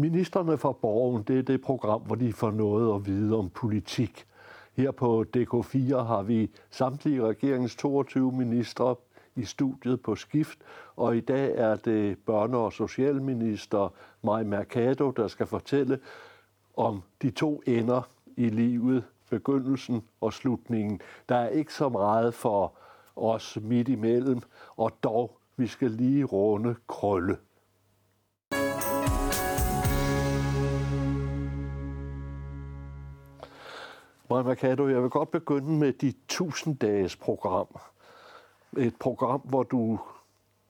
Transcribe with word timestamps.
Ministerne 0.00 0.58
for 0.58 0.72
Borgen, 0.72 1.22
det 1.22 1.38
er 1.38 1.42
det 1.42 1.60
program, 1.60 2.00
hvor 2.00 2.14
de 2.14 2.32
får 2.32 2.50
noget 2.50 2.94
at 2.94 3.06
vide 3.06 3.36
om 3.36 3.50
politik. 3.50 4.26
Her 4.76 4.90
på 4.90 5.24
DK4 5.36 5.96
har 5.96 6.22
vi 6.22 6.50
samtlige 6.70 7.22
regeringens 7.22 7.76
22 7.76 8.32
ministre 8.32 8.94
i 9.36 9.44
studiet 9.44 10.02
på 10.02 10.14
skift, 10.14 10.58
og 10.96 11.16
i 11.16 11.20
dag 11.20 11.52
er 11.56 11.76
det 11.76 12.16
børne- 12.30 12.56
og 12.56 12.72
socialminister 12.72 13.92
Maj 14.22 14.42
Mercado, 14.42 15.10
der 15.10 15.28
skal 15.28 15.46
fortælle 15.46 15.98
om 16.76 17.02
de 17.22 17.30
to 17.30 17.62
ender 17.66 18.02
i 18.36 18.48
livet, 18.48 19.04
begyndelsen 19.30 20.02
og 20.20 20.32
slutningen. 20.32 21.00
Der 21.28 21.36
er 21.36 21.48
ikke 21.48 21.74
så 21.74 21.88
meget 21.88 22.34
for 22.34 22.72
os 23.16 23.58
midt 23.62 23.88
imellem, 23.88 24.40
og 24.76 24.92
dog, 25.02 25.38
vi 25.56 25.66
skal 25.66 25.90
lige 25.90 26.24
runde 26.24 26.74
krølle. 26.88 27.36
Maja 34.30 34.42
Mercado, 34.42 34.88
jeg 34.88 35.02
vil 35.02 35.10
godt 35.10 35.30
begynde 35.30 35.78
med 35.78 35.92
dit 35.92 36.16
1000-dages 36.32 37.16
program. 37.16 37.66
Et 38.78 38.96
program, 39.00 39.40
hvor 39.40 39.62
du 39.62 39.98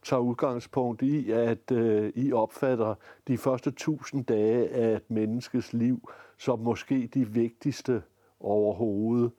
tager 0.02 0.20
udgangspunkt 0.20 1.02
i, 1.02 1.30
at 1.30 1.72
øh, 1.72 2.12
I 2.14 2.32
opfatter 2.32 2.94
de 3.28 3.38
første 3.38 3.70
1000 3.70 4.24
dage 4.24 4.68
af 4.68 4.96
et 4.96 5.10
menneskes 5.10 5.72
liv 5.72 6.10
som 6.38 6.58
måske 6.58 7.10
de 7.14 7.28
vigtigste 7.28 8.02
overhovedet. 8.40 9.32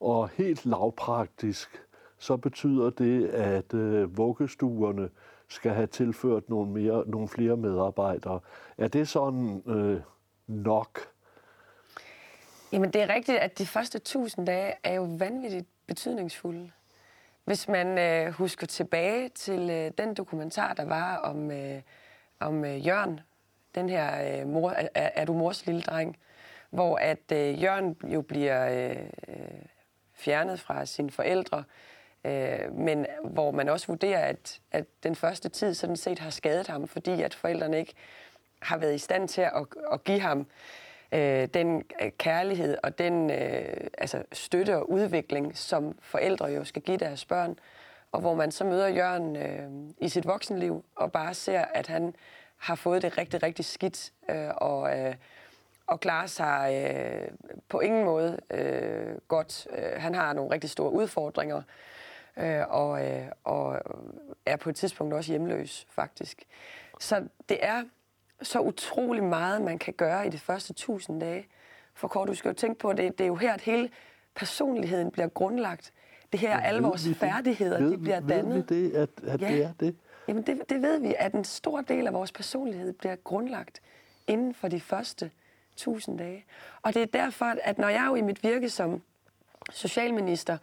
Og 0.00 0.28
helt 0.28 0.66
lavpraktisk, 0.66 1.82
så 2.18 2.36
betyder 2.36 2.90
det, 2.90 3.26
at 3.26 3.74
øh, 3.74 4.16
vuggestuerne 4.16 5.10
skal 5.48 5.72
have 5.72 5.86
tilført 5.86 6.48
nogle, 6.48 6.70
mere, 6.70 7.04
nogle 7.06 7.28
flere 7.28 7.56
medarbejdere. 7.56 8.40
Er 8.78 8.88
det 8.88 9.08
sådan 9.08 9.62
øh, 9.66 10.00
nok? 10.46 11.00
Jamen 12.72 12.90
det 12.90 13.02
er 13.02 13.14
rigtigt, 13.14 13.38
at 13.38 13.58
de 13.58 13.66
første 13.66 13.96
1000 13.96 14.46
dage 14.46 14.74
er 14.84 14.94
jo 14.94 15.02
vanvittigt 15.02 15.66
betydningsfulde. 15.86 16.70
Hvis 17.44 17.68
man 17.68 17.98
øh, 17.98 18.32
husker 18.32 18.66
tilbage 18.66 19.28
til 19.28 19.70
øh, 19.70 19.90
den 19.98 20.14
dokumentar, 20.14 20.74
der 20.74 20.84
var 20.84 21.16
om, 21.16 21.50
øh, 21.50 21.82
om 22.40 22.64
øh, 22.64 22.86
Jørgen, 22.86 23.20
den 23.74 23.88
her 23.88 24.40
øh, 24.40 24.48
mor, 24.48 24.70
er, 24.70 24.88
er 24.94 25.24
du 25.24 25.32
mors 25.32 25.66
lille 25.66 25.82
dreng, 25.82 26.16
hvor 26.70 26.96
at 26.96 27.32
øh, 27.32 27.62
Jørgen 27.62 27.96
jo 28.04 28.22
bliver 28.22 28.90
øh, 28.90 28.96
øh, 29.28 29.34
fjernet 30.14 30.60
fra 30.60 30.86
sine 30.86 31.10
forældre, 31.10 31.64
øh, 32.24 32.74
men 32.74 33.06
hvor 33.24 33.50
man 33.50 33.68
også 33.68 33.86
vurderer, 33.86 34.26
at, 34.26 34.60
at 34.72 34.84
den 35.02 35.16
første 35.16 35.48
tid 35.48 35.74
sådan 35.74 35.96
set 35.96 36.18
har 36.18 36.30
skadet 36.30 36.66
ham, 36.66 36.88
fordi 36.88 37.22
at 37.22 37.34
forældrene 37.34 37.78
ikke 37.78 37.94
har 38.62 38.76
været 38.76 38.94
i 38.94 38.98
stand 38.98 39.28
til 39.28 39.40
at, 39.40 39.66
at 39.92 40.04
give 40.04 40.20
ham 40.20 40.40
øh, 40.40 40.46
Øh, 41.12 41.48
den 41.54 41.84
øh, 42.02 42.10
kærlighed 42.18 42.76
og 42.82 42.98
den 42.98 43.30
øh, 43.30 43.86
altså 43.98 44.22
støtte 44.32 44.76
og 44.76 44.90
udvikling, 44.90 45.58
som 45.58 45.98
forældre 46.02 46.46
jo 46.46 46.64
skal 46.64 46.82
give 46.82 46.96
deres 46.96 47.24
børn. 47.24 47.58
Og 48.12 48.20
hvor 48.20 48.34
man 48.34 48.52
så 48.52 48.64
møder 48.64 48.88
Jørgen 48.88 49.36
øh, 49.36 49.68
i 49.98 50.08
sit 50.08 50.26
voksenliv 50.26 50.84
og 50.96 51.12
bare 51.12 51.34
ser, 51.34 51.60
at 51.60 51.86
han 51.86 52.14
har 52.56 52.74
fået 52.74 53.02
det 53.02 53.18
rigtig, 53.18 53.42
rigtig 53.42 53.64
skidt 53.64 54.12
øh, 54.30 54.48
og, 54.56 54.98
øh, 54.98 55.14
og 55.86 56.00
klarer 56.00 56.26
sig 56.26 56.90
øh, 56.94 57.28
på 57.68 57.80
ingen 57.80 58.04
måde 58.04 58.38
øh, 58.50 59.16
godt. 59.28 59.66
Øh, 59.78 60.02
han 60.02 60.14
har 60.14 60.32
nogle 60.32 60.50
rigtig 60.50 60.70
store 60.70 60.92
udfordringer 60.92 61.62
øh, 62.36 62.68
og, 62.68 63.06
øh, 63.06 63.26
og 63.44 63.80
er 64.46 64.56
på 64.56 64.70
et 64.70 64.76
tidspunkt 64.76 65.14
også 65.14 65.32
hjemløs, 65.32 65.86
faktisk. 65.90 66.42
Så 67.00 67.26
det 67.48 67.58
er 67.62 67.82
så 68.42 68.60
utrolig 68.60 69.24
meget, 69.24 69.62
man 69.62 69.78
kan 69.78 69.94
gøre 69.94 70.26
i 70.26 70.30
de 70.30 70.38
første 70.38 70.72
tusind 70.72 71.20
dage. 71.20 71.46
For 71.94 72.08
Kort, 72.08 72.28
du 72.28 72.34
skal 72.34 72.48
jo 72.48 72.54
tænke 72.54 72.78
på, 72.78 72.88
at 72.88 72.96
det, 72.96 73.18
det 73.18 73.24
er 73.24 73.28
jo 73.28 73.36
her, 73.36 73.52
at 73.54 73.60
hele 73.60 73.90
personligheden 74.34 75.10
bliver 75.10 75.28
grundlagt. 75.28 75.92
Det 76.32 76.40
her, 76.40 76.50
ja, 76.50 76.60
alle 76.60 76.82
vores 76.82 77.02
det? 77.02 77.16
færdigheder, 77.16 77.80
ved, 77.80 77.90
de 77.90 77.98
bliver 77.98 78.20
dannet. 78.20 78.54
Ved 78.54 78.76
vi 78.76 78.90
det, 78.90 78.96
at, 78.96 79.08
at 79.26 79.40
ja. 79.40 79.48
det 79.48 79.64
er 79.64 79.72
det? 79.80 79.96
Jamen, 80.28 80.42
det, 80.42 80.62
det 80.68 80.82
ved 80.82 81.00
vi, 81.00 81.14
at 81.18 81.32
en 81.32 81.44
stor 81.44 81.80
del 81.80 82.06
af 82.06 82.12
vores 82.12 82.32
personlighed 82.32 82.92
bliver 82.92 83.16
grundlagt 83.16 83.82
inden 84.26 84.54
for 84.54 84.68
de 84.68 84.80
første 84.80 85.30
tusind 85.76 86.18
dage. 86.18 86.44
Og 86.82 86.94
det 86.94 87.02
er 87.02 87.06
derfor, 87.06 87.54
at 87.62 87.78
når 87.78 87.88
jeg 87.88 88.02
er 88.02 88.06
jo 88.06 88.14
i 88.14 88.20
mit 88.20 88.42
virke 88.42 88.70
som 88.70 89.02
socialminister, 89.70 90.58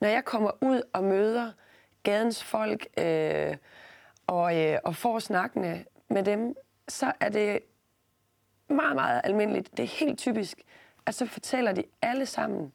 når 0.00 0.08
jeg 0.08 0.24
kommer 0.24 0.50
ud 0.60 0.82
og 0.92 1.04
møder 1.04 1.52
gadens 2.02 2.44
folk 2.44 2.86
øh, 2.98 3.56
og, 4.26 4.60
øh, 4.60 4.78
og 4.84 4.96
får 4.96 5.18
snakkende 5.18 5.84
med 6.08 6.22
dem, 6.22 6.56
så 6.88 7.12
er 7.20 7.28
det 7.28 7.60
meget, 8.68 8.94
meget 8.94 9.20
almindeligt. 9.24 9.76
Det 9.76 9.82
er 9.82 9.86
helt 9.88 10.18
typisk, 10.18 10.58
at 11.06 11.14
så 11.14 11.26
fortæller 11.26 11.72
de 11.72 11.84
alle 12.02 12.26
sammen, 12.26 12.72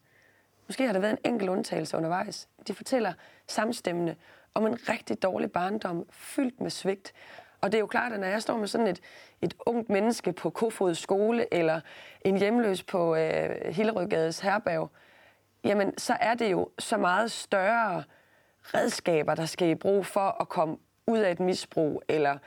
måske 0.68 0.86
har 0.86 0.94
der 0.94 1.00
været 1.00 1.12
en 1.12 1.32
enkelt 1.32 1.50
undtagelse 1.50 1.98
undervejs, 1.98 2.50
de 2.68 2.74
fortæller 2.74 3.14
samstemmende 3.48 4.16
om 4.54 4.66
en 4.66 4.90
rigtig 4.90 5.24
dårlig 5.24 5.52
barndom, 5.52 6.06
fyldt 6.12 6.62
med 6.62 6.70
svigt. 6.70 7.14
Og 7.62 7.72
det 7.72 7.78
er 7.78 7.80
jo 7.80 7.88
klart, 7.88 8.14
at 8.14 8.20
når 8.20 8.28
jeg 8.28 8.42
står 8.42 8.58
med 8.58 8.68
sådan 8.68 8.88
et, 8.88 9.00
et 9.42 9.54
ungt 9.66 9.90
menneske 9.90 10.34
på 10.34 10.50
Kofod 10.50 10.96
skole, 10.96 11.54
eller 11.54 11.82
en 12.22 12.38
hjemløs 12.38 12.84
på 12.84 13.16
øh, 13.16 13.74
Hillerødgades 13.74 14.40
herberg, 14.40 14.90
jamen 15.64 15.98
så 15.98 16.14
er 16.20 16.34
det 16.34 16.52
jo 16.52 16.70
så 16.80 16.98
meget 16.98 17.32
større 17.32 18.04
redskaber, 18.64 19.36
der 19.36 19.46
skal 19.46 19.70
i 19.70 19.76
brug 19.76 20.06
for 20.06 20.42
at 20.42 20.50
komme 20.50 20.78
ud 21.08 21.18
af 21.18 21.32
et 21.32 21.40
misbrug, 21.40 22.04
eller 22.08 22.38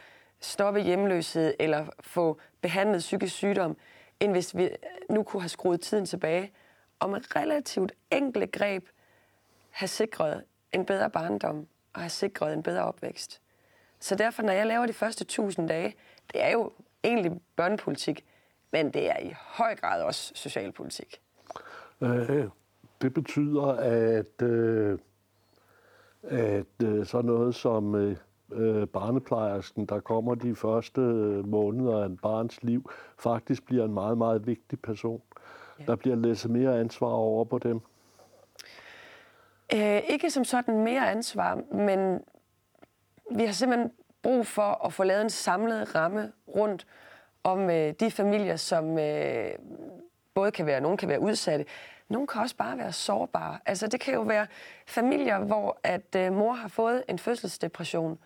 stoppe 0.43 0.81
hjemløshed 0.81 1.55
eller 1.59 1.87
få 2.01 2.41
behandlet 2.61 2.99
psykisk 2.99 3.35
sygdom, 3.35 3.77
end 4.21 4.33
hvis 4.33 4.57
vi 4.57 4.69
nu 5.11 5.23
kunne 5.23 5.43
have 5.43 5.49
skruet 5.49 5.81
tiden 5.81 6.07
tilbage 6.07 6.53
og 6.99 7.11
med 7.11 7.37
relativt 7.37 7.93
enkle 8.11 8.47
greb 8.47 8.85
have 9.71 9.89
sikret 9.89 10.45
en 10.73 10.87
bedre 10.87 11.11
barndom 11.11 11.67
og 11.93 12.01
have 12.01 12.11
sikret 12.11 12.53
en 12.53 12.63
bedre 12.63 12.85
opvækst. 12.85 13.41
Så 14.01 14.15
derfor, 14.15 14.43
når 14.43 14.53
jeg 14.53 14.67
laver 14.67 14.87
de 14.87 14.93
første 14.93 15.23
1000 15.23 15.69
dage, 15.69 15.95
det 16.33 16.43
er 16.43 16.51
jo 16.51 16.73
egentlig 17.05 17.41
børnepolitik, 17.57 18.25
men 18.71 18.91
det 18.91 19.11
er 19.11 19.19
i 19.19 19.35
høj 19.39 19.77
grad 19.77 20.03
også 20.03 20.33
socialpolitik. 20.35 21.21
Øh, 22.01 22.49
det 23.03 23.15
betyder, 23.15 23.67
at, 23.67 24.43
øh, 24.43 24.99
at 26.23 26.67
øh, 26.83 27.07
sådan 27.07 27.27
noget 27.27 27.55
som 27.55 27.95
øh, 27.95 28.17
øh, 28.53 28.87
barneplejersken, 28.87 29.87
der 29.87 30.01
kommer 30.01 30.35
de 30.35 30.55
første 30.55 31.01
måneder 31.45 32.03
af 32.03 32.07
en 32.07 32.17
barns 32.17 32.63
liv, 32.63 32.91
faktisk 33.19 33.67
bliver 33.67 33.85
en 33.85 33.95
meget, 33.95 34.19
meget 34.19 34.47
vigtig 34.47 34.81
person. 34.81 35.23
Ja. 35.81 35.85
Der 35.85 35.97
bliver 35.97 36.17
læsset 36.17 36.51
mere 36.51 36.81
ansvar 36.81 37.09
over 37.09 37.45
på 37.45 37.59
dem. 37.59 37.81
Øh, 39.75 40.03
ikke 40.09 40.31
som 40.31 40.45
sådan 40.45 40.85
mere 40.85 41.11
ansvar, 41.11 41.75
men 41.75 42.21
vi 43.37 43.45
har 43.45 43.53
simpelthen 43.53 43.91
brug 44.23 44.47
for 44.47 44.87
at 44.87 44.93
få 44.93 45.05
lavet 45.05 45.23
en 45.23 45.31
samlet 45.31 45.95
ramme 45.95 46.33
rundt 46.57 46.87
om 47.45 47.71
øh, 47.71 47.95
de 48.01 48.11
familier, 48.11 48.57
som 48.57 48.99
øh, 48.99 49.51
både 50.35 50.51
kan 50.51 50.67
være, 50.67 50.81
nogen 50.81 50.97
kan 50.97 51.09
være 51.09 51.21
udsatte, 51.21 51.65
nogle 52.09 52.27
kan 52.27 52.41
også 52.41 52.57
bare 52.57 52.79
være 52.79 52.93
sårbare. 52.93 53.59
Altså 53.67 53.87
det 53.87 54.01
kan 54.01 54.15
jo 54.15 54.21
være 54.21 54.47
familier, 54.87 55.39
hvor 55.39 55.79
at 55.83 56.17
øh, 56.17 56.33
mor 56.33 56.53
har 56.53 56.69
fået 56.69 57.05
en 57.09 57.19
fødselsdepression, 57.19 58.19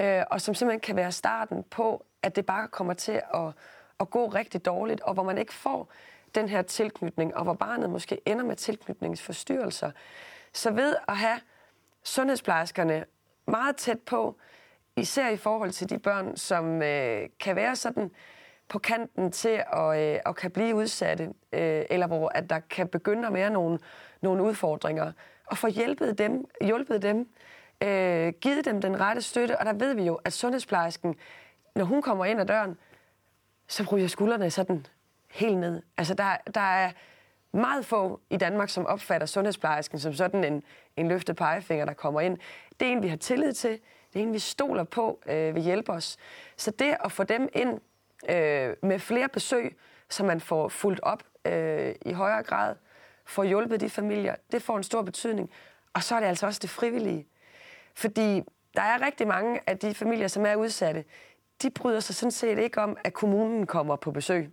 øh, 0.00 0.22
og 0.30 0.40
som 0.40 0.54
simpelthen 0.54 0.80
kan 0.80 0.96
være 0.96 1.12
starten 1.12 1.62
på, 1.62 2.04
at 2.22 2.36
det 2.36 2.46
bare 2.46 2.68
kommer 2.68 2.94
til 2.94 3.20
at, 3.34 3.52
at 4.00 4.10
gå 4.10 4.26
rigtig 4.26 4.64
dårligt, 4.64 5.00
og 5.00 5.14
hvor 5.14 5.22
man 5.22 5.38
ikke 5.38 5.54
får 5.54 5.92
den 6.34 6.48
her 6.48 6.62
tilknytning, 6.62 7.36
og 7.36 7.44
hvor 7.44 7.54
barnet 7.54 7.90
måske 7.90 8.20
ender 8.26 8.44
med 8.44 8.56
tilknytningsforstyrrelser. 8.56 9.90
Så 10.52 10.70
ved 10.70 10.96
at 11.08 11.16
have 11.16 11.40
sundhedsplejerskerne 12.02 13.04
meget 13.46 13.76
tæt 13.76 14.00
på, 14.00 14.36
især 14.96 15.28
i 15.28 15.36
forhold 15.36 15.70
til 15.70 15.90
de 15.90 15.98
børn, 15.98 16.36
som 16.36 16.82
øh, 16.82 17.28
kan 17.40 17.56
være 17.56 17.76
sådan 17.76 18.10
på 18.68 18.78
kanten 18.78 19.32
til 19.32 19.62
at, 19.72 19.98
øh, 19.98 20.20
at 20.26 20.36
kan 20.36 20.50
blive 20.50 20.74
udsatte, 20.74 21.24
øh, 21.52 21.84
eller 21.90 22.06
hvor 22.06 22.28
at 22.34 22.50
der 22.50 22.58
kan 22.58 22.88
begynde 22.88 23.26
at 23.26 23.34
være 23.34 23.50
nogle, 23.50 23.78
nogle 24.20 24.42
udfordringer, 24.42 25.12
og 25.46 25.58
få 25.58 25.68
hjælpet 25.68 26.18
dem, 26.18 26.44
hjulpet 26.62 27.02
dem 27.02 27.28
øh, 27.82 28.32
givet 28.40 28.64
dem 28.64 28.80
den 28.80 29.00
rette 29.00 29.22
støtte, 29.22 29.58
og 29.58 29.66
der 29.66 29.72
ved 29.72 29.94
vi 29.94 30.02
jo, 30.02 30.14
at 30.14 30.32
sundhedsplejersken, 30.32 31.14
når 31.74 31.84
hun 31.84 32.02
kommer 32.02 32.24
ind 32.24 32.40
ad 32.40 32.46
døren, 32.46 32.78
så 33.68 33.86
ryger 33.92 34.08
skuldrene 34.08 34.50
sådan 34.50 34.86
helt 35.30 35.58
ned. 35.58 35.82
Altså 35.96 36.14
der, 36.14 36.36
der 36.54 36.60
er 36.60 36.92
meget 37.52 37.86
få 37.86 38.20
i 38.30 38.36
Danmark, 38.36 38.68
som 38.68 38.86
opfatter 38.86 39.26
sundhedsplejersken 39.26 39.98
som 39.98 40.12
sådan 40.12 40.44
en, 40.44 40.62
en 40.96 41.08
løftet 41.08 41.36
pegefinger, 41.36 41.84
der 41.84 41.92
kommer 41.92 42.20
ind. 42.20 42.38
Det 42.80 42.88
er 42.88 42.92
en, 42.92 43.02
vi 43.02 43.08
har 43.08 43.16
tillid 43.16 43.52
til. 43.52 43.70
Det 44.12 44.18
er 44.18 44.22
en, 44.22 44.32
vi 44.32 44.38
stoler 44.38 44.84
på 44.84 45.22
øh, 45.26 45.54
vil 45.54 45.62
hjælpe 45.62 45.92
os. 45.92 46.16
Så 46.56 46.70
det 46.70 46.96
at 47.04 47.12
få 47.12 47.24
dem 47.24 47.48
ind 47.52 47.80
øh, 48.28 48.76
med 48.82 48.98
flere 48.98 49.28
besøg, 49.28 49.76
så 50.08 50.24
man 50.24 50.40
får 50.40 50.68
fuldt 50.68 51.00
op 51.00 51.22
øh, 51.44 51.94
i 52.06 52.12
højere 52.12 52.42
grad, 52.42 52.76
får 53.24 53.44
hjulpet 53.44 53.80
de 53.80 53.90
familier, 53.90 54.34
det 54.52 54.62
får 54.62 54.76
en 54.76 54.82
stor 54.82 55.02
betydning. 55.02 55.50
Og 55.92 56.02
så 56.02 56.14
er 56.14 56.20
det 56.20 56.26
altså 56.26 56.46
også 56.46 56.58
det 56.62 56.70
frivillige. 56.70 57.26
Fordi 57.94 58.42
der 58.76 58.82
er 58.82 59.06
rigtig 59.06 59.26
mange 59.28 59.60
af 59.66 59.78
de 59.78 59.94
familier, 59.94 60.28
som 60.28 60.46
er 60.46 60.54
udsatte, 60.54 61.04
de 61.62 61.70
bryder 61.70 62.00
sig 62.00 62.14
sådan 62.14 62.30
set 62.30 62.58
ikke 62.58 62.80
om, 62.80 62.96
at 63.04 63.12
kommunen 63.12 63.66
kommer 63.66 63.96
på 63.96 64.10
besøg. 64.10 64.50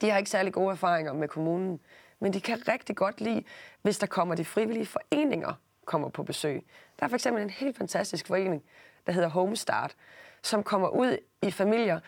De 0.00 0.10
har 0.10 0.18
ikke 0.18 0.30
særlig 0.30 0.52
gode 0.52 0.70
erfaringer 0.70 1.12
med 1.12 1.28
kommunen, 1.28 1.80
men 2.20 2.32
de 2.32 2.40
kan 2.40 2.68
rigtig 2.68 2.96
godt 2.96 3.20
lide, 3.20 3.44
hvis 3.82 3.98
der 3.98 4.06
kommer 4.06 4.34
de 4.34 4.44
frivillige 4.44 4.86
foreninger 4.86 5.52
kommer 5.84 6.08
på 6.08 6.22
besøg. 6.22 6.66
Der 6.98 7.04
er 7.04 7.08
for 7.08 7.16
eksempel 7.16 7.42
en 7.42 7.50
helt 7.50 7.76
fantastisk 7.76 8.26
forening, 8.26 8.62
der 9.06 9.12
hedder 9.12 9.28
Homestart, 9.28 9.96
som 10.42 10.62
kommer 10.62 10.88
ud 10.88 11.18
i 11.42 11.50
familier, 11.50 12.00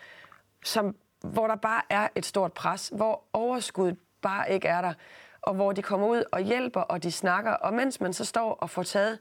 som, 0.64 0.96
hvor 1.20 1.46
der 1.46 1.56
bare 1.56 1.82
er 1.90 2.08
et 2.14 2.26
stort 2.26 2.52
pres, 2.52 2.88
hvor 2.94 3.24
overskuddet 3.32 3.98
bare 4.22 4.52
ikke 4.52 4.68
er 4.68 4.80
der, 4.80 4.94
og 5.42 5.54
hvor 5.54 5.72
de 5.72 5.82
kommer 5.82 6.06
ud 6.06 6.24
og 6.32 6.40
hjælper, 6.40 6.80
og 6.80 7.02
de 7.02 7.12
snakker, 7.12 7.52
og 7.52 7.74
mens 7.74 8.00
man 8.00 8.12
så 8.12 8.24
står 8.24 8.52
og 8.52 8.70
får 8.70 8.82
taget 8.82 9.18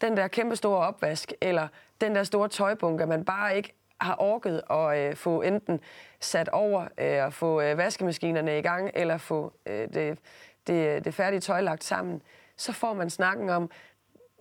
den 0.00 0.16
der 0.16 0.28
kæmpe 0.28 0.56
store 0.56 0.86
opvask, 0.86 1.32
eller 1.40 1.68
den 2.00 2.14
der 2.14 2.24
store 2.24 2.48
tøjbunke, 2.48 3.06
man 3.06 3.24
bare 3.24 3.56
ikke 3.56 3.74
har 4.00 4.16
orket 4.18 4.62
at 4.70 4.98
øh, 4.98 5.16
få 5.16 5.42
enten 5.42 5.80
sat 6.20 6.48
over 6.48 6.86
øh, 6.98 7.24
og 7.24 7.32
få 7.32 7.60
øh, 7.60 7.78
vaskemaskinerne 7.78 8.58
i 8.58 8.62
gang, 8.62 8.90
eller 8.94 9.18
få 9.18 9.52
øh, 9.66 9.88
det, 9.94 10.18
det, 10.66 11.04
det 11.04 11.14
færdige 11.14 11.40
tøj 11.40 11.60
lagt 11.60 11.84
sammen, 11.84 12.22
så 12.56 12.72
får 12.72 12.94
man 12.94 13.10
snakken 13.10 13.50
om, 13.50 13.70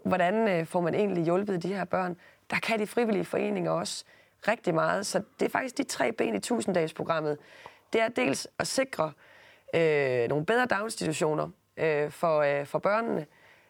hvordan 0.03 0.47
øh, 0.47 0.65
får 0.65 0.81
man 0.81 0.95
egentlig 0.95 1.23
hjulpet 1.23 1.63
de 1.63 1.73
her 1.73 1.85
børn. 1.85 2.17
Der 2.49 2.59
kan 2.59 2.79
de 2.79 2.87
frivillige 2.87 3.25
foreninger 3.25 3.71
også 3.71 4.05
rigtig 4.47 4.75
meget. 4.75 5.05
Så 5.05 5.21
det 5.39 5.45
er 5.45 5.49
faktisk 5.49 5.77
de 5.77 5.83
tre 5.83 6.11
ben 6.11 6.35
i 6.35 6.39
tusinddagsprogrammet. 6.39 7.37
Det 7.93 8.01
er 8.01 8.07
dels 8.07 8.47
at 8.59 8.67
sikre 8.67 9.11
øh, 9.75 10.29
nogle 10.29 10.45
bedre 10.45 10.65
daginstitutioner 10.65 11.49
øh, 11.77 12.11
for, 12.11 12.41
øh, 12.41 12.65
for 12.65 12.79
børnene, 12.79 13.25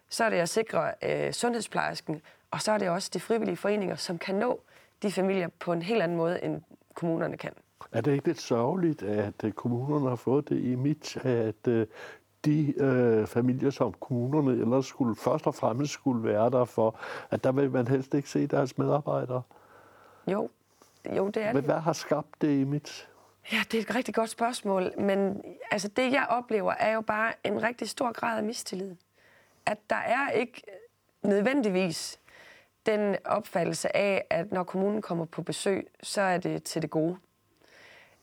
så 0.09 0.23
er 0.23 0.29
det 0.29 0.37
at 0.37 0.49
sikre 0.49 0.91
øh, 1.03 1.33
sundhedsplejersken, 1.33 2.21
og 2.51 2.61
så 2.61 2.71
er 2.71 2.77
det 2.77 2.89
også 2.89 3.09
de 3.13 3.19
frivillige 3.19 3.57
foreninger, 3.57 3.95
som 3.95 4.17
kan 4.17 4.35
nå 4.35 4.59
de 5.03 5.11
familier 5.11 5.47
på 5.59 5.73
en 5.73 5.81
helt 5.81 6.01
anden 6.01 6.17
måde, 6.17 6.43
end 6.43 6.61
kommunerne 6.93 7.37
kan. 7.37 7.51
Er 7.91 8.01
det 8.01 8.11
ikke 8.13 8.27
lidt 8.27 8.41
sørgeligt, 8.41 9.03
at 9.03 9.43
øh, 9.43 9.51
kommunerne 9.51 10.09
har 10.09 10.15
fået 10.15 10.49
det 10.49 10.63
i 10.63 10.75
mit, 10.75 11.17
at 11.25 11.67
øh, 11.67 11.87
de 12.45 12.73
øh, 12.77 13.27
familier, 13.27 13.69
som 13.69 13.93
kommunerne 13.93 14.51
ellers 14.61 14.85
skulle 14.85 15.15
først 15.15 15.47
og 15.47 15.55
fremmest 15.55 15.93
skulle 15.93 16.23
være 16.23 16.49
der 16.49 16.65
for, 16.65 16.99
at 17.29 17.43
der 17.43 17.51
vil 17.51 17.71
man 17.71 17.87
helst 17.87 18.13
ikke 18.13 18.29
se 18.29 18.47
deres 18.47 18.77
medarbejdere? 18.77 19.41
Jo, 20.27 20.49
jo 21.17 21.27
det 21.27 21.43
er 21.43 21.47
Men 21.47 21.55
det. 21.55 21.63
hvad 21.63 21.79
har 21.79 21.93
skabt 21.93 22.41
det 22.41 22.59
i 22.59 22.63
mit? 22.63 23.07
Ja, 23.51 23.57
det 23.71 23.77
er 23.77 23.81
et 23.81 23.95
rigtig 23.95 24.13
godt 24.15 24.29
spørgsmål, 24.29 24.91
men 25.01 25.41
altså, 25.71 25.87
det 25.87 26.11
jeg 26.11 26.27
oplever 26.29 26.71
er 26.71 26.93
jo 26.93 27.01
bare 27.01 27.33
en 27.43 27.63
rigtig 27.63 27.89
stor 27.89 28.11
grad 28.11 28.37
af 28.37 28.43
mistillid. 28.43 28.95
At 29.69 29.77
der 29.89 29.95
er 29.95 30.29
ikke 30.29 30.61
nødvendigvis 31.23 32.19
den 32.85 33.15
opfattelse 33.25 33.95
af, 33.95 34.25
at 34.29 34.51
når 34.51 34.63
kommunen 34.63 35.01
kommer 35.01 35.25
på 35.25 35.41
besøg, 35.41 35.87
så 36.03 36.21
er 36.21 36.37
det 36.37 36.63
til 36.63 36.81
det 36.81 36.89
gode. 36.89 37.17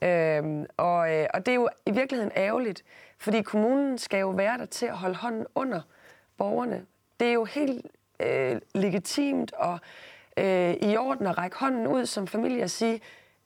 Øhm, 0.02 0.66
og, 0.76 1.14
øh, 1.14 1.26
og 1.34 1.46
det 1.46 1.52
er 1.52 1.56
jo 1.56 1.68
i 1.86 1.90
virkeligheden 1.90 2.32
ærgerligt, 2.36 2.84
fordi 3.18 3.42
kommunen 3.42 3.98
skal 3.98 4.20
jo 4.20 4.30
være 4.30 4.58
der 4.58 4.66
til 4.66 4.86
at 4.86 4.96
holde 4.96 5.14
hånden 5.14 5.46
under 5.54 5.80
borgerne. 6.36 6.86
Det 7.20 7.28
er 7.28 7.32
jo 7.32 7.44
helt 7.44 7.86
øh, 8.20 8.60
legitimt 8.74 9.52
og 9.52 9.78
øh, 10.36 10.74
i 10.74 10.96
orden 10.96 11.26
at 11.26 11.38
række 11.38 11.56
hånden 11.56 11.86
ud 11.86 12.06
som 12.06 12.26
familie 12.26 12.62
og 12.62 12.70
sige, 12.70 13.00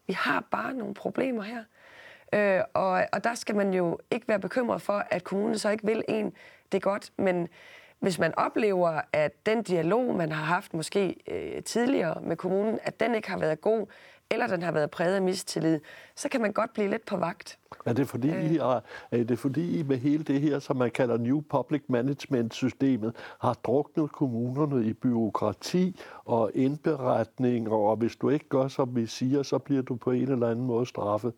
vi 0.06 0.12
har 0.12 0.44
bare 0.50 0.74
nogle 0.74 0.94
problemer 0.94 1.42
her. 1.42 1.64
Øh, 2.32 2.64
og, 2.74 3.06
og 3.12 3.24
der 3.24 3.34
skal 3.34 3.56
man 3.56 3.74
jo 3.74 3.98
ikke 4.10 4.28
være 4.28 4.40
bekymret 4.40 4.82
for, 4.82 5.06
at 5.10 5.24
kommunen 5.24 5.58
så 5.58 5.70
ikke 5.70 5.86
vil 5.86 6.04
en 6.08 6.32
det 6.72 6.82
godt, 6.82 7.12
men 7.16 7.48
hvis 8.00 8.18
man 8.18 8.34
oplever, 8.36 9.00
at 9.12 9.46
den 9.46 9.62
dialog, 9.62 10.14
man 10.14 10.32
har 10.32 10.44
haft 10.44 10.74
måske 10.74 11.16
øh, 11.30 11.62
tidligere 11.62 12.20
med 12.22 12.36
kommunen, 12.36 12.78
at 12.82 13.00
den 13.00 13.14
ikke 13.14 13.30
har 13.30 13.38
været 13.38 13.60
god, 13.60 13.86
eller 14.30 14.46
den 14.46 14.62
har 14.62 14.72
været 14.72 14.90
præget 14.90 15.14
af 15.14 15.22
mistillid, 15.22 15.80
så 16.16 16.28
kan 16.28 16.40
man 16.40 16.52
godt 16.52 16.72
blive 16.72 16.90
lidt 16.90 17.06
på 17.06 17.16
vagt. 17.16 17.58
Er 17.86 17.92
det 17.92 18.08
fordi, 18.08 18.30
øh. 18.30 18.52
I, 18.52 18.56
har, 18.56 18.84
er 19.10 19.24
det 19.24 19.38
fordi 19.38 19.78
I 19.78 19.82
med 19.82 19.96
hele 19.96 20.24
det 20.24 20.40
her, 20.40 20.58
som 20.58 20.76
man 20.76 20.90
kalder 20.90 21.16
New 21.16 21.40
Public 21.40 21.82
Management-systemet, 21.88 23.16
har 23.40 23.54
druknet 23.54 24.12
kommunerne 24.12 24.86
i 24.86 24.92
byråkrati 24.92 26.00
og 26.24 26.50
indberetning, 26.54 27.68
og 27.68 27.96
hvis 27.96 28.16
du 28.16 28.28
ikke 28.28 28.48
gør, 28.48 28.68
som 28.68 28.96
vi 28.96 29.06
siger, 29.06 29.42
så 29.42 29.58
bliver 29.58 29.82
du 29.82 29.96
på 29.96 30.10
en 30.10 30.32
eller 30.32 30.50
anden 30.50 30.66
måde 30.66 30.86
straffet? 30.86 31.32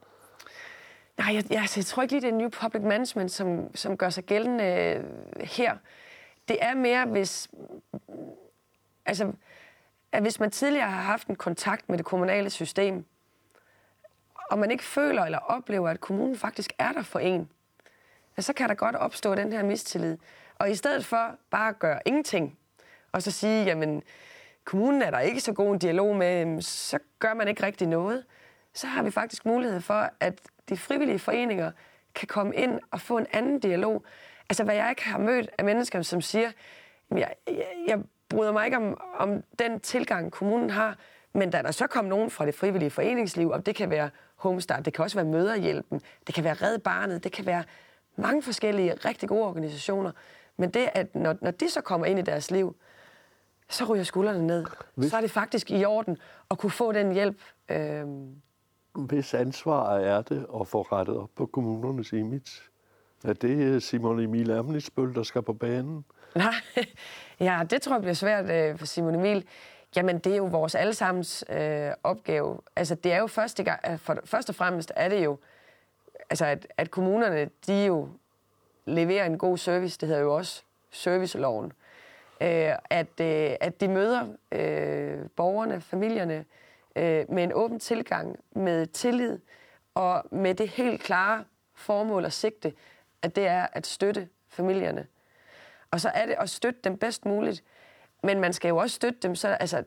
Nej, 1.19 1.35
jeg, 1.35 1.45
jeg, 1.51 1.69
jeg 1.77 1.85
tror 1.85 2.03
ikke 2.03 2.15
lige, 2.15 2.23
det 2.23 2.35
er 2.35 2.39
New 2.39 2.49
Public 2.49 2.83
Management, 2.83 3.31
som, 3.31 3.77
som 3.77 3.97
gør 3.97 4.11
sig 4.11 4.25
gældende 4.25 4.65
øh, 4.65 5.05
her. 5.41 5.77
Det 6.49 6.59
er 6.61 6.75
mere, 6.75 7.07
hvis... 7.07 7.49
Altså, 9.07 9.33
at 10.13 10.23
hvis 10.23 10.41
man 10.41 10.51
tidligere 10.51 10.91
har 10.91 11.03
haft 11.03 11.29
en 11.29 11.37
kontakt 11.37 11.89
med 11.89 11.99
det 11.99 12.07
kommunale 12.07 12.51
system, 12.51 13.05
og 14.51 14.59
man 14.59 14.71
ikke 14.71 14.85
føler 14.85 15.23
eller 15.23 15.39
oplever, 15.39 15.89
at 15.91 16.01
kommunen 16.01 16.37
faktisk 16.37 16.73
er 16.79 16.93
der 16.93 17.03
for 17.03 17.19
en, 17.19 17.49
så 18.39 18.53
kan 18.53 18.69
der 18.69 18.75
godt 18.75 18.97
opstå 18.97 19.35
den 19.35 19.53
her 19.53 19.63
mistillid. 19.63 20.19
Og 20.59 20.71
i 20.71 20.75
stedet 20.75 21.07
for 21.07 21.39
bare 21.51 21.69
at 21.69 21.79
gøre 21.79 22.01
ingenting, 22.05 22.59
og 23.13 23.23
så 23.23 23.31
sige, 23.31 23.65
jamen, 23.65 24.03
kommunen 24.65 25.03
er 25.03 25.11
der 25.11 25.19
ikke 25.19 25.41
så 25.41 25.53
god 25.53 25.73
en 25.73 25.79
dialog 25.79 26.17
med, 26.17 26.63
så 26.63 26.99
gør 27.19 27.35
man 27.35 27.49
ikke 27.49 27.63
rigtig 27.63 27.89
noget, 27.89 28.25
så 28.73 28.87
har 28.87 29.03
vi 29.03 29.11
faktisk 29.11 29.47
mulighed 29.47 29.81
for, 29.81 30.11
at 30.21 30.41
de 30.69 30.77
frivillige 30.77 31.19
foreninger 31.19 31.71
kan 32.15 32.29
komme 32.29 32.55
ind 32.55 32.81
og 32.91 33.01
få 33.01 33.19
en 33.19 33.27
anden 33.33 33.61
dialog. 33.61 34.05
Altså, 34.49 34.65
hvad 34.65 34.75
jeg 34.75 34.91
ikke 34.91 35.05
har 35.05 35.19
mødt 35.19 35.51
af 35.59 35.65
mennesker, 35.65 36.03
som 36.03 36.21
siger, 36.21 36.51
jeg, 37.11 37.35
jeg, 37.47 37.67
jeg 37.87 37.99
bryder 38.29 38.53
mig 38.53 38.65
ikke 38.65 38.77
om, 38.77 39.01
om 39.19 39.43
den 39.59 39.81
tilgang, 39.81 40.33
kommunen 40.33 40.71
har, 40.71 40.99
men 41.33 41.51
da 41.51 41.63
der 41.63 41.71
så 41.71 41.87
kom 41.87 42.05
nogen 42.05 42.31
fra 42.31 42.47
det 42.47 42.55
frivillige 42.55 42.91
foreningsliv, 42.91 43.49
og 43.49 43.67
det 43.67 43.75
kan 43.75 43.91
være 43.91 44.11
Homestart, 44.37 44.85
det 44.85 44.95
kan 44.95 45.03
også 45.03 45.17
være 45.17 45.27
Møderhjælpen, 45.27 46.01
det 46.27 46.35
kan 46.35 46.45
være 46.45 46.55
Red 46.55 46.79
Barnet, 46.79 47.25
det 47.25 47.33
kan 47.33 47.47
være 47.47 47.65
mange 48.17 48.43
forskellige 48.43 48.95
rigtig 48.95 49.29
gode 49.29 49.45
organisationer. 49.45 50.13
Men 50.57 50.71
det, 50.71 50.89
at 50.95 51.15
når, 51.15 51.37
når 51.41 51.51
de 51.51 51.71
så 51.71 51.81
kommer 51.81 52.07
ind 52.07 52.19
i 52.19 52.23
deres 52.23 52.51
liv, 52.51 52.77
så 53.69 53.85
ryger 53.85 54.05
skuldrene 54.05 54.47
ned. 54.47 54.67
Hvis... 54.95 55.11
Så 55.11 55.17
er 55.17 55.21
det 55.21 55.31
faktisk 55.31 55.71
i 55.71 55.85
orden 55.85 56.17
at 56.51 56.59
kunne 56.59 56.71
få 56.71 56.93
den 56.93 57.13
hjælp. 57.13 57.41
Øh... 57.69 58.05
Hvis 58.95 59.35
ansvar 59.35 59.99
er 59.99 60.23
det 60.23 60.47
at 60.61 60.69
få 60.69 60.83
rettet 60.83 61.17
op 61.17 61.31
på 61.37 61.47
kommunernes 61.47 62.13
image? 62.13 62.72
Er 63.25 63.33
det 63.33 63.57
øh, 63.57 63.81
Simon 63.81 64.21
Emil 64.21 64.51
Amnesbøl, 64.51 65.15
der 65.15 65.23
skal 65.23 65.43
på 65.43 65.53
banen? 65.53 66.05
Nej, 66.35 66.55
ja, 67.41 67.61
det 67.71 67.83
tror 67.83 67.95
jeg 67.95 68.01
bliver 68.01 68.15
svært 68.15 68.51
øh, 68.51 68.79
for 68.79 68.87
Simon 68.87 69.15
Emil. 69.15 69.45
Jamen, 69.97 70.19
det 70.19 70.33
er 70.33 70.37
jo 70.37 70.45
vores 70.45 70.75
allesammens 70.75 71.45
øh, 71.49 71.91
opgave. 72.03 72.59
Altså, 72.77 72.95
det 72.95 73.13
er 73.13 73.19
jo 73.19 73.27
første 73.27 73.65
gang, 73.65 73.81
øh, 73.91 73.99
for, 73.99 74.19
først 74.25 74.49
og 74.49 74.55
fremmest 74.55 74.93
er 74.97 75.09
det 75.09 75.25
jo, 75.25 75.39
altså, 76.31 76.47
at, 76.47 76.67
at 76.77 76.91
kommunerne, 76.91 77.51
de 77.67 77.85
jo 77.85 78.09
leverer 78.87 79.27
en 79.27 79.39
god 79.39 79.59
service. 79.59 79.99
Det 80.01 80.09
hedder 80.09 80.23
jo 80.23 80.35
også 80.35 80.63
serviceloven. 80.91 81.73
Øh, 82.41 82.73
at, 82.91 83.21
øh, 83.21 83.57
at 83.61 83.81
de 83.81 83.89
møder 83.89 84.27
øh, 84.53 85.29
borgerne, 85.37 85.81
familierne, 85.81 86.45
øh, 86.97 87.25
med 87.29 87.45
en 87.45 87.53
åben 87.53 87.81
tilgang, 87.81 88.37
med 88.53 88.87
tillid, 88.87 89.39
og 89.95 90.25
med 90.31 90.55
det 90.55 90.69
helt 90.69 91.03
klare 91.03 91.45
formål 91.75 92.25
og 92.25 92.33
sigte, 92.33 92.73
at 93.23 93.37
det 93.37 93.47
er 93.47 93.67
at 93.73 93.87
støtte 93.87 94.29
familierne. 94.49 95.07
Og 95.91 96.01
så 96.01 96.09
er 96.09 96.27
det 96.27 96.35
at 96.39 96.51
støtte 96.51 96.81
dem 96.85 96.97
bedst 96.97 97.25
muligt. 97.25 97.65
Men 98.23 98.41
man 98.41 98.53
skal 98.53 98.69
jo 98.69 98.77
også 98.77 98.95
støtte 98.95 99.19
dem. 99.23 99.35
Så, 99.35 99.49
altså, 99.49 99.85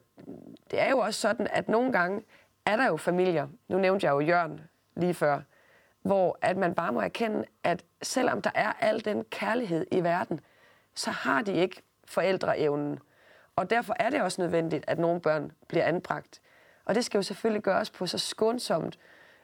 det 0.72 0.82
er 0.82 0.90
jo 0.90 0.98
også 1.00 1.22
sådan, 1.22 1.48
at 1.52 1.70
nogle 1.70 1.92
gange 1.92 2.24
er 2.66 2.76
der 2.76 2.88
jo 2.88 2.98
familier, 2.98 3.48
nu 3.68 3.78
nævnte 3.78 4.06
jeg 4.06 4.12
jo 4.12 4.20
Jørgen 4.20 4.62
lige 4.96 5.14
før, 5.14 5.42
hvor 6.02 6.38
at 6.42 6.58
man 6.58 6.76
bare 6.76 6.92
må 6.92 7.00
erkende, 7.02 7.46
at 7.64 7.84
selvom 8.02 8.42
der 8.42 8.52
er 8.56 8.74
al 8.80 9.06
den 9.06 9.24
kærlighed 9.24 9.86
i 9.92 10.04
verden, 10.04 10.40
så 10.96 11.12
har 11.12 11.42
de 11.42 11.54
ikke 11.54 11.82
forældreevnen. 12.06 13.00
Og 13.56 13.70
derfor 13.70 13.96
er 14.00 14.10
det 14.10 14.22
også 14.22 14.42
nødvendigt, 14.42 14.86
at 14.88 15.00
nogle 15.00 15.22
børn 15.22 15.52
bliver 15.68 15.86
anbragt. 15.86 16.42
Og 16.86 16.96
det 16.96 17.06
skal 17.06 17.18
jo 17.18 17.22
selvfølgelig 17.22 17.64
gøres 17.64 17.90
på 17.90 18.08
så 18.08 18.18
skånsomt 18.18 19.00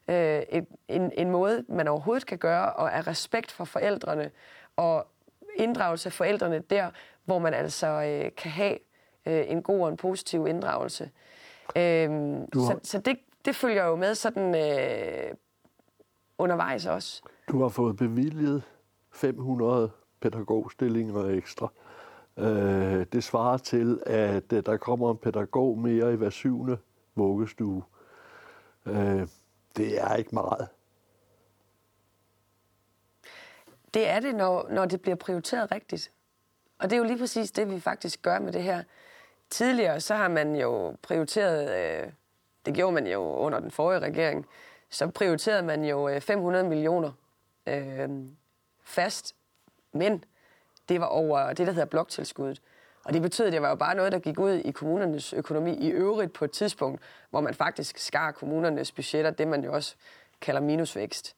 øh, 0.07 0.41
en, 0.87 1.11
en 1.17 1.29
måde, 1.29 1.65
man 1.69 1.87
overhovedet 1.87 2.25
kan 2.25 2.37
gøre, 2.37 2.73
og 2.73 2.95
af 2.95 3.07
respekt 3.07 3.51
for 3.51 3.65
forældrene, 3.65 4.31
og 4.75 5.07
inddragelse 5.55 6.09
af 6.09 6.13
forældrene 6.13 6.59
der, 6.59 6.89
hvor 7.25 7.39
man 7.39 7.53
altså 7.53 7.87
øh, 7.87 8.31
kan 8.37 8.51
have 8.51 8.77
øh, 9.25 9.43
en 9.47 9.63
god 9.63 9.81
og 9.81 9.89
en 9.89 9.97
positiv 9.97 10.47
inddragelse. 10.47 11.09
Øh, 11.75 12.09
har... 12.09 12.45
Så, 12.53 12.79
så 12.83 12.99
det, 12.99 13.19
det 13.45 13.55
følger 13.55 13.85
jo 13.85 13.95
med 13.95 14.15
sådan 14.15 14.55
øh, 14.55 15.35
undervejs 16.37 16.85
også. 16.85 17.21
Du 17.51 17.61
har 17.61 17.69
fået 17.69 17.97
bevilget 17.97 18.63
500 19.11 19.91
pædagogstillinger 20.21 21.25
ekstra. 21.25 21.71
Øh, 22.37 23.05
det 23.13 23.23
svarer 23.23 23.57
til, 23.57 23.99
at 24.05 24.53
øh, 24.53 24.63
der 24.65 24.77
kommer 24.77 25.11
en 25.11 25.17
pædagog 25.17 25.77
mere 25.77 26.13
i 26.13 26.15
hver 26.15 26.29
syvende 26.29 26.77
vuggestue. 27.15 27.83
Øh, 28.85 29.27
det 29.77 30.01
er 30.01 30.15
ikke 30.15 30.35
meget. 30.35 30.67
Det 33.93 34.09
er 34.09 34.19
det, 34.19 34.35
når, 34.35 34.67
når 34.69 34.85
det 34.85 35.01
bliver 35.01 35.15
prioriteret 35.15 35.71
rigtigt. 35.71 36.11
Og 36.79 36.89
det 36.89 36.95
er 36.95 36.97
jo 36.97 37.03
lige 37.03 37.17
præcis 37.17 37.51
det, 37.51 37.69
vi 37.69 37.79
faktisk 37.79 38.21
gør 38.21 38.39
med 38.39 38.53
det 38.53 38.63
her. 38.63 38.83
Tidligere 39.49 39.99
så 39.99 40.15
har 40.15 40.27
man 40.27 40.55
jo 40.55 40.95
prioriteret 41.01 41.69
øh, 42.05 42.11
det 42.65 42.73
gjorde 42.73 42.93
man 42.93 43.07
jo 43.07 43.21
under 43.21 43.59
den 43.59 43.71
forrige 43.71 43.99
regering, 43.99 44.45
så 44.89 45.07
prioriterede 45.07 45.63
man 45.63 45.83
jo 45.83 46.09
øh, 46.09 46.21
500 46.21 46.63
millioner 46.63 47.11
øh, 47.67 48.09
fast, 48.83 49.35
men 49.91 50.23
det 50.89 50.99
var 50.99 51.05
over 51.05 51.53
det, 51.53 51.67
der 51.67 51.73
hedder 51.73 51.85
bloktilskuddet. 51.85 52.61
Og 53.03 53.13
det 53.13 53.21
betød, 53.21 53.45
at 53.45 53.53
det 53.53 53.61
var 53.61 53.69
jo 53.69 53.75
bare 53.75 53.95
noget, 53.95 54.11
der 54.11 54.19
gik 54.19 54.39
ud 54.39 54.51
i 54.53 54.71
kommunernes 54.71 55.33
økonomi 55.33 55.73
i 55.73 55.89
øvrigt 55.89 56.33
på 56.33 56.45
et 56.45 56.51
tidspunkt, 56.51 57.01
hvor 57.29 57.41
man 57.41 57.53
faktisk 57.53 57.97
skar 57.97 58.31
kommunernes 58.31 58.91
budgetter, 58.91 59.31
det 59.31 59.47
man 59.47 59.63
jo 59.63 59.73
også 59.73 59.95
kalder 60.41 60.61
minusvækst. 60.61 61.35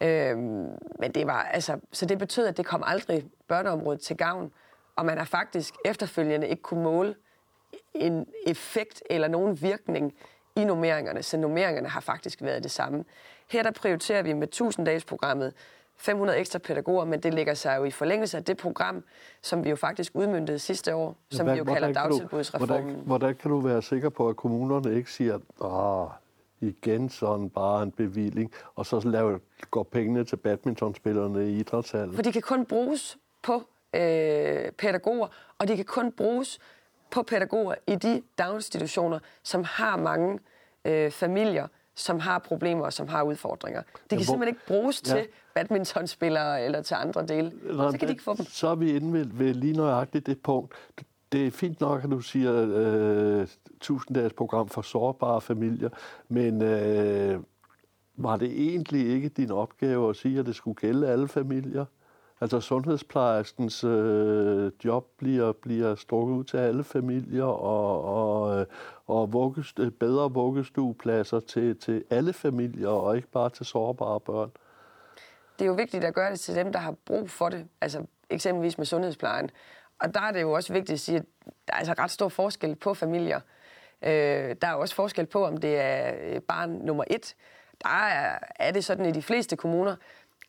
Øhm, 0.00 0.68
men 0.98 1.12
det 1.14 1.26
var, 1.26 1.42
altså, 1.42 1.80
så 1.92 2.06
det 2.06 2.18
betød, 2.18 2.46
at 2.46 2.56
det 2.56 2.66
kom 2.66 2.82
aldrig 2.86 3.24
børneområdet 3.48 4.00
til 4.00 4.16
gavn, 4.16 4.52
og 4.96 5.06
man 5.06 5.18
har 5.18 5.24
faktisk 5.24 5.74
efterfølgende 5.84 6.48
ikke 6.48 6.62
kunne 6.62 6.82
måle 6.82 7.14
en 7.94 8.26
effekt 8.46 9.02
eller 9.10 9.28
nogen 9.28 9.62
virkning 9.62 10.14
i 10.56 10.64
nummeringerne, 10.64 11.22
så 11.22 11.36
nummeringerne 11.36 11.88
har 11.88 12.00
faktisk 12.00 12.42
været 12.42 12.62
det 12.62 12.70
samme. 12.70 13.04
Her 13.50 13.62
der 13.62 13.70
prioriterer 13.70 14.22
vi 14.22 14.32
med 14.32 14.48
1000-dages-programmet 14.54 15.54
500 15.96 16.38
ekstra 16.38 16.58
pædagoger, 16.58 17.04
men 17.04 17.20
det 17.20 17.34
ligger 17.34 17.54
sig 17.54 17.76
jo 17.78 17.84
i 17.84 17.90
forlængelse 17.90 18.36
af 18.36 18.44
det 18.44 18.56
program, 18.56 19.04
som 19.42 19.64
vi 19.64 19.70
jo 19.70 19.76
faktisk 19.76 20.12
udmyndtede 20.14 20.58
sidste 20.58 20.94
år, 20.94 21.16
som 21.30 21.46
hvordan, 21.46 21.54
vi 21.54 21.58
jo 21.58 21.74
kalder 21.74 21.92
dagtilbudsreformen. 21.92 22.84
Hvordan, 22.84 23.02
hvordan 23.04 23.34
kan 23.34 23.50
du 23.50 23.60
være 23.60 23.82
sikker 23.82 24.08
på, 24.08 24.28
at 24.28 24.36
kommunerne 24.36 24.96
ikke 24.96 25.12
siger, 25.12 25.34
at 25.64 26.08
igen 26.60 27.08
sådan 27.08 27.50
bare 27.50 27.82
en 27.82 27.90
bevilling, 27.90 28.52
og 28.74 28.86
så 28.86 29.00
laver, 29.00 29.38
går 29.70 29.82
pengene 29.82 30.24
til 30.24 30.36
badmintonspillerne 30.36 31.50
i 31.50 31.58
idrætshallen? 31.58 32.14
For 32.14 32.22
de 32.22 32.32
kan 32.32 32.42
kun 32.42 32.66
bruges 32.66 33.18
på 33.42 33.62
øh, 33.94 34.72
pædagoger, 34.72 35.28
og 35.58 35.68
de 35.68 35.76
kan 35.76 35.84
kun 35.84 36.12
bruges 36.12 36.58
på 37.10 37.22
pædagoger 37.22 37.74
i 37.86 37.94
de 37.94 38.22
daginstitutioner, 38.38 39.18
som 39.42 39.64
har 39.64 39.96
mange 39.96 40.38
øh, 40.84 41.10
familier, 41.10 41.68
som 41.94 42.20
har 42.20 42.38
problemer 42.38 42.84
og 42.84 42.92
som 42.92 43.08
har 43.08 43.22
udfordringer. 43.22 43.82
Det 43.82 43.92
kan 44.08 44.18
ja, 44.18 44.24
hvor, 44.24 44.24
simpelthen 44.24 44.48
ikke 44.48 44.66
bruges 44.66 45.02
ja. 45.06 45.14
til 45.14 45.26
badmintonspillere 45.54 46.64
eller 46.64 46.82
til 46.82 46.94
andre 46.94 47.26
dele. 47.26 47.52
Nå, 47.62 47.90
så 47.90 47.98
kan 47.98 48.08
de 48.08 48.12
ikke 48.12 48.24
få 48.24 48.34
dem. 48.36 48.46
Så 48.46 48.68
er 48.68 48.74
vi 48.74 48.96
inde 48.96 49.12
ved, 49.12 49.26
ved 49.26 49.54
lige 49.54 49.72
nøjagtigt 49.72 50.26
det 50.26 50.40
punkt. 50.42 50.74
Det 51.32 51.46
er 51.46 51.50
fint 51.50 51.80
nok, 51.80 52.04
at 52.04 52.10
du 52.10 52.20
siger 52.20 52.66
øh, 52.74 53.46
tusinddags 53.80 54.34
program 54.34 54.68
for 54.68 54.82
sårbare 54.82 55.40
familier, 55.40 55.88
men 56.28 56.62
øh, 56.62 57.40
var 58.16 58.36
det 58.36 58.68
egentlig 58.68 59.08
ikke 59.08 59.28
din 59.28 59.50
opgave 59.50 60.10
at 60.10 60.16
sige, 60.16 60.38
at 60.38 60.46
det 60.46 60.54
skulle 60.54 60.74
gælde 60.74 61.08
alle 61.08 61.28
familier? 61.28 61.84
Altså 62.44 62.60
sundhedsplejerskens 62.60 63.84
øh, 63.84 64.72
job 64.84 65.06
bliver, 65.16 65.52
bliver 65.52 65.94
strukket 65.94 66.34
ud 66.34 66.44
til 66.44 66.56
alle 66.56 66.84
familier, 66.84 67.44
og, 67.44 68.04
og, 68.04 68.60
øh, 68.60 68.66
og 69.06 69.32
vuggest, 69.32 69.80
bedre 70.00 70.32
vuggestuepladser 70.32 71.40
til, 71.40 71.78
til 71.78 72.04
alle 72.10 72.32
familier, 72.32 72.88
og 72.88 73.16
ikke 73.16 73.28
bare 73.28 73.50
til 73.50 73.66
sårbare 73.66 74.20
børn. 74.20 74.50
Det 75.58 75.64
er 75.64 75.66
jo 75.66 75.72
vigtigt 75.74 76.04
at 76.04 76.14
gøre 76.14 76.30
det 76.30 76.40
til 76.40 76.54
dem, 76.54 76.72
der 76.72 76.78
har 76.78 76.94
brug 77.06 77.30
for 77.30 77.48
det, 77.48 77.66
altså 77.80 78.06
eksempelvis 78.30 78.78
med 78.78 78.86
sundhedsplejen. 78.86 79.50
Og 80.00 80.14
der 80.14 80.20
er 80.20 80.32
det 80.32 80.42
jo 80.42 80.52
også 80.52 80.72
vigtigt 80.72 80.94
at 80.94 81.00
sige, 81.00 81.18
at 81.18 81.24
der 81.68 81.74
er 81.74 81.78
altså 81.78 81.94
ret 81.98 82.10
stor 82.10 82.28
forskel 82.28 82.74
på 82.74 82.94
familier. 82.94 83.40
Øh, 84.02 84.56
der 84.62 84.68
er 84.68 84.74
også 84.74 84.94
forskel 84.94 85.26
på, 85.26 85.46
om 85.46 85.56
det 85.56 85.80
er 85.80 86.40
barn 86.40 86.70
nummer 86.70 87.04
et. 87.10 87.34
Der 87.84 87.88
er, 87.88 88.38
er 88.56 88.70
det 88.70 88.84
sådan 88.84 89.06
i 89.06 89.12
de 89.12 89.22
fleste 89.22 89.56
kommuner, 89.56 89.96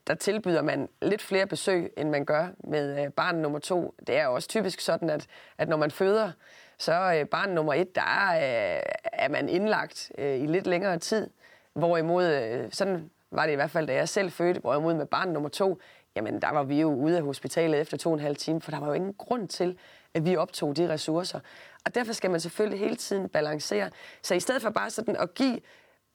der 0.08 0.16
tilbyder 0.16 0.62
man 0.62 0.90
lidt 1.02 1.22
flere 1.22 1.48
besøg, 1.48 1.94
end 1.98 2.10
man 2.10 2.26
gør 2.26 2.48
med 2.64 3.04
øh, 3.04 3.12
barn 3.12 3.36
nummer 3.36 3.60
to. 3.60 3.96
Det 4.08 4.18
er 4.18 4.28
også 4.28 4.48
typisk 4.48 4.80
sådan, 4.80 5.10
at, 5.10 5.28
at 5.58 5.70
når 5.70 5.78
man 5.78 5.92
føder, 5.92 6.32
så 6.78 7.14
øh, 7.20 7.26
barn 7.26 7.50
nummer 7.50 7.74
et, 7.74 7.96
der 7.96 8.02
er, 8.02 8.76
øh, 8.76 8.82
er 9.04 9.30
man 9.30 9.50
indlagt 9.50 10.12
øh, 10.18 10.42
i 10.42 10.46
lidt 10.46 10.68
længere 10.68 10.98
tid. 10.98 11.30
Hvorimod, 11.74 12.26
øh, 12.26 12.72
sådan 12.72 13.10
var 13.32 13.46
det 13.46 13.54
i 13.54 13.56
hvert 13.56 13.72
fald, 13.72 13.88
da 13.88 13.94
jeg 13.94 14.10
selv 14.10 14.32
fødte, 14.32 14.60
hvorimod 14.60 14.94
med 14.94 15.06
barn 15.06 15.30
nummer 15.30 15.50
to, 15.50 15.80
jamen 16.16 16.42
der 16.42 16.52
var 16.52 16.64
vi 16.64 16.82
jo 16.82 16.94
ude 16.94 17.18
af 17.18 17.24
hospitalet 17.24 17.82
efter 17.82 17.98
to 17.98 18.10
og 18.10 18.14
en 18.14 18.20
halv 18.20 18.36
time, 18.36 18.62
for 18.62 18.72
der 18.72 18.80
var 18.80 18.88
jo 18.88 18.94
ingen 18.94 19.14
grund 19.14 19.48
til, 19.48 19.78
at 20.14 20.26
vi 20.26 20.36
optog 20.36 20.78
de 20.78 20.90
ressourcer. 20.90 21.40
Og 21.86 21.96
derfor 21.96 22.14
skal 22.14 22.32
man 22.32 22.40
selvfølgelig 22.40 22.80
hele 22.80 22.96
tiden 22.96 23.30
balancere. 23.30 23.90
Så 24.22 24.36
i 24.36 24.40
stedet 24.40 24.62
for 24.62 24.70
bare 24.70 24.90
sådan 24.90 25.16
at 25.16 25.34
give 25.34 25.60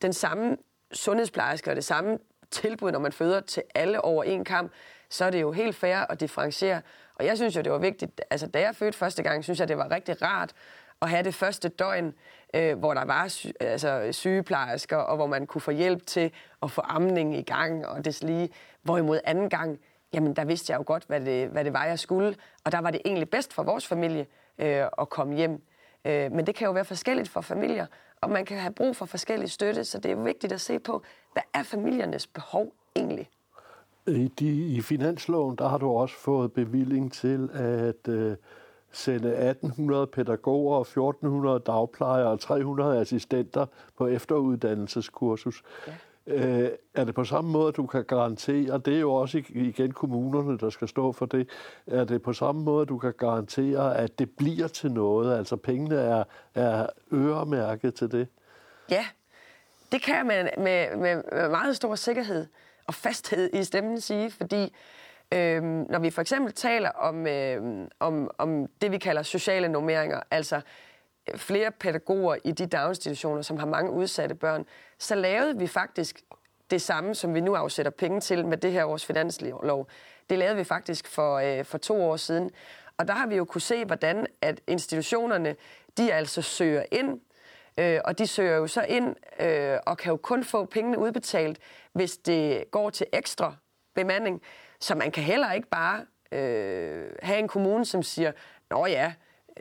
den 0.01 0.13
samme 0.13 0.57
sundhedsplejerske 0.93 1.69
og 1.69 1.75
det 1.75 1.85
samme 1.85 2.17
tilbud, 2.51 2.91
når 2.91 2.99
man 2.99 3.11
føder 3.11 3.39
til 3.39 3.63
alle 3.75 4.01
over 4.01 4.23
en 4.23 4.45
kamp, 4.45 4.71
så 5.09 5.25
er 5.25 5.29
det 5.29 5.41
jo 5.41 5.51
helt 5.51 5.75
fair 5.75 5.97
at 5.97 6.19
differentiere. 6.19 6.81
Og 7.15 7.25
jeg 7.25 7.37
synes 7.37 7.55
jo, 7.55 7.61
det 7.61 7.71
var 7.71 7.77
vigtigt, 7.77 8.21
altså 8.29 8.47
da 8.47 8.59
jeg 8.59 8.75
fødte 8.75 8.97
første 8.97 9.23
gang, 9.23 9.43
synes 9.43 9.59
jeg, 9.59 9.67
det 9.67 9.77
var 9.77 9.91
rigtig 9.91 10.21
rart 10.21 10.53
at 11.01 11.09
have 11.09 11.23
det 11.23 11.35
første 11.35 11.69
døgn, 11.69 12.13
øh, 12.53 12.79
hvor 12.79 12.93
der 12.93 13.05
var 13.05 13.27
sy- 13.27 13.47
altså, 13.59 14.07
sygeplejersker, 14.11 14.97
og 14.97 15.15
hvor 15.15 15.27
man 15.27 15.47
kunne 15.47 15.61
få 15.61 15.71
hjælp 15.71 16.05
til 16.05 16.31
at 16.63 16.71
få 16.71 16.81
amning 16.85 17.37
i 17.37 17.41
gang 17.41 17.87
og 17.87 18.05
det 18.05 18.23
lige. 18.23 18.49
Hvorimod 18.81 19.19
anden 19.23 19.49
gang, 19.49 19.79
jamen 20.13 20.35
der 20.35 20.45
vidste 20.45 20.71
jeg 20.71 20.79
jo 20.79 20.83
godt, 20.87 21.03
hvad 21.07 21.21
det, 21.21 21.47
hvad 21.47 21.65
det 21.65 21.73
var, 21.73 21.85
jeg 21.85 21.99
skulle. 21.99 22.35
Og 22.63 22.71
der 22.71 22.81
var 22.81 22.91
det 22.91 23.01
egentlig 23.05 23.29
bedst 23.29 23.53
for 23.53 23.63
vores 23.63 23.87
familie 23.87 24.25
øh, 24.57 24.85
at 24.99 25.09
komme 25.09 25.35
hjem. 25.35 25.61
Øh, 26.05 26.31
men 26.31 26.47
det 26.47 26.55
kan 26.55 26.65
jo 26.65 26.71
være 26.71 26.85
forskelligt 26.85 27.29
for 27.29 27.41
familier, 27.41 27.85
og 28.21 28.29
man 28.29 28.45
kan 28.45 28.57
have 28.57 28.73
brug 28.73 28.95
for 28.95 29.05
forskellige 29.05 29.49
støtte, 29.49 29.85
så 29.85 29.99
det 29.99 30.11
er 30.11 30.15
vigtigt 30.15 30.53
at 30.53 30.61
se 30.61 30.79
på, 30.79 31.03
hvad 31.33 31.43
er 31.53 31.63
familiernes 31.63 32.27
behov 32.27 32.73
egentlig? 32.95 33.29
I, 34.07 34.27
de, 34.39 34.67
I 34.67 34.81
finansloven, 34.81 35.55
der 35.55 35.67
har 35.67 35.77
du 35.77 35.89
også 35.89 36.15
fået 36.15 36.53
bevilling 36.53 37.13
til 37.13 37.49
at 37.53 38.07
øh, 38.07 38.35
sende 38.91 39.29
1800 39.29 40.07
pædagoger, 40.07 40.81
1400 40.81 41.59
dagplejere 41.59 42.27
og 42.27 42.39
300 42.39 42.99
assistenter 42.99 43.65
på 43.97 44.07
efteruddannelseskursus. 44.07 45.63
Ja. 45.87 45.93
Øh, 46.27 46.69
er 46.93 47.03
det 47.03 47.15
på 47.15 47.23
samme 47.23 47.51
måde, 47.51 47.71
du 47.71 47.85
kan 47.85 48.05
garantere, 48.05 48.73
og 48.73 48.85
det 48.85 48.95
er 48.95 48.99
jo 48.99 49.13
også 49.13 49.43
igen 49.49 49.91
kommunerne, 49.91 50.57
der 50.57 50.69
skal 50.69 50.87
stå 50.87 51.11
for 51.11 51.25
det, 51.25 51.49
er 51.87 52.03
det 52.03 52.21
på 52.21 52.33
samme 52.33 52.63
måde, 52.63 52.85
du 52.85 52.97
kan 52.97 53.13
garantere, 53.17 53.97
at 53.97 54.19
det 54.19 54.29
bliver 54.29 54.67
til 54.67 54.91
noget, 54.91 55.37
altså 55.37 55.55
pengene 55.55 55.95
er, 55.95 56.23
er 56.55 56.87
øremærket 57.13 57.95
til 57.95 58.11
det? 58.11 58.27
Ja, 58.89 59.05
det 59.91 60.01
kan 60.01 60.15
jeg 60.15 60.25
med, 60.25 60.49
med, 60.57 60.95
med 60.95 61.49
meget 61.49 61.75
stor 61.75 61.95
sikkerhed 61.95 62.47
og 62.87 62.93
fasthed 62.93 63.49
i 63.53 63.63
stemmen 63.63 64.01
sige, 64.01 64.31
fordi 64.31 64.75
øh, 65.33 65.63
når 65.63 65.99
vi 65.99 66.09
for 66.09 66.21
eksempel 66.21 66.53
taler 66.53 66.89
om, 66.89 67.27
øh, 67.27 67.87
om, 67.99 68.31
om 68.37 68.67
det, 68.81 68.91
vi 68.91 68.97
kalder 68.97 69.23
sociale 69.23 69.67
normeringer, 69.67 70.19
altså 70.31 70.61
øh, 71.29 71.37
flere 71.37 71.71
pædagoger 71.71 72.35
i 72.43 72.51
de 72.51 72.65
daginstitutioner, 72.65 73.41
som 73.41 73.57
har 73.57 73.65
mange 73.65 73.91
udsatte 73.91 74.35
børn, 74.35 74.65
så 74.99 75.15
lavede 75.15 75.59
vi 75.59 75.67
faktisk 75.67 76.21
det 76.71 76.81
samme, 76.81 77.15
som 77.15 77.33
vi 77.33 77.41
nu 77.41 77.55
afsætter 77.55 77.91
penge 77.91 78.21
til 78.21 78.47
med 78.47 78.57
det 78.57 78.71
her 78.71 78.85
års 78.85 79.05
finanslov. 79.05 79.87
Det 80.29 80.39
lavede 80.39 80.55
vi 80.55 80.63
faktisk 80.63 81.07
for, 81.07 81.37
øh, 81.37 81.65
for 81.65 81.77
to 81.77 82.03
år 82.03 82.17
siden. 82.17 82.51
Og 82.97 83.07
der 83.07 83.13
har 83.13 83.27
vi 83.27 83.35
jo 83.35 83.45
kunne 83.45 83.61
se, 83.61 83.85
hvordan 83.85 84.27
at 84.41 84.61
institutionerne, 84.67 85.55
de 85.97 86.13
altså 86.13 86.41
søger 86.41 86.83
ind, 86.91 87.19
øh, 87.77 87.99
og 88.05 88.17
de 88.17 88.27
søger 88.27 88.57
jo 88.57 88.67
så 88.67 88.85
ind 88.89 89.15
øh, 89.39 89.77
og 89.85 89.97
kan 89.97 90.09
jo 90.09 90.17
kun 90.17 90.43
få 90.43 90.65
pengene 90.65 90.97
udbetalt, 90.97 91.59
hvis 91.93 92.17
det 92.17 92.71
går 92.71 92.89
til 92.89 93.07
ekstra 93.13 93.55
bemanding. 93.95 94.41
Så 94.79 94.95
man 94.95 95.11
kan 95.11 95.23
heller 95.23 95.51
ikke 95.51 95.67
bare 95.67 96.05
øh, 96.31 97.11
have 97.21 97.39
en 97.39 97.47
kommune, 97.47 97.85
som 97.85 98.03
siger, 98.03 98.31
nå 98.69 98.85
ja, 98.85 99.13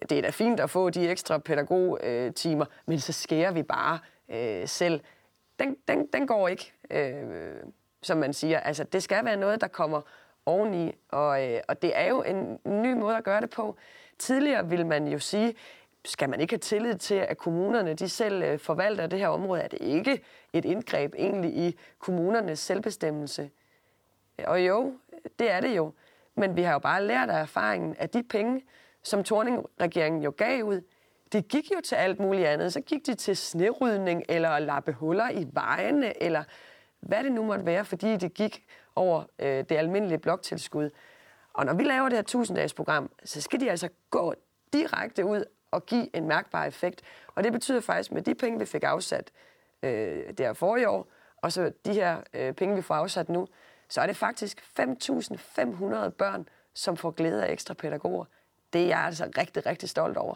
det 0.09 0.19
er 0.19 0.23
da 0.23 0.31
fint 0.31 0.61
at 0.61 0.71
få 0.71 0.91
de 0.91 1.09
ekstra 1.09 1.39
pædagogtimer, 1.39 2.67
øh, 2.67 2.83
men 2.87 3.01
så 3.01 3.13
skærer 3.13 3.53
vi 3.53 3.63
bare 3.63 3.99
øh, 4.29 4.69
selv. 4.69 5.01
Den, 5.59 5.77
den, 5.89 6.07
den 6.13 6.27
går 6.27 6.49
ikke, 6.49 6.73
øh, 6.91 7.57
som 8.03 8.19
man 8.19 8.33
siger. 8.33 8.61
Altså, 8.61 8.85
det 8.85 9.03
skal 9.03 9.25
være 9.25 9.37
noget, 9.37 9.61
der 9.61 9.69
kommer 9.69 10.01
oveni, 10.47 10.95
og, 11.09 11.49
øh, 11.49 11.61
og 11.69 11.83
det 11.83 11.93
er 11.95 12.09
jo 12.09 12.23
en 12.23 12.59
ny 12.65 12.93
måde 12.93 13.17
at 13.17 13.25
gøre 13.25 13.41
det 13.41 13.51
på. 13.51 13.77
Tidligere 14.19 14.69
ville 14.69 14.87
man 14.87 15.09
jo 15.09 15.19
sige, 15.19 15.55
skal 16.05 16.31
man 16.31 16.41
ikke 16.41 16.53
have 16.53 16.59
tillid 16.59 16.95
til, 16.95 17.15
at 17.15 17.39
kommunerne 17.39 17.95
de 17.95 18.09
selv 18.09 18.43
øh, 18.43 18.59
forvalter 18.59 19.07
det 19.07 19.19
her 19.19 19.29
område? 19.29 19.61
Er 19.61 19.69
det 19.69 19.79
ikke 19.81 20.23
et 20.53 20.65
indgreb 20.65 21.15
egentlig 21.19 21.57
i 21.57 21.79
kommunernes 21.99 22.59
selvbestemmelse? 22.59 23.51
Øh, 24.39 24.45
og 24.49 24.67
jo, 24.67 24.93
det 25.39 25.51
er 25.51 25.61
det 25.61 25.77
jo. 25.77 25.93
Men 26.35 26.57
vi 26.57 26.63
har 26.63 26.73
jo 26.73 26.79
bare 26.79 27.05
lært 27.05 27.31
af 27.31 27.41
erfaringen, 27.41 27.97
at 27.99 28.15
de 28.15 28.23
penge, 28.23 28.63
som 29.03 29.25
Torning-regeringen 29.25 30.23
jo 30.23 30.33
gav 30.37 30.65
ud, 30.65 30.81
det 31.33 31.49
gik 31.49 31.71
jo 31.71 31.81
til 31.85 31.95
alt 31.95 32.21
muligt 32.21 32.47
andet. 32.47 32.73
Så 32.73 32.81
gik 32.81 33.07
de 33.07 33.15
til 33.15 33.37
snerydning, 33.37 34.23
eller 34.29 34.49
at 34.49 34.63
lappe 34.63 34.93
huller 34.93 35.31
i 35.31 35.47
vejene, 35.53 36.23
eller 36.23 36.45
hvad 37.01 37.25
det 37.25 37.33
nu 37.33 37.45
måtte 37.45 37.67
være, 37.67 37.85
fordi 37.85 38.17
det 38.17 38.35
gik 38.35 38.67
over 38.97 39.25
øh, 39.39 39.65
det 39.69 39.73
almindelige 39.73 40.19
bloktilskud. 40.19 40.91
Og 41.53 41.67
når 41.67 41.75
vi 41.75 41.83
laver 41.83 42.09
det 42.09 42.19
her 42.19 42.41
1000-dages 42.41 42.75
program, 42.75 43.11
så 43.25 43.41
skal 43.41 43.61
de 43.61 43.71
altså 43.71 43.89
gå 44.11 44.35
direkte 44.73 45.25
ud 45.25 45.45
og 45.71 45.87
give 45.87 46.17
en 46.17 46.29
mærkbar 46.29 46.65
effekt. 46.65 47.03
Og 47.35 47.45
det 47.45 47.53
betyder 47.53 47.81
faktisk, 47.81 48.13
med 48.13 48.23
de 48.23 48.35
penge, 48.35 48.59
vi 48.59 48.65
fik 48.65 48.83
afsat 48.83 49.31
øh, 49.83 50.33
der 50.39 50.53
forrige 50.53 50.89
år, 50.89 51.09
og 51.37 51.53
så 51.53 51.73
de 51.85 51.93
her 51.93 52.21
øh, 52.35 52.53
penge, 52.53 52.75
vi 52.77 52.83
får 52.83 52.95
afsat 52.95 53.29
nu, 53.29 53.47
så 53.89 54.01
er 54.01 54.07
det 54.07 54.17
faktisk 54.17 54.61
5.500 54.81 56.09
børn, 56.09 56.49
som 56.75 56.97
får 56.97 57.11
glæde 57.11 57.47
af 57.47 57.53
ekstra 57.53 57.75
pædagoger 57.75 58.25
det 58.73 58.83
er 58.83 58.87
jeg 58.87 58.99
altså 58.99 59.25
rigtig, 59.39 59.67
rigtig 59.67 59.89
stolt 59.89 60.17
over. 60.17 60.35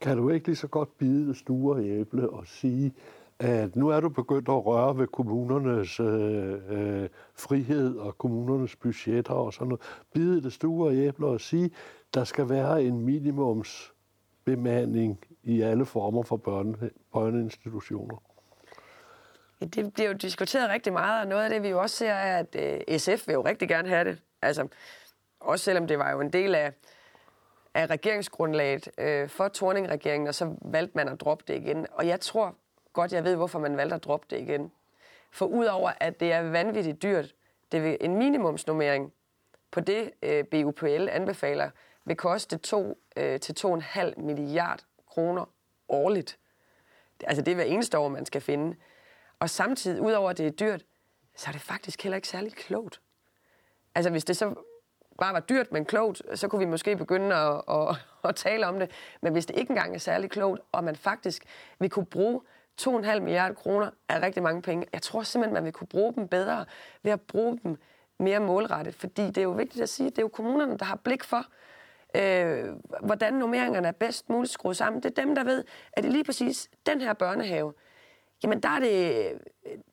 Kan 0.00 0.16
du 0.16 0.30
ikke 0.30 0.46
lige 0.46 0.56
så 0.56 0.66
godt 0.66 0.98
bide 0.98 1.28
det 1.28 1.36
store 1.36 1.84
æble 1.84 2.30
og 2.30 2.46
sige, 2.46 2.94
at 3.38 3.76
nu 3.76 3.88
er 3.88 4.00
du 4.00 4.08
begyndt 4.08 4.48
at 4.48 4.66
røre 4.66 4.98
ved 4.98 5.06
kommunernes 5.06 6.00
øh, 6.00 6.52
øh, 6.68 7.08
frihed 7.34 7.96
og 7.96 8.18
kommunernes 8.18 8.76
budgetter 8.76 9.32
og 9.34 9.52
sådan 9.52 9.68
noget. 9.68 9.82
Bide 10.14 10.42
det 10.42 10.52
stuer 10.52 10.86
og 10.86 10.96
æbler 10.96 11.28
og 11.28 11.40
sige, 11.40 11.70
der 12.14 12.24
skal 12.24 12.48
være 12.48 12.82
en 12.84 13.00
minimums 13.00 13.92
bemanding 14.46 15.24
i 15.42 15.60
alle 15.62 15.86
former 15.86 16.22
for 16.22 16.36
børne, 16.36 16.90
børneinstitutioner. 17.12 18.22
Ja, 19.60 19.66
det 19.66 19.94
bliver 19.94 20.08
jo 20.08 20.14
diskuteret 20.14 20.70
rigtig 20.70 20.92
meget, 20.92 21.20
og 21.20 21.28
noget 21.28 21.44
af 21.44 21.50
det, 21.50 21.62
vi 21.62 21.68
jo 21.68 21.80
også 21.80 21.96
ser, 21.96 22.12
er, 22.12 22.38
at 22.38 22.56
øh, 22.90 22.98
SF 22.98 23.28
vil 23.28 23.34
jo 23.34 23.42
rigtig 23.42 23.68
gerne 23.68 23.88
have 23.88 24.04
det. 24.04 24.18
Altså, 24.42 24.68
også 25.40 25.64
selvom 25.64 25.86
det 25.86 25.98
var 25.98 26.10
jo 26.10 26.20
en 26.20 26.32
del 26.32 26.54
af, 26.54 26.72
af 27.74 27.86
regeringsgrundlaget 27.86 28.88
øh, 28.98 29.28
for 29.28 29.48
Torning-regeringen, 29.48 30.28
og 30.28 30.34
så 30.34 30.56
valgte 30.62 30.92
man 30.94 31.08
at 31.08 31.20
droppe 31.20 31.44
det 31.48 31.54
igen. 31.54 31.86
Og 31.92 32.06
jeg 32.06 32.20
tror 32.20 32.54
godt, 32.92 33.12
jeg 33.12 33.24
ved, 33.24 33.36
hvorfor 33.36 33.58
man 33.58 33.76
valgte 33.76 33.94
at 33.94 34.04
droppe 34.04 34.26
det 34.30 34.40
igen. 34.40 34.72
For 35.30 35.46
udover 35.46 35.92
at 36.00 36.20
det 36.20 36.32
er 36.32 36.42
vanvittigt 36.50 37.02
dyrt, 37.02 37.34
det 37.72 37.82
vil 37.82 37.96
en 38.00 38.16
minimumsnummering 38.16 39.12
på 39.70 39.80
det, 39.80 40.10
øh, 40.22 40.44
BUPL 40.44 41.08
anbefaler, 41.10 41.70
vil 42.06 42.16
koste 42.16 42.58
2 42.58 42.98
øh, 43.16 43.40
til 43.40 43.54
2,5 43.60 44.20
milliard 44.20 44.84
kroner 45.06 45.44
årligt. 45.88 46.38
Altså 47.24 47.42
det 47.42 47.50
er 47.50 47.54
hver 47.54 47.64
eneste 47.64 47.98
år, 47.98 48.08
man 48.08 48.26
skal 48.26 48.40
finde. 48.40 48.76
Og 49.38 49.50
samtidig, 49.50 50.02
udover 50.02 50.30
at 50.30 50.38
det 50.38 50.46
er 50.46 50.50
dyrt, 50.50 50.84
så 51.36 51.48
er 51.48 51.52
det 51.52 51.60
faktisk 51.60 52.02
heller 52.02 52.16
ikke 52.16 52.28
særlig 52.28 52.52
klogt. 52.52 53.00
Altså 53.94 54.10
hvis 54.10 54.24
det 54.24 54.36
så 54.36 54.54
bare 55.18 55.32
var 55.32 55.40
dyrt, 55.40 55.72
men 55.72 55.84
klogt, 55.84 56.22
så 56.34 56.48
kunne 56.48 56.58
vi 56.58 56.64
måske 56.64 56.96
begynde 56.96 57.34
at, 57.34 57.62
at, 57.68 57.96
at 58.24 58.36
tale 58.36 58.66
om 58.66 58.78
det. 58.78 58.90
Men 59.20 59.32
hvis 59.32 59.46
det 59.46 59.56
ikke 59.56 59.70
engang 59.70 59.94
er 59.94 59.98
særlig 59.98 60.30
klogt, 60.30 60.60
og 60.72 60.84
man 60.84 60.96
faktisk 60.96 61.44
vil 61.78 61.90
kunne 61.90 62.06
bruge 62.06 62.40
2,5 62.80 63.20
milliarder 63.20 63.54
kroner 63.54 63.90
er 64.08 64.22
rigtig 64.22 64.42
mange 64.42 64.62
penge. 64.62 64.86
Jeg 64.92 65.02
tror 65.02 65.22
simpelthen, 65.22 65.54
man 65.54 65.64
vil 65.64 65.72
kunne 65.72 65.86
bruge 65.86 66.14
dem 66.14 66.28
bedre 66.28 66.64
ved 67.02 67.12
at 67.12 67.20
bruge 67.20 67.60
dem 67.62 67.76
mere 68.18 68.40
målrettet, 68.40 68.94
fordi 68.94 69.26
det 69.26 69.38
er 69.38 69.42
jo 69.42 69.50
vigtigt 69.50 69.82
at 69.82 69.88
sige, 69.88 70.06
at 70.06 70.12
det 70.12 70.18
er 70.18 70.22
jo 70.22 70.28
kommunerne, 70.28 70.78
der 70.78 70.84
har 70.84 70.96
blik 70.96 71.24
for, 71.24 71.46
øh, 72.16 72.74
hvordan 73.02 73.34
nummeringerne 73.34 73.88
er 73.88 73.92
bedst 73.92 74.28
muligt 74.28 74.52
skruet 74.52 74.76
sammen. 74.76 75.02
Det 75.02 75.18
er 75.18 75.22
dem, 75.22 75.34
der 75.34 75.44
ved, 75.44 75.64
at 75.92 76.04
det 76.04 76.12
lige 76.12 76.24
præcis 76.24 76.70
den 76.86 77.00
her 77.00 77.12
børnehave, 77.12 77.72
jamen 78.42 78.60
der 78.60 78.68
er 78.68 78.80
det, 78.80 79.32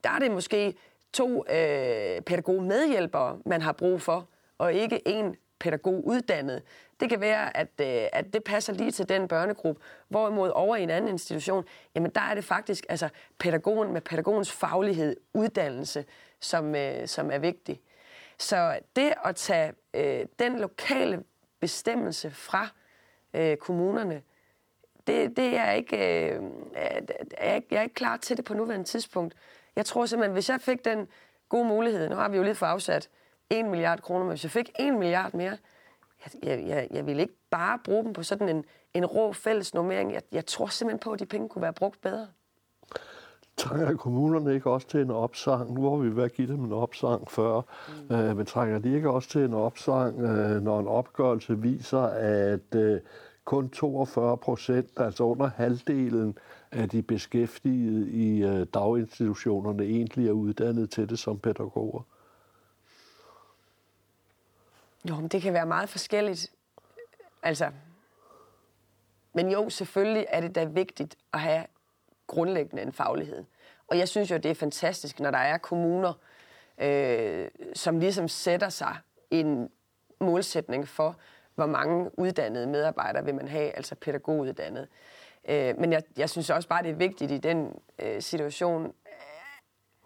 der 0.03 0.09
er 0.09 0.19
det 0.19 0.31
måske 0.31 0.73
to 1.13 1.45
øh, 1.49 2.21
pædagogmedhjælpere, 2.21 3.39
man 3.45 3.61
har 3.61 3.71
brug 3.71 4.01
for, 4.01 4.27
og 4.57 4.73
ikke 4.73 5.07
en 5.07 5.35
pædagog 5.59 6.07
uddannet. 6.07 6.61
Det 6.99 7.09
kan 7.09 7.21
være, 7.21 7.57
at, 7.57 7.69
øh, 7.81 8.07
at 8.13 8.33
det 8.33 8.43
passer 8.43 8.73
lige 8.73 8.91
til 8.91 9.09
den 9.09 9.27
børnegruppe. 9.27 9.81
Hvorimod 10.07 10.49
over 10.49 10.75
i 10.75 10.83
en 10.83 10.89
anden 10.89 11.11
institution, 11.11 11.65
jamen 11.95 12.11
der 12.11 12.21
er 12.21 12.35
det 12.35 12.43
faktisk 12.43 12.85
altså 12.89 13.09
pædagogen 13.39 13.93
med 13.93 14.01
pædagogens 14.01 14.51
faglighed, 14.51 15.15
uddannelse, 15.33 16.05
som, 16.39 16.75
øh, 16.75 17.07
som 17.07 17.31
er 17.31 17.37
vigtig. 17.37 17.81
Så 18.37 18.79
det 18.95 19.13
at 19.25 19.35
tage 19.35 19.73
øh, 19.93 20.25
den 20.39 20.59
lokale 20.59 21.23
bestemmelse 21.63 22.31
fra 22.31 22.67
øh, 23.33 23.57
kommunerne, 23.57 24.21
det, 25.07 25.37
det 25.37 25.57
er 25.57 25.71
ikke, 25.71 25.97
øh, 25.97 26.43
er, 27.37 27.61
jeg 27.71 27.77
er 27.77 27.81
ikke 27.81 27.93
klar 27.93 28.17
til 28.17 28.37
det 28.37 28.45
på 28.45 28.53
nuværende 28.53 28.85
tidspunkt. 28.85 29.35
Jeg 29.75 29.85
tror 29.85 30.05
simpelthen, 30.05 30.33
hvis 30.33 30.49
jeg 30.49 30.61
fik 30.61 30.85
den 30.85 31.07
gode 31.49 31.65
mulighed, 31.65 32.09
nu 32.09 32.15
har 32.15 32.29
vi 32.29 32.37
jo 32.37 32.43
lige 32.43 32.55
fået 32.55 32.69
afsat 32.69 33.09
1 33.49 33.65
milliard 33.65 34.01
kroner, 34.01 34.19
men 34.19 34.29
hvis 34.29 34.43
jeg 34.43 34.51
fik 34.51 34.71
1 34.79 34.93
milliard 34.93 35.33
mere, 35.33 35.57
jeg, 36.43 36.67
jeg, 36.67 36.87
jeg 36.91 37.05
vil 37.05 37.19
ikke 37.19 37.33
bare 37.49 37.79
bruge 37.83 38.03
dem 38.03 38.13
på 38.13 38.23
sådan 38.23 38.49
en, 38.49 38.65
en 38.93 39.05
rå 39.05 39.33
fælles 39.33 39.73
normering. 39.73 40.13
Jeg, 40.13 40.21
jeg 40.31 40.45
tror 40.45 40.67
simpelthen 40.67 40.99
på, 40.99 41.11
at 41.11 41.19
de 41.19 41.25
penge 41.25 41.49
kunne 41.49 41.61
være 41.61 41.73
brugt 41.73 42.01
bedre. 42.01 42.27
Trænger 43.57 43.95
kommunerne 43.97 44.53
ikke 44.53 44.69
også 44.69 44.87
til 44.87 45.01
en 45.01 45.11
opsang? 45.11 45.73
Nu 45.73 45.89
har 45.89 45.97
vi 45.97 46.15
været 46.15 46.33
give 46.33 46.47
dem 46.47 46.63
en 46.63 46.73
opsang 46.73 47.31
før, 47.31 47.61
mm. 48.09 48.15
øh, 48.15 48.37
men 48.37 48.45
trænger 48.45 48.79
de 48.79 48.95
ikke 48.95 49.09
også 49.09 49.29
til 49.29 49.41
en 49.41 49.53
opsang, 49.53 50.19
øh, 50.19 50.61
når 50.61 50.79
en 50.79 50.87
opgørelse 50.87 51.59
viser, 51.59 52.01
at 52.01 52.75
øh, 52.75 53.01
kun 53.45 53.69
42 53.69 54.37
procent, 54.37 54.89
altså 54.97 55.23
under 55.23 55.49
halvdelen 55.55 56.37
af 56.71 56.89
de 56.89 57.01
beskæftigede 57.01 58.11
i 58.11 58.43
øh, 58.43 58.65
daginstitutionerne, 58.73 59.83
egentlig 59.83 60.27
er 60.27 60.31
uddannet 60.31 60.89
til 60.89 61.09
det 61.09 61.19
som 61.19 61.39
pædagoger? 61.39 62.01
Jo, 65.09 65.15
men 65.15 65.27
det 65.27 65.41
kan 65.41 65.53
være 65.53 65.65
meget 65.65 65.89
forskelligt. 65.89 66.51
Altså, 67.43 67.71
men 69.33 69.51
jo, 69.51 69.69
selvfølgelig 69.69 70.25
er 70.29 70.41
det 70.41 70.55
da 70.55 70.65
vigtigt 70.65 71.15
at 71.33 71.39
have 71.39 71.65
grundlæggende 72.27 72.83
en 72.83 72.91
faglighed. 72.91 73.43
Og 73.87 73.97
jeg 73.97 74.07
synes 74.07 74.31
jo, 74.31 74.37
det 74.37 74.51
er 74.51 74.55
fantastisk, 74.55 75.19
når 75.19 75.31
der 75.31 75.37
er 75.37 75.57
kommuner, 75.57 76.13
øh, 76.77 77.47
som 77.73 77.99
ligesom 77.99 78.27
sætter 78.27 78.69
sig 78.69 78.97
en 79.31 79.69
målsætning 80.19 80.87
for, 80.87 81.15
hvor 81.55 81.65
mange 81.65 82.19
uddannede 82.19 82.67
medarbejdere 82.67 83.25
vil 83.25 83.35
man 83.35 83.47
have, 83.47 83.75
altså 83.75 83.95
pædagoguddannede. 83.95 84.87
Øh, 85.49 85.79
men 85.79 85.91
jeg, 85.91 86.03
jeg 86.17 86.29
synes 86.29 86.49
også 86.49 86.69
bare, 86.69 86.83
det 86.83 86.91
er 86.91 86.95
vigtigt 86.95 87.31
i 87.31 87.37
den 87.37 87.79
øh, 87.99 88.21
situation, 88.21 88.85
øh, 88.85 88.91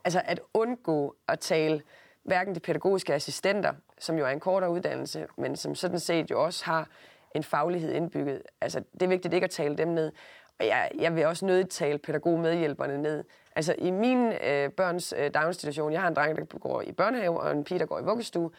altså 0.05 0.21
at 0.25 0.39
undgå 0.53 1.15
at 1.27 1.39
tale 1.39 1.81
hverken 2.23 2.55
de 2.55 2.59
pædagogiske 2.59 3.13
assistenter, 3.13 3.73
som 3.99 4.17
jo 4.17 4.25
er 4.25 4.29
en 4.29 4.39
kortere 4.39 4.71
uddannelse, 4.71 5.27
men 5.37 5.55
som 5.55 5.75
sådan 5.75 5.99
set 5.99 6.31
jo 6.31 6.43
også 6.43 6.65
har 6.65 6.89
en 7.35 7.43
faglighed 7.43 7.93
indbygget. 7.93 8.41
Altså, 8.61 8.83
det 8.93 9.01
er 9.01 9.07
vigtigt 9.07 9.33
ikke 9.33 9.45
at 9.45 9.51
tale 9.51 9.77
dem 9.77 9.87
ned. 9.87 10.11
Og 10.59 10.67
jeg, 10.67 10.91
jeg 10.99 11.15
vil 11.15 11.25
også 11.25 11.45
nødigt 11.45 11.69
tale 11.69 11.97
pædagogmedhjælperne 11.97 13.01
ned. 13.01 13.23
Altså, 13.55 13.75
i 13.77 13.91
min 13.91 14.33
øh, 14.33 14.71
børns 14.71 15.13
øh, 15.17 15.33
daginstitution, 15.33 15.91
jeg 15.91 16.01
har 16.01 16.07
en 16.07 16.15
dreng, 16.15 16.37
der 16.37 16.59
går 16.59 16.81
i 16.81 16.91
børnehave, 16.91 17.39
og 17.39 17.51
en 17.51 17.63
pige, 17.63 17.79
der 17.79 17.85
går 17.85 17.99
i 17.99 18.03
vuggestue, 18.03 18.51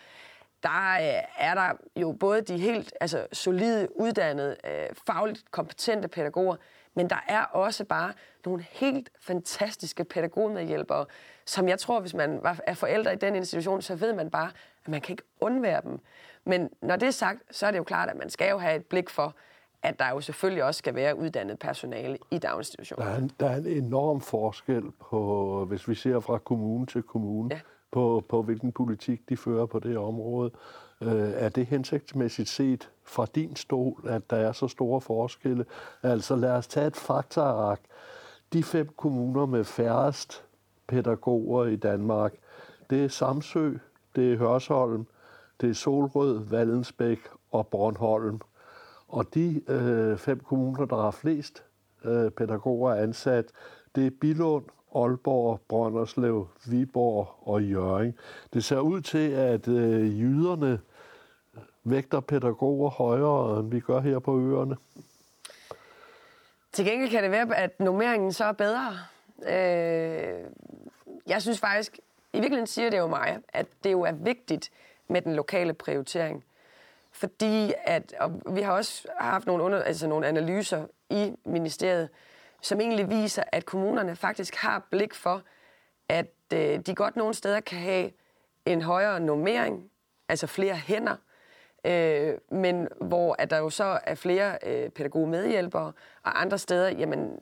der 0.62 0.98
øh, 1.00 1.22
er 1.38 1.54
der 1.54 1.72
jo 1.96 2.12
både 2.12 2.42
de 2.42 2.58
helt 2.58 2.94
altså, 3.00 3.26
solide, 3.32 3.88
uddannede, 3.96 4.56
øh, 4.64 4.88
fagligt 5.06 5.50
kompetente 5.50 6.08
pædagoger, 6.08 6.56
men 6.94 7.10
der 7.10 7.24
er 7.28 7.42
også 7.42 7.84
bare 7.84 8.12
nogle 8.44 8.66
helt 8.70 9.10
fantastiske 9.20 10.04
pædagogmedhjælpere, 10.04 11.06
som 11.46 11.68
jeg 11.68 11.78
tror, 11.78 12.00
hvis 12.00 12.14
man 12.14 12.40
er 12.66 12.74
forældre 12.74 13.12
i 13.12 13.16
den 13.16 13.34
institution, 13.34 13.82
så 13.82 13.94
ved 13.94 14.12
man 14.12 14.30
bare, 14.30 14.50
at 14.84 14.88
man 14.88 15.00
kan 15.00 15.12
ikke 15.12 15.22
undvære 15.40 15.80
dem. 15.84 15.98
Men 16.44 16.70
når 16.82 16.96
det 16.96 17.06
er 17.06 17.10
sagt, 17.10 17.42
så 17.50 17.66
er 17.66 17.70
det 17.70 17.78
jo 17.78 17.84
klart, 17.84 18.08
at 18.08 18.16
man 18.16 18.30
skal 18.30 18.50
jo 18.50 18.58
have 18.58 18.76
et 18.76 18.86
blik 18.86 19.10
for, 19.10 19.34
at 19.82 19.98
der 19.98 20.08
jo 20.10 20.20
selvfølgelig 20.20 20.64
også 20.64 20.78
skal 20.78 20.94
være 20.94 21.18
uddannet 21.18 21.58
personale 21.58 22.18
i 22.30 22.38
daginstitutionen. 22.38 23.06
Der 23.06 23.14
er 23.14 23.18
en, 23.18 23.30
der 23.40 23.48
er 23.48 23.56
en 23.56 23.66
enorm 23.66 24.20
forskel 24.20 24.82
på, 25.10 25.64
hvis 25.68 25.88
vi 25.88 25.94
ser 25.94 26.20
fra 26.20 26.38
kommune 26.38 26.86
til 26.86 27.02
kommune, 27.02 27.54
ja. 27.54 27.60
på, 27.92 28.24
på 28.28 28.42
hvilken 28.42 28.72
politik 28.72 29.28
de 29.28 29.36
fører 29.36 29.66
på 29.66 29.78
det 29.78 29.98
område. 29.98 30.50
Øh, 31.02 31.30
er 31.34 31.48
det 31.48 31.66
hensigtsmæssigt 31.66 32.48
set 32.48 32.90
fra 33.04 33.26
din 33.34 33.56
stol, 33.56 34.04
at 34.08 34.30
der 34.30 34.36
er 34.36 34.52
så 34.52 34.68
store 34.68 35.00
forskelle? 35.00 35.64
Altså 36.02 36.36
lad 36.36 36.50
os 36.50 36.66
tage 36.66 36.86
et 36.86 36.96
faktaark. 36.96 37.80
De 38.52 38.62
fem 38.62 38.88
kommuner 38.96 39.46
med 39.46 39.64
færrest 39.64 40.44
pædagoger 40.86 41.64
i 41.64 41.76
Danmark, 41.76 42.34
det 42.90 43.04
er 43.04 43.08
Samsø, 43.08 43.72
det 44.16 44.32
er 44.32 44.36
Hørsholm, 44.36 45.06
det 45.60 45.70
er 45.70 45.74
Solrød, 45.74 46.38
Vallensbæk 46.38 47.18
og 47.52 47.66
Bornholm. 47.66 48.40
Og 49.08 49.34
de 49.34 49.62
øh, 49.68 50.18
fem 50.18 50.40
kommuner, 50.40 50.84
der 50.84 50.96
har 50.96 51.10
flest 51.10 51.64
øh, 52.04 52.30
pædagoger 52.30 52.94
ansat, 52.94 53.44
det 53.94 54.06
er 54.06 54.10
Bilund, 54.20 54.64
Aalborg, 54.94 55.60
Brønderslev, 55.68 56.48
Viborg 56.66 57.48
og 57.48 57.64
Jøring. 57.64 58.14
Det 58.52 58.64
ser 58.64 58.78
ud 58.78 59.00
til, 59.00 59.30
at 59.30 59.68
øh, 59.68 60.20
jyderne 60.20 60.80
øh, 61.54 61.60
vægter 61.84 62.20
pædagoger 62.20 62.90
højere, 62.90 63.60
end 63.60 63.70
vi 63.70 63.80
gør 63.80 64.00
her 64.00 64.18
på 64.18 64.40
øerne. 64.40 64.76
Til 66.72 66.84
gengæld 66.84 67.10
kan 67.10 67.22
det 67.22 67.30
være, 67.30 67.56
at 67.56 67.80
nummeringen 67.80 68.32
så 68.32 68.44
er 68.44 68.52
bedre. 68.52 68.92
Øh, 69.38 70.44
jeg 71.26 71.42
synes 71.42 71.60
faktisk, 71.60 71.98
i 72.32 72.36
virkeligheden 72.36 72.66
siger 72.66 72.90
det 72.90 72.98
jo 72.98 73.06
mig, 73.06 73.38
at 73.48 73.66
det 73.84 73.92
jo 73.92 74.02
er 74.02 74.12
vigtigt 74.12 74.70
med 75.08 75.22
den 75.22 75.34
lokale 75.34 75.74
prioritering. 75.74 76.44
Fordi 77.18 77.74
at, 77.84 78.14
og 78.20 78.42
vi 78.54 78.60
har 78.60 78.72
også 78.72 79.08
haft 79.20 79.46
nogle, 79.46 79.64
under, 79.64 79.82
altså 79.82 80.06
nogle 80.06 80.26
analyser 80.26 80.86
i 81.10 81.34
ministeriet, 81.44 82.08
som 82.62 82.80
egentlig 82.80 83.10
viser, 83.10 83.42
at 83.52 83.64
kommunerne 83.64 84.16
faktisk 84.16 84.54
har 84.54 84.86
blik 84.90 85.14
for, 85.14 85.42
at 86.08 86.26
øh, 86.52 86.78
de 86.78 86.94
godt 86.94 87.16
nogle 87.16 87.34
steder 87.34 87.60
kan 87.60 87.78
have 87.78 88.10
en 88.66 88.82
højere 88.82 89.20
normering, 89.20 89.90
altså 90.28 90.46
flere 90.46 90.74
hænder, 90.74 91.16
øh, 91.84 92.34
men 92.50 92.88
hvor 93.00 93.36
at 93.38 93.50
der 93.50 93.58
jo 93.58 93.70
så 93.70 93.98
er 94.04 94.14
flere 94.14 94.58
øh, 94.66 94.90
pædagogmedhjælpere, 94.90 95.92
og 96.22 96.40
andre 96.40 96.58
steder, 96.58 96.88
jamen, 96.88 97.38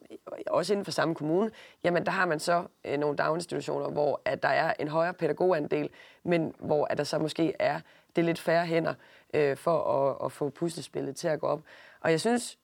også 0.47 0.73
inden 0.73 0.85
for 0.85 0.93
samme 0.93 1.15
kommune, 1.15 1.51
jamen 1.85 2.07
der 2.07 2.13
har 2.13 2.27
man 2.27 2.41
så 2.41 2.65
øh, 2.85 2.99
nogle 2.99 3.17
daginstitutioner, 3.17 3.91
hvor 3.91 4.21
at 4.25 4.43
der 4.43 4.49
er 4.49 4.75
en 4.79 4.89
højere 4.89 5.15
pædagogandel, 5.15 5.91
men 6.23 6.55
hvor 6.59 6.87
at 6.91 6.99
der 6.99 7.05
så 7.05 7.19
måske 7.19 7.55
er 7.59 7.81
det 8.17 8.25
lidt 8.25 8.39
færre 8.39 8.67
hænder 8.67 8.95
øh, 9.35 9.57
for 9.57 9.83
at, 9.83 10.25
at 10.25 10.33
få 10.33 10.51
puslespillet 10.51 11.17
til 11.17 11.29
at 11.29 11.41
gå 11.41 11.47
op. 11.47 11.63
Og 12.01 12.11
jeg 12.11 12.21
synes, 12.21 12.59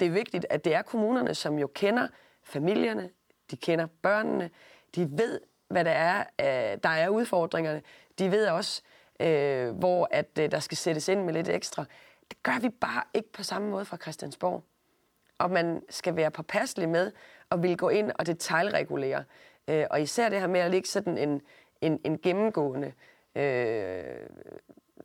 det 0.00 0.06
er 0.06 0.10
vigtigt, 0.10 0.46
at 0.50 0.64
det 0.64 0.74
er 0.74 0.82
kommunerne, 0.82 1.34
som 1.34 1.58
jo 1.58 1.66
kender 1.66 2.08
familierne, 2.42 3.10
de 3.50 3.56
kender 3.56 3.86
børnene, 4.02 4.50
de 4.94 5.08
ved, 5.18 5.40
hvad 5.68 5.84
der 5.84 5.90
er, 5.90 6.18
øh, 6.40 6.78
der 6.82 6.88
er 6.88 7.08
udfordringerne. 7.08 7.82
De 8.18 8.30
ved 8.30 8.46
også, 8.48 8.82
øh, 9.20 9.70
hvor 9.70 10.08
at 10.10 10.38
øh, 10.38 10.50
der 10.50 10.60
skal 10.60 10.76
sættes 10.76 11.08
ind 11.08 11.24
med 11.24 11.32
lidt 11.32 11.48
ekstra. 11.48 11.84
Det 12.30 12.42
gør 12.42 12.60
vi 12.60 12.68
bare 12.68 13.02
ikke 13.14 13.32
på 13.32 13.42
samme 13.42 13.70
måde 13.70 13.84
fra 13.84 13.96
Christiansborg. 13.96 14.64
Og 15.38 15.50
man 15.50 15.82
skal 15.88 16.16
være 16.16 16.30
påpasselig 16.30 16.88
med 16.88 17.12
at 17.50 17.62
vil 17.62 17.76
gå 17.76 17.88
ind 17.88 18.12
og 18.18 18.26
detaljregulere. 18.26 19.24
Øh, 19.68 19.86
og 19.90 20.02
især 20.02 20.28
det 20.28 20.40
her 20.40 20.46
med 20.46 20.60
at 20.60 20.70
ligge 20.70 20.88
sådan 20.88 21.18
en, 21.18 21.42
en, 21.80 22.00
en 22.04 22.18
gennemgående, 22.18 22.92
øh, 23.34 24.26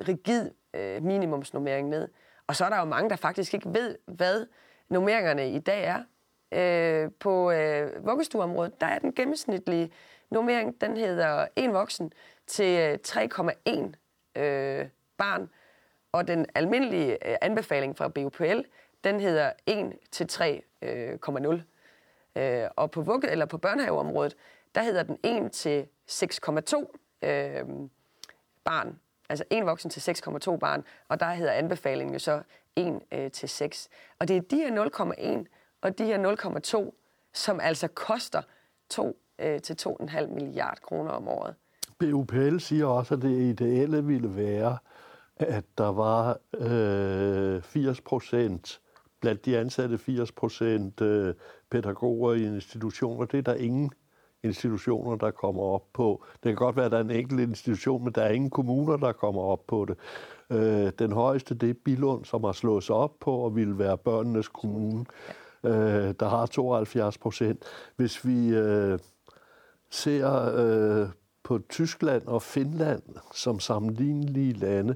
rigid 0.07 0.51
øh, 0.73 1.03
minimumsnummering 1.03 1.89
ned. 1.89 2.07
Og 2.47 2.55
så 2.55 2.65
er 2.65 2.69
der 2.69 2.79
jo 2.79 2.85
mange, 2.85 3.09
der 3.09 3.15
faktisk 3.15 3.53
ikke 3.53 3.73
ved, 3.73 3.97
hvad 4.05 4.47
nummeringerne 4.89 5.51
i 5.51 5.59
dag 5.59 5.83
er. 5.83 6.03
Øh, 6.51 7.11
på 7.19 7.51
øh, 7.51 8.05
vuggestueområdet, 8.05 8.81
der 8.81 8.87
er 8.87 8.99
den 8.99 9.13
gennemsnitlige 9.13 9.91
nummering, 10.29 10.81
den 10.81 10.97
hedder 10.97 11.47
en 11.55 11.73
voksen 11.73 12.13
til 12.47 12.79
øh, 12.79 12.97
3,1 13.07 14.41
øh, 14.41 14.85
barn. 15.17 15.49
Og 16.11 16.27
den 16.27 16.45
almindelige 16.55 17.29
øh, 17.29 17.35
anbefaling 17.41 17.97
fra 17.97 18.07
BUPL, 18.07 18.59
den 19.03 19.19
hedder 19.19 19.51
1 19.65 19.93
til 20.11 20.27
3,0. 20.31 20.87
Øh, 20.87 21.59
øh, 22.35 22.69
og 22.75 22.91
på 22.91 23.01
vugge 23.01 23.29
eller 23.29 23.45
på 23.45 23.57
børnehaveområdet, 23.57 24.37
der 24.75 24.81
hedder 24.81 25.03
den 25.03 25.17
1 25.23 25.51
til 25.51 25.87
6,2 26.11 27.27
øh, 27.27 27.65
barn. 28.63 28.99
Altså 29.29 29.45
en 29.49 29.65
voksen 29.65 29.89
til 29.89 30.11
6,2 30.11 30.57
barn, 30.57 30.83
og 31.09 31.19
der 31.19 31.33
hedder 31.33 31.51
anbefalingen 31.51 32.13
jo 32.13 32.19
så 32.19 32.41
1 32.75 32.99
øh, 33.11 33.31
til 33.31 33.49
6. 33.49 33.89
Og 34.19 34.27
det 34.27 34.37
er 34.37 34.41
de 34.41 34.55
her 34.55 34.85
0,1 35.45 35.45
og 35.81 35.97
de 35.97 36.05
her 36.05 36.35
0,2, 36.87 36.91
som 37.33 37.59
altså 37.59 37.87
koster 37.87 38.41
2 38.89 39.17
øh, 39.39 39.61
til 39.61 39.77
2,5 39.87 40.27
milliard 40.27 40.77
kroner 40.81 41.11
om 41.11 41.27
året. 41.27 41.55
BUPL 41.99 42.57
siger 42.59 42.85
også, 42.85 43.13
at 43.13 43.21
det 43.21 43.41
ideelle 43.41 44.05
ville 44.05 44.35
være, 44.35 44.77
at 45.35 45.65
der 45.77 45.91
var 45.91 46.39
øh, 46.57 47.61
80 47.61 48.01
procent 48.01 48.81
blandt 49.21 49.45
de 49.45 49.57
ansatte 49.57 49.97
80 49.97 50.31
procent 50.31 51.01
øh, 51.01 51.35
pædagoger 51.69 52.33
i 52.33 52.43
institutioner. 52.43 53.25
Det 53.25 53.37
er 53.37 53.41
der 53.41 53.53
ingen 53.53 53.91
institutioner, 54.45 55.15
der 55.15 55.31
kommer 55.31 55.61
op 55.61 55.83
på. 55.93 56.23
Det 56.33 56.49
kan 56.49 56.55
godt 56.55 56.75
være, 56.75 56.85
at 56.85 56.91
der 56.91 56.97
er 56.97 57.03
en 57.03 57.11
enkelt 57.11 57.39
institution, 57.39 58.03
men 58.03 58.13
der 58.13 58.21
er 58.21 58.29
ingen 58.29 58.49
kommuner, 58.49 58.97
der 58.97 59.11
kommer 59.11 59.41
op 59.41 59.67
på 59.67 59.85
det. 59.85 59.97
Øh, 60.49 60.91
den 60.99 61.11
højeste, 61.11 61.55
det 61.55 61.69
er 61.69 61.73
Bilund, 61.85 62.25
som 62.25 62.43
har 62.43 62.51
slået 62.51 62.83
sig 62.83 62.95
op 62.95 63.19
på 63.19 63.31
og 63.31 63.55
ville 63.55 63.79
være 63.79 63.97
børnenes 63.97 64.47
kommune. 64.47 65.05
Øh, 65.63 66.13
der 66.19 66.29
har 66.29 66.45
72 66.45 67.17
procent. 67.17 67.63
Hvis 67.95 68.27
vi 68.27 68.47
øh, 68.49 68.99
ser 69.89 70.55
øh, 70.55 71.09
på 71.43 71.59
Tyskland 71.69 72.27
og 72.27 72.41
Finland 72.41 73.01
som 73.33 73.59
sammenlignelige 73.59 74.53
lande, 74.53 74.95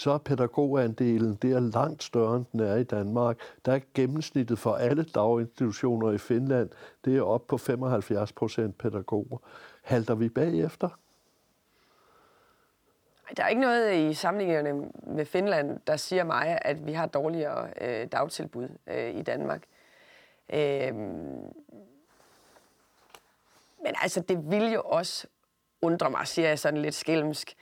så 0.00 0.10
er 0.10 0.18
pædagogandelen 0.18 1.34
der 1.34 1.60
langt 1.60 2.02
større, 2.02 2.36
end 2.36 2.46
den 2.52 2.60
er 2.60 2.76
i 2.76 2.84
Danmark. 2.84 3.38
Der 3.64 3.72
er 3.72 3.80
gennemsnittet 3.94 4.58
for 4.58 4.74
alle 4.74 5.04
daginstitutioner 5.04 6.12
i 6.12 6.18
Finland, 6.18 6.70
det 7.04 7.16
er 7.16 7.22
op 7.22 7.46
på 7.46 7.58
75 7.58 8.32
procent 8.32 8.78
pædagoger. 8.78 9.38
Halter 9.82 10.14
vi 10.14 10.28
bagefter? 10.28 10.88
Der 13.36 13.44
er 13.44 13.48
ikke 13.48 13.60
noget 13.60 13.94
i 13.96 14.14
sammenligningerne 14.14 14.90
med 15.02 15.24
Finland, 15.24 15.80
der 15.86 15.96
siger 15.96 16.24
mig, 16.24 16.58
at 16.62 16.86
vi 16.86 16.92
har 16.92 17.06
dårligere 17.06 17.70
øh, 17.80 18.06
dagtilbud 18.12 18.68
øh, 18.86 19.14
i 19.14 19.22
Danmark. 19.22 19.62
Øh, 20.52 20.94
men 23.84 23.94
altså, 24.02 24.20
det 24.20 24.50
vil 24.50 24.72
jo 24.72 24.82
også 24.84 25.26
undre 25.82 26.10
mig, 26.10 26.26
siger 26.26 26.48
jeg 26.48 26.58
sådan 26.58 26.82
lidt 26.82 26.94
skælmsk, 26.94 27.56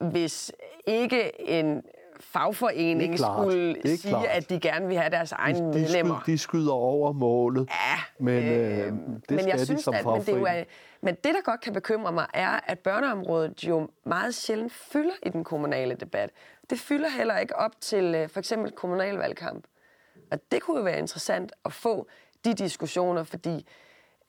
hvis 0.00 0.52
ikke 0.86 1.40
en 1.50 1.82
fagforening 2.20 3.16
klart, 3.16 3.38
skulle 3.38 3.76
sige, 3.84 4.08
klart. 4.08 4.26
at 4.26 4.50
de 4.50 4.60
gerne 4.60 4.86
vil 4.86 4.96
have 4.96 5.10
deres 5.10 5.32
egne 5.32 5.58
de, 5.58 5.64
de 5.64 5.68
medlemmer. 5.68 6.20
Skyder, 6.20 6.34
de 6.34 6.38
skyder 6.38 6.72
over 6.72 7.12
målet, 7.12 7.68
ja, 7.70 8.24
men 8.24 8.44
øh, 8.44 8.78
øh, 8.78 8.84
det 8.84 8.92
men 9.30 9.38
skal 9.38 9.46
jeg 9.46 9.60
synes, 9.60 9.80
de 9.80 9.84
som 9.84 9.94
at, 9.94 10.04
men 10.04 10.20
det, 10.20 10.58
er, 10.58 10.64
men 11.00 11.14
det, 11.14 11.34
der 11.34 11.40
godt 11.44 11.60
kan 11.60 11.72
bekymre 11.72 12.12
mig, 12.12 12.26
er, 12.34 12.60
at 12.66 12.78
børneområdet 12.78 13.64
jo 13.64 13.88
meget 14.04 14.34
sjældent 14.34 14.72
fylder 14.72 15.14
i 15.22 15.28
den 15.28 15.44
kommunale 15.44 15.94
debat. 15.94 16.30
Det 16.70 16.78
fylder 16.78 17.08
heller 17.08 17.38
ikke 17.38 17.56
op 17.56 17.80
til 17.80 18.14
øh, 18.14 18.28
for 18.28 18.38
eksempel 18.38 18.72
kommunalvalgkamp. 18.72 19.64
Og 20.30 20.38
det 20.52 20.62
kunne 20.62 20.76
jo 20.76 20.82
være 20.82 20.98
interessant 20.98 21.52
at 21.64 21.72
få 21.72 22.06
de 22.44 22.54
diskussioner, 22.54 23.22
fordi 23.22 23.66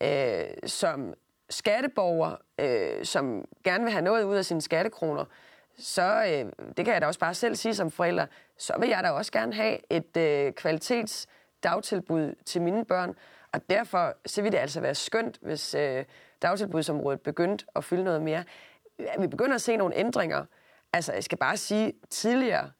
øh, 0.03 0.45
som 0.65 1.13
skatteborger, 1.49 2.35
øh, 2.59 3.05
som 3.05 3.45
gerne 3.63 3.83
vil 3.83 3.93
have 3.93 4.03
noget 4.03 4.23
ud 4.23 4.35
af 4.35 4.45
sine 4.45 4.61
skattekroner, 4.61 5.25
så, 5.79 6.23
øh, 6.27 6.67
det 6.77 6.85
kan 6.85 6.93
jeg 6.93 7.01
da 7.01 7.07
også 7.07 7.19
bare 7.19 7.33
selv 7.33 7.55
sige 7.55 7.75
som 7.75 7.91
forælder, 7.91 8.25
så 8.57 8.73
vil 8.79 8.89
jeg 8.89 9.03
da 9.03 9.09
også 9.09 9.31
gerne 9.31 9.53
have 9.53 9.77
et 9.89 10.17
øh, 10.17 10.53
kvalitets 10.53 11.27
dagtilbud 11.63 12.35
til 12.45 12.61
mine 12.61 12.85
børn. 12.85 13.15
Og 13.51 13.69
derfor 13.69 14.15
så 14.25 14.41
vil 14.41 14.51
det 14.51 14.57
altså 14.57 14.81
være 14.81 14.95
skønt, 14.95 15.39
hvis 15.41 15.75
øh, 15.75 16.05
dagtilbudsområdet 16.41 17.21
begyndte 17.21 17.65
at 17.75 17.83
fylde 17.83 18.03
noget 18.03 18.21
mere. 18.21 18.43
Vi 19.19 19.27
begynder 19.27 19.55
at 19.55 19.61
se 19.61 19.77
nogle 19.77 19.95
ændringer. 19.95 20.45
Altså, 20.93 21.13
jeg 21.13 21.23
skal 21.23 21.37
bare 21.37 21.57
sige, 21.57 21.93
tidligere, 22.09 22.71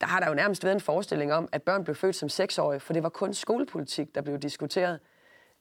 der 0.00 0.06
har 0.06 0.20
der 0.20 0.28
jo 0.28 0.34
nærmest 0.34 0.64
været 0.64 0.74
en 0.74 0.80
forestilling 0.80 1.32
om, 1.32 1.48
at 1.52 1.62
børn 1.62 1.84
blev 1.84 1.94
født 1.94 2.16
som 2.16 2.28
seksårige, 2.28 2.80
for 2.80 2.92
det 2.92 3.02
var 3.02 3.08
kun 3.08 3.34
skolepolitik, 3.34 4.14
der 4.14 4.20
blev 4.22 4.38
diskuteret. 4.38 5.00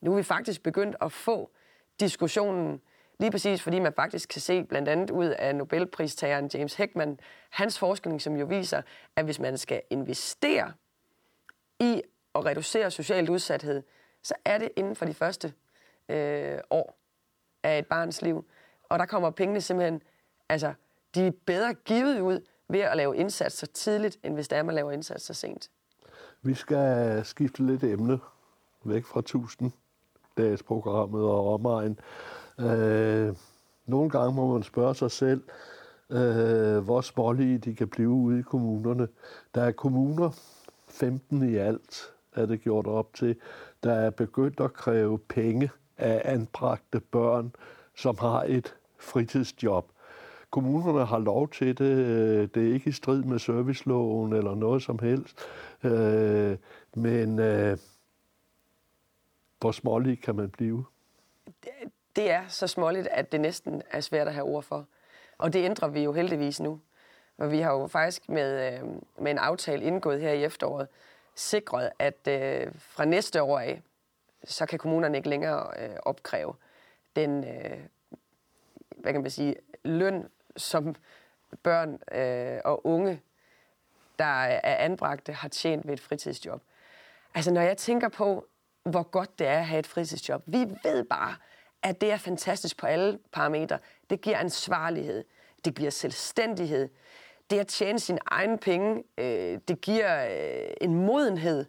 Nu 0.02 0.12
er 0.12 0.16
vi 0.16 0.24
faktisk 0.24 0.64
begyndt 0.64 0.96
at 1.02 1.12
få 1.12 1.52
diskussionen 2.00 2.82
Lige 3.22 3.32
præcis 3.32 3.62
fordi 3.62 3.80
man 3.80 3.94
faktisk 3.94 4.30
kan 4.30 4.42
se 4.42 4.64
blandt 4.64 4.90
andet 4.90 5.10
ud 5.10 5.26
af 5.26 5.56
Nobelpristageren 5.56 6.50
James 6.54 6.76
Heckman, 6.76 7.20
hans 7.50 7.80
forskning, 7.80 8.22
som 8.22 8.36
jo 8.36 8.46
viser, 8.46 8.82
at 9.16 9.26
hvis 9.26 9.40
man 9.40 9.58
skal 9.58 9.82
investere 9.90 10.74
i 11.80 12.02
at 12.36 12.46
reducere 12.46 12.92
socialt 12.92 13.30
udsathed, 13.30 13.84
så 14.24 14.34
er 14.46 14.58
det 14.58 14.70
inden 14.76 14.96
for 14.96 15.06
de 15.06 15.14
første 15.14 15.54
øh, 16.10 16.60
år 16.70 16.98
af 17.64 17.80
et 17.80 17.88
barns 17.88 18.22
liv. 18.22 18.46
Og 18.90 19.00
der 19.00 19.06
kommer 19.06 19.30
pengene 19.30 19.62
simpelthen, 19.62 20.02
altså, 20.50 20.74
de 21.16 21.28
er 21.28 21.32
bedre 21.46 21.74
givet 21.74 22.20
ud 22.20 22.46
ved 22.68 22.80
at 22.80 22.98
lave 22.98 23.18
indsatser 23.18 23.68
tidligt, 23.68 24.18
end 24.24 24.34
hvis 24.34 24.48
det 24.48 24.58
er, 24.58 24.64
man 24.64 24.76
laver 24.76 24.92
indsatser 24.92 25.34
sent. 25.34 25.70
Vi 26.42 26.54
skal 26.54 27.22
skifte 27.26 27.66
lidt 27.66 27.84
emne 27.84 28.20
væk 28.84 29.06
fra 29.06 29.20
1000 29.20 29.72
dages 30.38 30.64
programmet 30.64 31.24
og 31.24 31.54
omegn. 31.54 32.00
Øh, 32.60 33.36
nogle 33.86 34.10
gange 34.10 34.36
må 34.36 34.54
man 34.54 34.64
spørge 34.64 34.96
sig 34.96 35.12
selv, 35.12 35.44
øh, 36.10 36.78
hvor 36.78 37.02
smålige 37.02 37.58
de 37.58 37.76
kan 37.76 37.88
blive 37.88 38.10
ude 38.10 38.40
i 38.40 38.42
kommunerne. 38.42 39.08
Der 39.56 39.64
er 39.64 39.72
kommuner, 39.72 40.30
15 40.88 41.50
i 41.50 41.56
alt 41.56 42.14
er 42.36 42.46
det 42.46 42.62
gjort 42.62 42.88
op 42.88 43.14
til, 43.14 43.36
der 43.84 43.94
er 43.94 44.10
begyndt 44.10 44.60
at 44.60 44.74
kræve 44.74 45.20
penge 45.20 45.70
af 45.98 46.22
anbragte 46.26 47.00
børn, 47.00 47.54
som 47.96 48.18
har 48.20 48.44
et 48.44 48.76
fritidsjob. 49.00 49.92
Kommunerne 50.50 51.06
har 51.06 51.20
lov 51.20 51.50
til 51.50 51.78
det. 51.78 51.86
Øh, 51.86 52.50
det 52.56 52.70
er 52.70 52.74
ikke 52.74 52.90
i 52.90 52.94
strid 52.94 53.24
med 53.24 53.40
serviceloven 53.40 54.34
eller 54.34 54.56
noget 54.56 54.84
som 54.84 55.00
helst. 55.00 55.40
Øh, 55.84 56.58
men 56.96 57.40
øh, 57.40 57.78
hvor 59.60 59.72
smålig 59.72 60.22
kan 60.22 60.36
man 60.36 60.50
blive? 60.50 60.86
Det 62.16 62.32
er 62.32 62.48
så 62.48 62.68
småligt, 62.68 63.08
at 63.08 63.32
det 63.32 63.42
næsten 63.42 63.82
er 63.92 64.00
svært 64.02 64.28
at 64.28 64.34
have 64.34 64.46
ord 64.46 64.64
for. 64.64 64.86
Og 65.38 65.54
det 65.54 65.66
ændrer 65.66 65.88
vi 65.88 66.04
jo 66.04 66.14
heldigvis 66.14 66.60
nu. 66.60 66.80
Og 67.38 67.52
vi 67.52 67.60
har 67.60 67.72
jo 67.74 67.88
faktisk 67.88 68.30
med, 68.30 68.74
øh, 68.74 68.84
med 69.18 69.32
en 69.32 69.38
aftale 69.38 69.84
indgået 69.84 70.22
her 70.22 70.32
i 70.32 70.44
efteråret 70.44 70.88
sikret, 71.36 71.92
at 72.00 72.28
øh, 72.28 72.72
fra 72.78 73.06
næste 73.06 73.42
år 73.42 73.60
af, 73.60 73.82
så 74.44 74.66
kan 74.66 74.80
kommunerne 74.80 75.18
ikke 75.18 75.30
længere 75.30 75.72
øh, 75.80 75.96
opkræve 76.04 76.54
den, 77.16 77.44
øh, 77.44 77.80
hvad 78.98 79.14
kan 79.14 79.22
man 79.22 79.32
sige, 79.32 79.56
løn, 79.84 80.30
som 80.58 80.96
børn 81.64 82.00
øh, 82.12 82.62
og 82.66 82.86
unge, 82.86 83.22
der 84.20 84.44
er 84.44 84.76
anbragte, 84.78 85.34
har 85.34 85.48
tjent 85.48 85.88
ved 85.88 85.94
et 85.94 86.00
fritidsjob. 86.00 86.62
Altså 87.34 87.54
når 87.54 87.62
jeg 87.62 87.78
tænker 87.78 88.10
på, 88.10 88.46
hvor 88.84 89.04
godt 89.04 89.40
det 89.40 89.48
er 89.48 89.58
at 89.58 89.66
have 89.66 89.80
et 89.80 89.88
fritidsjob, 89.88 90.44
vi 90.46 90.66
ved 90.84 91.04
bare, 91.04 91.36
at 91.84 92.02
det 92.02 92.12
er 92.12 92.18
fantastisk 92.18 92.78
på 92.78 92.88
alle 92.88 93.20
parametre. 93.32 93.80
Det 94.10 94.22
giver 94.22 94.38
ansvarlighed. 94.38 95.24
Det 95.66 95.76
giver 95.76 95.90
selvstændighed. 95.90 96.90
Det 97.50 97.60
at 97.60 97.68
tjene 97.68 98.00
sine 98.00 98.20
egne 98.26 98.58
penge, 98.58 99.04
øh, 99.18 99.60
det 99.68 99.82
giver 99.82 100.26
øh, 100.26 100.74
en 100.82 100.96
modenhed. 100.96 101.66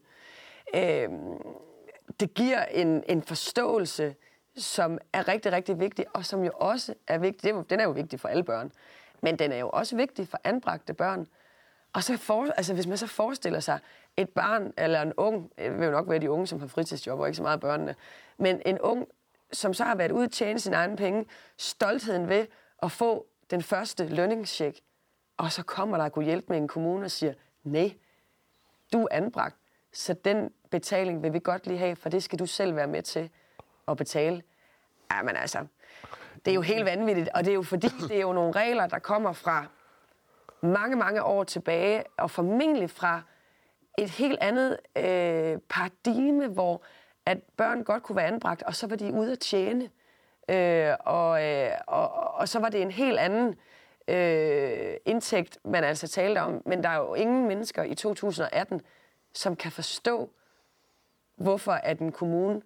Øh, 0.75 1.09
det 2.21 2.35
giver 2.35 2.65
en, 2.65 3.05
en 3.09 3.23
forståelse, 3.23 4.15
som 4.57 4.99
er 5.13 5.29
rigtig, 5.29 5.53
rigtig 5.53 5.81
vigtig, 5.81 6.05
og 6.15 6.25
som 6.25 6.45
jo 6.45 6.51
også 6.55 6.95
er 7.09 7.19
vigtig. 7.19 7.55
Den 7.71 7.81
er 7.81 7.85
jo 7.85 7.91
vigtig 7.91 8.21
for 8.21 8.29
alle 8.29 8.45
børn, 8.45 8.73
men 9.23 9.39
den 9.39 9.53
er 9.53 9.59
jo 9.59 9.69
også 9.69 9.97
vigtig 9.97 10.29
for 10.29 10.41
anbragte 10.45 10.95
børn. 10.95 11.27
Og 11.93 12.03
så 12.03 12.17
for, 12.17 12.47
altså 12.57 12.75
hvis 12.75 12.87
man 12.87 12.97
så 12.97 13.07
forestiller 13.07 13.61
sig 13.61 13.79
et 14.17 14.29
barn 14.29 14.73
eller 14.79 15.03
en 15.03 15.13
ung, 15.17 15.51
det 15.59 15.79
vil 15.79 15.85
jo 15.85 15.91
nok 15.91 16.09
være 16.09 16.19
de 16.19 16.31
unge, 16.31 16.47
som 16.47 16.61
har 16.61 16.67
fritidsjob, 16.67 17.21
og 17.21 17.27
ikke 17.27 17.37
så 17.37 17.43
meget 17.43 17.61
børnene, 17.61 17.95
men 18.39 18.63
en 18.67 18.79
ung 18.79 19.09
som 19.53 19.75
så 19.75 19.85
har 19.85 19.95
været 19.95 20.13
ude 20.13 20.25
at 20.25 20.31
tjene 20.31 20.59
sine 20.59 20.77
egne 20.77 20.97
penge, 20.97 21.27
stoltheden 21.57 22.29
ved 22.29 22.47
at 22.83 22.93
få 22.93 23.27
den 23.51 23.63
første 23.63 24.09
lønningscheck, 24.09 24.81
og 25.37 25.53
så 25.53 25.63
kommer 25.63 25.97
der 25.97 26.05
at 26.05 26.13
kunne 26.13 26.25
hjælpe 26.25 26.47
med 26.49 26.57
en 26.57 26.69
kommune 26.69 27.05
og 27.05 27.11
siger, 27.11 27.35
nej, 27.65 27.93
du 28.93 29.03
er 29.03 29.09
anbragt, 29.11 29.57
så 29.93 30.13
den 30.13 30.51
betaling 30.71 31.23
vil 31.23 31.33
vi 31.33 31.39
godt 31.39 31.67
lige 31.67 31.79
have, 31.79 31.97
for 31.97 32.09
det 32.09 32.23
skal 32.23 32.39
du 32.39 32.47
selv 32.47 32.77
være 32.77 32.87
med 32.87 33.03
til 33.03 33.31
at 33.89 33.97
betale. 33.97 34.43
Jamen 35.13 35.37
altså, 35.37 35.67
det 36.45 36.51
er 36.51 36.55
jo 36.55 36.61
helt 36.61 36.85
vanvittigt, 36.85 37.29
og 37.35 37.45
det 37.45 37.51
er 37.51 37.55
jo 37.55 37.63
fordi, 37.63 37.89
det 38.09 38.17
er 38.17 38.21
jo 38.21 38.33
nogle 38.33 38.53
regler, 38.53 38.87
der 38.87 38.99
kommer 38.99 39.33
fra 39.33 39.67
mange, 40.61 40.97
mange 40.97 41.23
år 41.23 41.45
tilbage, 41.45 42.05
og 42.17 42.31
formentlig 42.31 42.91
fra 42.91 43.23
et 43.99 44.11
helt 44.11 44.39
andet 44.41 44.79
øh, 44.97 45.59
paradigme, 45.69 46.49
hvor 46.49 46.83
at 47.27 47.39
børn 47.57 47.85
godt 47.85 48.03
kunne 48.03 48.17
være 48.17 48.27
anbragt, 48.27 48.63
og 48.63 48.75
så 48.75 48.87
var 48.87 48.97
de 48.97 49.13
ude 49.13 49.33
at 49.33 49.39
tjene. 49.39 49.91
Øh, 50.49 50.95
og, 51.01 51.45
øh, 51.45 51.71
og, 51.87 52.35
og 52.35 52.49
så 52.49 52.59
var 52.59 52.69
det 52.69 52.83
en 52.83 52.91
helt 52.91 53.19
anden 53.19 53.55
øh, 54.09 54.95
indtægt, 55.05 55.59
man 55.65 55.85
altså 55.85 56.09
talte 56.09 56.39
om. 56.39 56.63
Men 56.67 56.83
der 56.83 56.89
er 56.89 56.97
jo 56.97 57.15
ingen 57.15 57.49
mennesker 57.49 57.83
i 57.83 57.95
2018, 57.95 58.81
som 59.35 59.57
kan 59.57 59.73
forstå, 59.73 60.31
hvorfor 61.37 61.73
at 61.73 61.99
en 61.99 62.13
kommune 62.13 62.63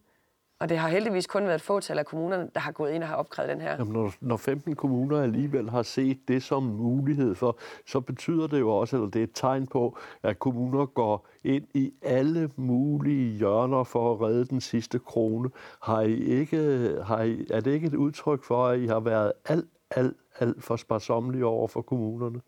og 0.59 0.69
det 0.69 0.79
har 0.79 0.88
heldigvis 0.88 1.27
kun 1.27 1.45
været 1.45 1.55
et 1.55 1.62
fåtal 1.62 1.99
af 1.99 2.07
kommunerne, 2.07 2.51
der 2.55 2.61
har 2.61 2.73
gået 2.73 2.92
ind 2.92 3.03
og 3.03 3.09
har 3.09 3.16
opkrævet 3.16 3.51
den 3.51 3.61
her. 3.61 3.77
Jamen, 3.79 3.92
når, 3.92 4.12
når 4.21 4.37
15 4.37 4.77
kommuner 4.77 5.23
alligevel 5.23 5.71
har 5.71 5.83
set 5.83 6.29
det 6.29 6.42
som 6.42 6.62
mulighed 6.62 7.35
for, 7.35 7.59
så 7.87 8.01
betyder 8.01 8.47
det 8.47 8.61
jo 8.61 8.71
også, 8.71 8.97
eller 8.97 9.11
det 9.11 9.19
er 9.19 9.25
et 9.25 9.31
tegn 9.35 9.66
på, 9.66 9.99
at 10.23 10.38
kommuner 10.38 10.87
går 10.87 11.27
ind 11.45 11.64
i 11.75 11.92
alle 12.03 12.51
mulige 12.57 13.38
hjørner 13.38 13.85
for 13.85 14.12
at 14.12 14.21
redde 14.21 14.45
den 14.45 14.61
sidste 14.61 14.99
krone. 14.99 15.51
Har 15.83 16.01
I 16.01 16.14
ikke, 16.14 16.57
har 17.05 17.23
I, 17.23 17.47
er 17.51 17.61
det 17.61 17.71
ikke 17.73 17.87
et 17.87 17.95
udtryk 17.95 18.45
for, 18.45 18.66
at 18.66 18.79
I 18.79 18.87
har 18.87 19.01
været 19.01 19.33
alt, 19.45 19.66
alt, 19.90 20.16
alt 20.38 20.64
for 20.64 20.77
sparsomlige 20.77 21.47
over 21.47 21.69
for 21.69 21.83
kommunerne? 21.83 22.40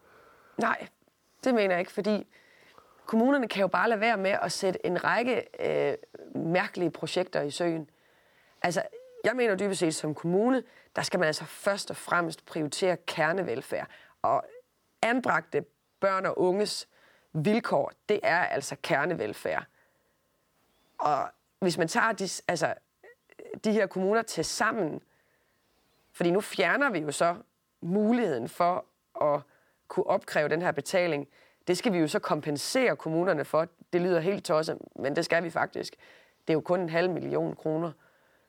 Nej, 0.58 0.86
det 1.44 1.54
mener 1.54 1.70
jeg 1.70 1.80
ikke, 1.80 1.92
fordi 1.92 2.26
kommunerne 3.06 3.48
kan 3.48 3.60
jo 3.60 3.68
bare 3.68 3.88
lade 3.88 4.00
være 4.00 4.16
med 4.16 4.34
at 4.42 4.52
sætte 4.52 4.86
en 4.86 5.04
række 5.04 5.42
øh, 5.60 5.94
mærkelige 6.34 6.90
projekter 6.90 7.42
i 7.42 7.50
søen. 7.50 7.88
Altså, 8.62 8.82
jeg 9.24 9.36
mener 9.36 9.54
dybest 9.54 9.80
set 9.80 9.94
som 9.94 10.14
kommune, 10.14 10.62
der 10.96 11.02
skal 11.02 11.20
man 11.20 11.26
altså 11.26 11.44
først 11.44 11.90
og 11.90 11.96
fremmest 11.96 12.46
prioritere 12.46 12.96
kernevelfærd. 12.96 13.88
Og 14.22 14.44
anbragte 15.02 15.64
børn 16.00 16.26
og 16.26 16.38
unges 16.38 16.88
vilkår, 17.32 17.92
det 18.08 18.20
er 18.22 18.40
altså 18.40 18.76
kernevelfærd. 18.82 19.64
Og 20.98 21.28
hvis 21.58 21.78
man 21.78 21.88
tager 21.88 22.12
de, 22.12 22.28
altså, 22.48 22.74
de 23.64 23.72
her 23.72 23.86
kommuner 23.86 24.22
til 24.22 24.44
sammen, 24.44 25.02
fordi 26.12 26.30
nu 26.30 26.40
fjerner 26.40 26.90
vi 26.90 26.98
jo 26.98 27.12
så 27.12 27.36
muligheden 27.80 28.48
for 28.48 28.84
at 29.22 29.40
kunne 29.88 30.06
opkræve 30.06 30.48
den 30.48 30.62
her 30.62 30.72
betaling. 30.72 31.28
Det 31.66 31.78
skal 31.78 31.92
vi 31.92 31.98
jo 31.98 32.08
så 32.08 32.18
kompensere 32.18 32.96
kommunerne 32.96 33.44
for. 33.44 33.68
Det 33.92 34.00
lyder 34.00 34.20
helt 34.20 34.44
tosset, 34.44 34.78
men 34.96 35.16
det 35.16 35.24
skal 35.24 35.44
vi 35.44 35.50
faktisk. 35.50 35.96
Det 36.46 36.52
er 36.52 36.54
jo 36.54 36.60
kun 36.60 36.80
en 36.80 36.88
halv 36.88 37.10
million 37.10 37.56
kroner. 37.56 37.92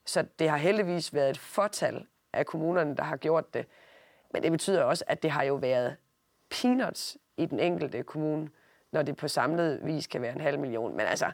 Så 0.10 0.26
det 0.39 0.50
har 0.50 0.58
heldigvis 0.58 1.13
været 1.13 1.30
et 1.30 1.38
fortal 1.38 2.06
af 2.34 2.45
kommunerne, 2.45 2.95
der 2.95 3.04
har 3.04 3.17
gjort 3.17 3.54
det. 3.54 3.65
Men 4.34 4.43
det 4.43 4.52
betyder 4.52 4.84
også, 4.84 5.04
at 5.08 5.24
det 5.24 5.32
har 5.32 5.43
jo 5.43 5.56
været 5.56 5.95
peanuts 6.50 7.17
i 7.38 7.45
den 7.45 7.60
enkelte 7.60 8.04
kommune, 8.04 8.50
når 8.91 9.02
det 9.02 9.15
på 9.15 9.28
samlet 9.28 9.80
vis 9.84 10.08
kan 10.08 10.22
være 10.22 10.34
en 10.34 10.41
halv 10.41 10.60
million. 10.60 10.98
Men 10.98 11.06
altså, 11.06 11.32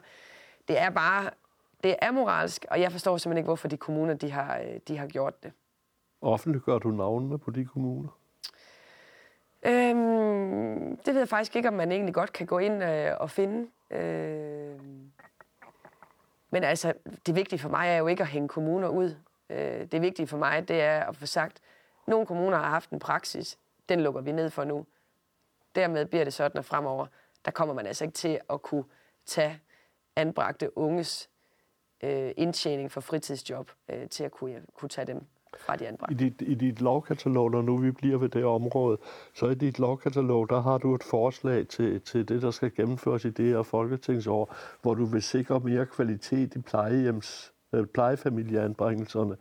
det 0.68 0.78
er 0.78 0.90
bare, 0.90 1.30
det 1.82 1.96
er 2.02 2.10
moralsk, 2.10 2.66
og 2.70 2.80
jeg 2.80 2.92
forstår 2.92 3.16
simpelthen 3.16 3.38
ikke, 3.38 3.46
hvorfor 3.46 3.68
de 3.68 3.76
kommuner, 3.76 4.14
de 4.14 4.30
har, 4.30 4.62
de 4.88 4.98
har 4.98 5.06
gjort 5.06 5.42
det. 5.42 5.52
Offentliggør 6.20 6.78
du 6.78 6.90
navnene 6.90 7.38
på 7.38 7.50
de 7.50 7.64
kommuner? 7.64 8.08
Øhm, 9.66 10.96
det 10.96 11.14
ved 11.14 11.18
jeg 11.18 11.28
faktisk 11.28 11.56
ikke, 11.56 11.68
om 11.68 11.74
man 11.74 11.92
egentlig 11.92 12.14
godt 12.14 12.32
kan 12.32 12.46
gå 12.46 12.58
ind 12.58 12.84
øh, 12.84 13.12
og 13.20 13.30
finde. 13.30 13.70
Øhm, 13.90 15.12
men 16.56 16.64
altså, 16.64 16.92
det 17.26 17.34
vigtige 17.34 17.58
for 17.58 17.68
mig 17.68 17.88
er 17.88 17.96
jo 17.96 18.06
ikke 18.06 18.22
at 18.22 18.28
hænge 18.28 18.48
kommuner 18.48 18.88
ud. 18.88 19.16
Øh, 19.50 19.86
det 19.92 20.02
vigtige 20.02 20.26
for 20.26 20.36
mig, 20.36 20.68
det 20.68 20.80
er 20.80 21.04
at 21.04 21.16
få 21.16 21.26
sagt, 21.26 21.60
nogle 22.06 22.26
kommuner 22.26 22.56
har 22.56 22.68
haft 22.68 22.90
en 22.90 22.98
praksis, 22.98 23.58
den 23.88 24.00
lukker 24.00 24.20
vi 24.20 24.32
ned 24.32 24.50
for 24.50 24.64
nu. 24.64 24.86
Dermed 25.74 26.06
bliver 26.06 26.24
det 26.24 26.32
sådan, 26.32 26.58
at 26.58 26.64
fremover, 26.64 27.06
der 27.44 27.50
kommer 27.50 27.74
man 27.74 27.86
altså 27.86 28.04
ikke 28.04 28.14
til 28.14 28.40
at 28.50 28.62
kunne 28.62 28.84
tage 29.26 29.60
anbragte 30.16 30.78
unges 30.78 31.30
øh, 32.02 32.32
indtjening 32.36 32.92
for 32.92 33.00
fritidsjob 33.00 33.70
øh, 33.88 34.08
til 34.08 34.24
at 34.24 34.30
kunne, 34.30 34.62
kunne 34.74 34.88
tage 34.88 35.06
dem 35.06 35.26
fra 35.58 35.76
de 35.76 35.88
anbragte. 35.88 36.14
I 36.14 36.16
dit, 36.16 36.42
I 36.48 36.54
dit 36.54 36.80
lovkatalog, 36.80 37.50
når 37.50 37.62
nu 37.62 37.76
vi 37.76 37.90
bliver 37.90 38.18
ved 38.18 38.28
det 38.28 38.44
område, 38.44 38.98
så 39.34 39.46
i 39.46 39.54
dit 39.54 39.78
lovkatalog, 39.78 40.48
der 40.48 40.60
har 40.60 40.78
du 40.78 40.94
et 40.94 41.02
forslag 41.02 41.68
til, 41.68 42.00
til 42.00 42.28
det, 42.28 42.42
der 42.42 42.50
skal 42.50 42.74
gennemføres 42.74 43.24
i 43.24 43.30
det 43.30 43.44
her 43.44 43.62
folketingsår, 43.62 44.54
hvor 44.82 44.94
du 44.94 45.04
vil 45.04 45.22
sikre 45.22 45.60
mere 45.60 45.86
kvalitet 45.86 46.54
i 46.54 46.60
plejehjems, 46.60 47.52
øh, 47.72 47.86
plejefamilieanbringelserne. 47.86 49.36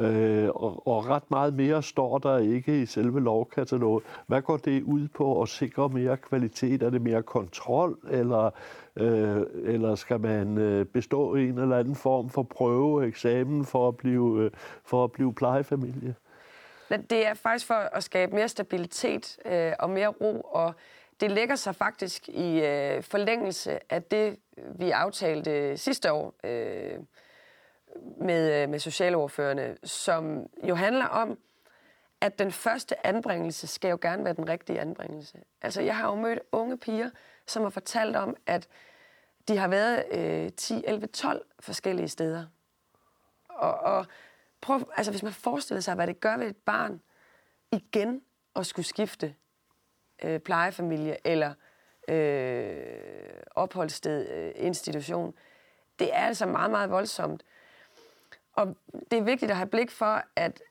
Øh, 0.00 0.48
og, 0.48 0.86
og 0.86 1.06
ret 1.06 1.30
meget 1.30 1.54
mere 1.54 1.82
står 1.82 2.18
der 2.18 2.38
ikke 2.38 2.82
i 2.82 2.86
selve 2.86 3.20
lovkataloget. 3.20 4.04
Hvad 4.26 4.42
går 4.42 4.56
det 4.56 4.82
ud 4.82 5.08
på 5.08 5.42
at 5.42 5.48
sikre 5.48 5.88
mere 5.88 6.16
kvalitet? 6.16 6.82
Er 6.82 6.90
det 6.90 7.02
mere 7.02 7.22
kontrol, 7.22 7.98
eller, 8.10 8.50
øh, 8.96 9.42
eller 9.64 9.94
skal 9.94 10.20
man 10.20 10.58
øh, 10.58 10.84
bestå 10.84 11.34
en 11.34 11.58
eller 11.58 11.78
anden 11.78 11.96
form 11.96 12.28
for 12.28 12.42
prøve, 12.42 13.06
eksamen 13.06 13.64
for 13.64 13.88
at 13.88 13.96
blive, 13.96 14.42
øh, 14.44 14.50
for 14.84 15.04
at 15.04 15.12
blive 15.12 15.34
plejefamilie? 15.34 16.14
Det 17.10 17.26
er 17.26 17.34
faktisk 17.34 17.66
for 17.66 17.74
at 17.74 18.04
skabe 18.04 18.34
mere 18.34 18.48
stabilitet 18.48 19.38
øh, 19.46 19.72
og 19.78 19.90
mere 19.90 20.08
ro, 20.08 20.40
og 20.40 20.74
det 21.20 21.30
lægger 21.30 21.54
sig 21.54 21.74
faktisk 21.74 22.28
i 22.28 22.64
øh, 22.64 23.02
forlængelse 23.02 23.92
af 23.92 24.02
det, 24.02 24.36
vi 24.78 24.90
aftalte 24.90 25.76
sidste 25.76 26.12
år. 26.12 26.34
Øh, 26.44 26.98
med, 28.20 28.62
øh, 28.62 28.68
med 28.68 28.78
socialordførende, 28.78 29.76
som 29.84 30.46
jo 30.64 30.74
handler 30.74 31.06
om, 31.06 31.38
at 32.20 32.38
den 32.38 32.52
første 32.52 33.06
anbringelse 33.06 33.66
skal 33.66 33.88
jo 33.88 33.98
gerne 34.02 34.24
være 34.24 34.34
den 34.34 34.48
rigtige 34.48 34.80
anbringelse. 34.80 35.38
Altså, 35.62 35.82
jeg 35.82 35.96
har 35.96 36.08
jo 36.08 36.14
mødt 36.14 36.38
unge 36.52 36.78
piger, 36.78 37.10
som 37.46 37.62
har 37.62 37.70
fortalt 37.70 38.16
om, 38.16 38.36
at 38.46 38.68
de 39.48 39.56
har 39.56 39.68
været 39.68 40.04
øh, 40.10 40.52
10, 40.52 40.82
11, 40.86 41.06
12 41.06 41.44
forskellige 41.60 42.08
steder. 42.08 42.46
Og, 43.48 43.74
og 43.74 44.06
prøv, 44.60 44.90
altså, 44.96 45.12
hvis 45.12 45.22
man 45.22 45.32
forestiller 45.32 45.80
sig, 45.80 45.94
hvad 45.94 46.06
det 46.06 46.20
gør 46.20 46.36
ved 46.36 46.46
et 46.46 46.56
barn 46.56 47.00
igen 47.72 48.22
at 48.56 48.66
skulle 48.66 48.86
skifte 48.86 49.34
øh, 50.22 50.40
plejefamilie 50.40 51.16
eller 51.26 51.54
øh, 52.08 53.42
opholdssted, 53.50 54.28
øh, 54.28 54.52
institution, 54.54 55.34
det 55.98 56.14
er 56.14 56.26
altså 56.26 56.46
meget, 56.46 56.70
meget 56.70 56.90
voldsomt. 56.90 57.42
Og 58.60 58.76
det 59.10 59.18
er 59.18 59.22
vigtigt 59.22 59.50
at 59.50 59.56
have 59.56 59.68
blik 59.68 59.90
for, 59.90 60.22
at 60.36 60.62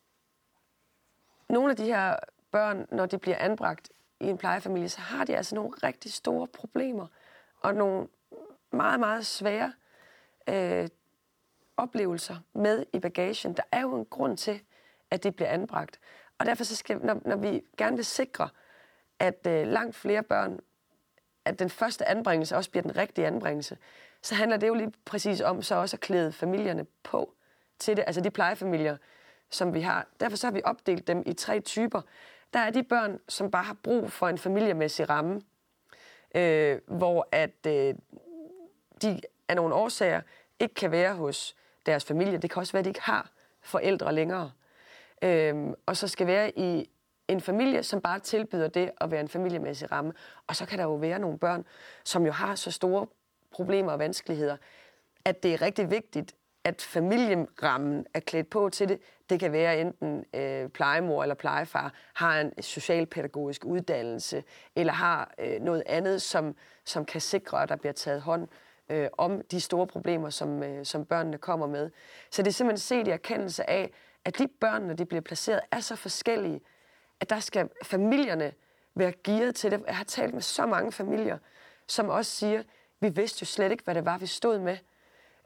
nogle 1.50 1.72
af 1.72 1.78
de 1.78 1.86
her 1.86 2.16
børn, 2.52 2.88
når 2.92 3.06
de 3.06 3.18
bliver 3.18 3.38
anbragt 3.38 3.92
i 4.20 4.26
en 4.26 4.38
plejefamilie, 4.38 4.90
så 4.90 5.02
har 5.02 5.26
de 5.26 5.38
altså 5.38 5.56
nogle 5.56 5.72
rigtig 5.84 6.14
store 6.14 6.48
problemer 6.48 7.08
og 7.62 7.76
nogle 7.76 8.08
meget, 8.72 9.00
meget 9.00 9.26
svære 9.26 9.74
øh, 10.50 10.90
oplevelser 11.78 12.36
med 12.54 12.86
i 12.94 13.00
bagagen. 13.00 13.54
Der 13.54 13.64
er 13.72 13.82
jo 13.82 13.96
en 13.96 14.06
grund 14.06 14.38
til, 14.38 14.62
at 15.12 15.24
de 15.24 15.32
bliver 15.32 15.50
anbragt. 15.50 16.00
Og 16.38 16.46
derfor 16.46 16.64
så 16.64 16.76
skal, 16.76 16.98
når, 17.06 17.22
når 17.26 17.36
vi 17.36 17.62
gerne 17.78 17.96
vil 17.96 18.06
sikre, 18.06 18.50
at 19.20 19.48
øh, 19.48 19.68
langt 19.68 19.96
flere 19.96 20.24
børn, 20.24 20.60
at 21.46 21.60
den 21.60 21.70
første 21.70 22.10
anbringelse 22.10 22.56
også 22.56 22.72
bliver 22.72 22.84
den 22.84 22.98
rigtige 22.98 23.28
anbringelse, 23.28 23.78
så 24.22 24.36
handler 24.36 24.58
det 24.58 24.68
jo 24.68 24.74
lige 24.74 24.94
præcis 25.06 25.42
om 25.42 25.62
så 25.62 25.76
også 25.76 25.96
at 25.96 26.02
klæde 26.02 26.32
familierne 26.32 26.86
på 27.04 27.36
til 27.80 27.98
det, 27.98 28.04
altså 28.08 28.22
de 28.22 28.32
plejefamilier, 28.32 28.98
som 29.50 29.74
vi 29.74 29.82
har. 29.82 30.08
Derfor 30.20 30.38
så 30.38 30.48
har 30.48 30.52
vi 30.52 30.62
opdelt 30.64 31.08
dem 31.08 31.24
i 31.26 31.34
tre 31.34 31.60
typer. 31.60 32.02
Der 32.54 32.60
er 32.60 32.70
de 32.70 32.84
børn, 32.84 33.20
som 33.28 33.52
bare 33.52 33.64
har 33.64 33.78
brug 33.84 34.12
for 34.12 34.28
en 34.28 34.38
familiemæssig 34.38 35.10
ramme, 35.10 35.42
øh, 36.36 36.80
hvor 36.88 37.28
at 37.32 37.66
øh, 37.68 37.96
de 39.02 39.22
af 39.48 39.56
nogle 39.56 39.76
årsager 39.76 40.22
ikke 40.60 40.76
kan 40.76 40.92
være 40.92 41.14
hos 41.14 41.56
deres 41.86 42.06
familie. 42.06 42.38
Det 42.38 42.52
kan 42.52 42.60
også 42.60 42.74
være, 42.74 42.80
at 42.80 42.86
de 42.86 42.90
ikke 42.90 43.02
har 43.02 43.32
forældre 43.62 44.14
længere. 44.14 44.52
Øh, 45.22 45.56
og 45.86 45.98
så 45.98 46.08
skal 46.08 46.28
være 46.28 46.60
i 46.60 46.90
en 47.28 47.42
familie, 47.42 47.84
som 47.84 48.02
bare 48.02 48.20
tilbyder 48.20 48.68
det 48.68 48.92
at 49.02 49.12
være 49.12 49.20
en 49.20 49.28
familiemæssig 49.28 49.92
ramme. 49.92 50.14
Og 50.48 50.56
så 50.56 50.66
kan 50.66 50.78
der 50.80 50.84
jo 50.84 50.96
være 50.96 51.20
nogle 51.20 51.38
børn, 51.40 51.66
som 52.04 52.26
jo 52.26 52.32
har 52.32 52.56
så 52.56 52.72
store 52.72 53.08
problemer 53.52 53.92
og 53.92 54.00
vanskeligheder, 54.00 54.58
at 55.26 55.44
det 55.44 55.54
er 55.54 55.62
rigtig 55.62 55.92
vigtigt, 55.92 56.36
at 56.64 56.82
familierammen 56.82 58.06
er 58.14 58.20
klædt 58.20 58.50
på 58.50 58.70
til 58.70 58.90
det. 58.90 59.00
Det 59.30 59.40
kan 59.40 59.52
være 59.52 59.82
enten 59.82 60.26
øh, 60.34 60.70
plejemor 60.70 61.24
eller 61.24 61.36
plejefar 61.36 61.94
har 62.14 62.42
en 62.42 62.64
socialpædagogisk 62.64 63.66
uddannelse, 63.66 64.44
eller 64.76 64.94
har 64.94 65.34
øh, 65.40 65.62
noget 65.62 65.84
andet, 65.86 66.22
som, 66.22 66.56
som 66.86 67.06
kan 67.06 67.22
sikre, 67.22 67.64
at 67.64 67.70
der 67.70 67.76
bliver 67.76 67.94
taget 67.94 68.22
hånd 68.22 68.48
øh, 68.90 69.08
om 69.18 69.42
de 69.52 69.62
store 69.62 69.88
problemer, 69.88 70.30
som, 70.30 70.64
øh, 70.64 70.86
som 70.86 71.06
børnene 71.06 71.38
kommer 71.38 71.68
med. 71.68 71.90
Så 72.32 72.42
det 72.42 72.48
er 72.48 72.54
simpelthen 72.54 72.80
set 72.80 73.08
i 73.08 73.12
erkendelse 73.12 73.70
af, 73.70 73.92
at 74.26 74.40
de 74.40 74.48
børn, 74.48 74.82
når 74.82 74.94
de 74.94 75.06
bliver 75.06 75.22
placeret, 75.22 75.62
er 75.72 75.80
så 75.80 75.96
forskellige, 75.96 76.62
at 77.20 77.30
der 77.30 77.40
skal 77.40 77.70
familierne 77.84 78.54
være 78.96 79.14
gearet 79.24 79.56
til 79.56 79.72
det. 79.72 79.84
Jeg 79.88 79.98
har 79.98 80.04
talt 80.04 80.34
med 80.34 80.42
så 80.42 80.66
mange 80.66 80.92
familier, 80.92 81.38
som 81.88 82.10
også 82.10 82.32
siger, 82.32 82.64
vi 83.00 83.10
vidste 83.10 83.42
jo 83.42 83.46
slet 83.46 83.72
ikke, 83.72 83.84
hvad 83.84 83.96
det 83.96 84.06
var, 84.06 84.18
vi 84.18 84.26
stod 84.26 84.60
med. 84.60 84.78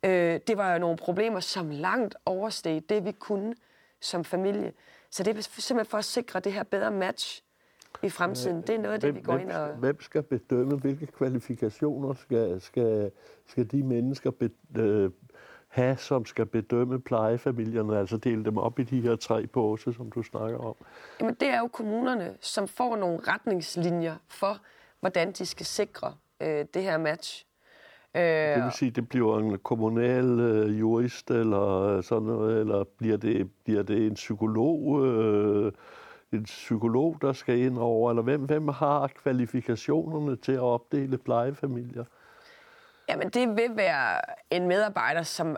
Øh, 0.06 0.40
det 0.48 0.58
var 0.58 0.74
jo 0.74 0.80
nogle 0.80 0.98
problemer, 0.98 1.40
som 1.40 1.70
langt 1.70 2.16
oversteg 2.26 2.84
det, 2.90 3.06
vi 3.06 3.12
kunne 3.12 3.56
som 4.00 4.24
familie. 4.24 4.74
Så 5.10 5.24
det 5.24 5.38
er 5.38 5.42
simpelthen 5.42 5.90
for 5.90 5.98
at 5.98 6.06
sikre 6.06 6.40
det 6.40 6.54
her 6.54 6.64
bedre 6.64 6.92
match 6.92 7.44
i 8.04 8.10
fremtiden. 8.10 8.62
Det 8.62 8.70
er 8.70 8.80
noget 8.80 8.94
af 8.94 9.02
det, 9.02 9.16
vi 9.16 9.22
går 9.22 9.38
ind 9.38 9.52
og... 9.52 9.68
Hvem 9.68 10.02
skal 10.02 10.24
bedømme, 10.24 10.78
hvilke 10.78 11.08
kvalifikationer 11.08 12.14
skal, 12.14 12.62
skal, 12.62 13.12
skal 13.48 13.72
de 13.72 13.84
mennesker 13.84 14.32
be, 14.32 14.50
øh, 14.78 15.12
have, 15.68 15.98
som 15.98 16.26
skal 16.26 16.46
bedømme 16.46 17.02
plejefamilierne, 17.02 17.98
altså 17.98 18.18
dele 18.18 18.46
dem 18.46 18.58
op 18.58 18.80
i 18.80 18.84
de 18.84 19.02
her 19.02 19.16
tre 19.16 19.48
båse, 19.48 19.94
som 19.94 20.12
du 20.12 20.24
snakker 20.24 20.58
om? 20.58 20.76
Jamen, 21.20 21.34
det 21.34 21.48
er 21.48 21.60
jo 21.60 21.68
kommunerne, 21.68 22.38
som 22.42 22.68
får 22.68 22.96
nogle 22.96 23.20
retningslinjer 23.28 24.16
for, 24.28 24.58
hvordan 25.00 25.32
de 25.32 25.46
skal 25.46 25.66
sikre 25.66 26.16
øh, 26.42 26.66
det 26.74 26.84
her 26.84 26.98
match. 26.98 27.46
Øh, 28.16 28.56
det 28.56 28.64
vil 28.64 28.72
sige, 28.72 28.92
det 28.92 29.10
bliver 29.10 29.40
en 29.40 29.58
kommunal 29.58 30.40
øh, 30.40 30.80
jurist 30.80 31.32
eller 31.32 32.02
sådan 32.02 32.28
noget, 32.28 32.60
eller 32.60 32.84
bliver 32.98 33.18
det, 33.18 33.52
bliver 33.64 33.84
det 33.84 34.08
en 34.08 34.14
psykolog, 34.14 35.06
øh, 35.06 35.72
en 36.32 36.44
psykolog, 36.44 37.18
der 37.22 37.34
skal 37.34 37.58
ind 37.58 37.78
over, 37.78 38.10
eller 38.10 38.24
hvem, 38.24 38.42
hvem 38.42 38.68
har 38.68 39.08
kvalifikationerne 39.08 40.36
til 40.36 40.52
at 40.52 40.60
opdele 40.60 41.18
plejefamilier? 41.18 42.06
Jamen, 43.10 43.30
det 43.30 43.50
vil 43.50 43.76
være 43.76 44.22
en 44.52 44.68
medarbejder, 44.68 45.24
som... 45.24 45.58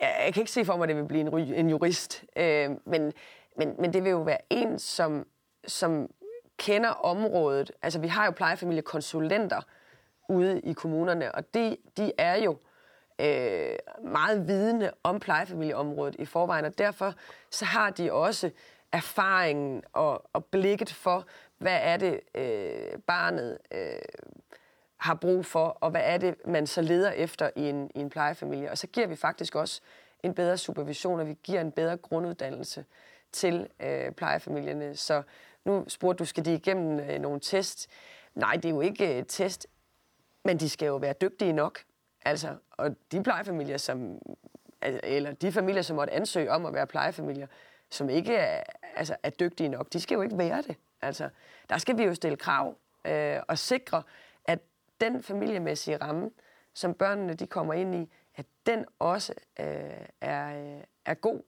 Jeg 0.00 0.30
kan 0.34 0.40
ikke 0.40 0.52
se 0.52 0.64
for 0.64 0.76
mig, 0.76 0.82
at 0.82 0.88
det 0.88 0.96
vil 0.96 1.08
blive 1.08 1.20
en, 1.20 1.54
en 1.54 1.70
jurist, 1.70 2.24
øh, 2.36 2.70
men, 2.84 3.12
men, 3.56 3.74
men 3.78 3.92
det 3.92 4.04
vil 4.04 4.10
jo 4.10 4.22
være 4.22 4.38
en, 4.50 4.78
som, 4.78 5.26
som 5.66 6.10
kender 6.58 6.88
området. 6.88 7.70
Altså, 7.82 8.00
vi 8.00 8.08
har 8.08 8.24
jo 8.24 8.30
plejefamiliekonsulenter 8.30 9.60
ude 10.28 10.60
i 10.60 10.72
kommunerne, 10.72 11.34
og 11.34 11.54
de, 11.54 11.76
de 11.96 12.12
er 12.18 12.36
jo 12.36 12.56
øh, 13.18 13.76
meget 14.12 14.48
vidende 14.48 14.90
om 15.02 15.20
plejefamilieområdet 15.20 16.16
i 16.18 16.24
forvejen, 16.24 16.64
og 16.64 16.78
derfor 16.78 17.14
så 17.50 17.64
har 17.64 17.90
de 17.90 18.12
også 18.12 18.50
erfaringen 18.92 19.82
og, 19.92 20.24
og 20.32 20.44
blikket 20.44 20.92
for, 20.92 21.26
hvad 21.58 21.78
er 21.82 21.96
det, 21.96 22.20
øh, 22.34 22.98
barnet 23.06 23.58
øh, 23.72 23.98
har 24.96 25.14
brug 25.14 25.46
for, 25.46 25.66
og 25.66 25.90
hvad 25.90 26.02
er 26.04 26.18
det, 26.18 26.34
man 26.46 26.66
så 26.66 26.82
leder 26.82 27.10
efter 27.10 27.50
i 27.56 27.68
en, 27.68 27.90
i 27.94 28.00
en 28.00 28.10
plejefamilie. 28.10 28.70
Og 28.70 28.78
så 28.78 28.86
giver 28.86 29.06
vi 29.06 29.16
faktisk 29.16 29.54
også 29.54 29.80
en 30.22 30.34
bedre 30.34 30.58
supervision, 30.58 31.20
og 31.20 31.26
vi 31.26 31.36
giver 31.42 31.60
en 31.60 31.72
bedre 31.72 31.96
grunduddannelse 31.96 32.84
til 33.32 33.68
øh, 33.80 34.12
plejefamilierne. 34.12 34.96
Så 34.96 35.22
nu 35.64 35.84
spurgte 35.88 36.18
du, 36.18 36.24
skal 36.24 36.44
de 36.44 36.54
igennem 36.54 37.00
øh, 37.00 37.18
nogle 37.18 37.40
test? 37.40 37.88
Nej, 38.34 38.54
det 38.54 38.64
er 38.64 38.70
jo 38.70 38.80
ikke 38.80 39.18
øh, 39.18 39.24
test, 39.28 39.66
men 40.44 40.56
de 40.56 40.68
skal 40.68 40.86
jo 40.86 40.96
være 40.96 41.14
dygtige 41.20 41.52
nok. 41.52 41.78
Altså, 42.24 42.56
og 42.70 42.96
de 43.12 43.22
plejefamilier, 43.22 43.76
som, 43.76 44.18
eller 44.82 45.32
de 45.32 45.52
familier, 45.52 45.82
som 45.82 45.96
måtte 45.96 46.12
ansøge 46.12 46.50
om 46.50 46.66
at 46.66 46.74
være 46.74 46.86
plejefamilier, 46.86 47.46
som 47.90 48.08
ikke 48.08 48.34
er, 48.34 48.62
altså, 48.96 49.16
er 49.22 49.30
dygtige 49.30 49.68
nok, 49.68 49.92
de 49.92 50.00
skal 50.00 50.14
jo 50.14 50.22
ikke 50.22 50.38
være 50.38 50.62
det. 50.62 50.76
Altså, 51.02 51.28
der 51.68 51.78
skal 51.78 51.98
vi 51.98 52.02
jo 52.02 52.14
stille 52.14 52.36
krav 52.36 52.76
øh, 53.04 53.40
og 53.48 53.58
sikre, 53.58 54.02
at 54.44 54.58
den 55.00 55.22
familiemæssige 55.22 55.96
ramme, 55.96 56.30
som 56.74 56.94
børnene 56.94 57.34
de 57.34 57.46
kommer 57.46 57.74
ind 57.74 57.94
i, 57.94 58.10
at 58.34 58.46
den 58.66 58.84
også 58.98 59.34
øh, 59.60 59.66
er, 60.20 60.78
er 61.04 61.14
god 61.14 61.40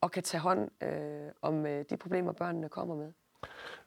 og 0.00 0.10
kan 0.10 0.22
tage 0.22 0.40
hånd 0.40 0.82
øh, 0.82 1.30
om 1.42 1.66
øh, 1.66 1.84
de 1.90 1.96
problemer, 1.96 2.32
børnene 2.32 2.68
kommer 2.68 2.94
med. 2.96 3.12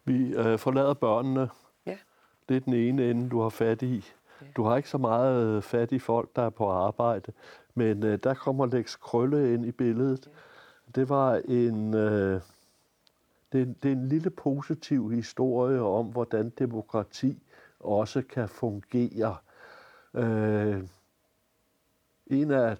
Vi 0.04 0.36
øh, 0.36 0.60
forlader 0.60 0.94
børnene. 0.94 1.50
Ja. 1.86 1.98
Det 2.50 2.56
er 2.58 2.62
den 2.62 2.74
ene 2.74 3.10
ende, 3.10 3.30
du 3.30 3.42
har 3.42 3.50
fat 3.50 3.82
i. 3.82 4.06
Du 4.56 4.64
har 4.64 4.78
ikke 4.78 4.90
så 4.90 4.98
meget 4.98 5.58
øh, 5.58 5.62
fat 5.62 5.92
i 5.92 6.00
folk, 6.00 6.36
der 6.36 6.42
er 6.42 6.50
på 6.50 6.70
arbejde, 6.70 7.32
men 7.76 8.04
øh, 8.04 8.20
der 8.24 8.34
kommer 8.34 8.66
Lex 8.66 9.00
Krølle 9.00 9.54
ind 9.54 9.66
i 9.66 9.72
billedet. 9.72 10.30
Det 10.96 11.10
var 11.10 11.42
en... 11.46 11.94
Øh, 11.94 12.42
det, 13.52 13.84
det 13.84 13.90
er 13.92 13.96
en 13.96 14.08
lille 14.08 14.30
positiv 14.30 15.12
historie 15.12 15.82
om, 15.82 16.06
hvordan 16.06 16.50
demokrati 16.50 17.44
også 17.80 18.22
kan 18.30 18.50
fungere. 18.50 19.36
Øh, 20.14 20.84
en 22.28 22.52
af 22.52 22.78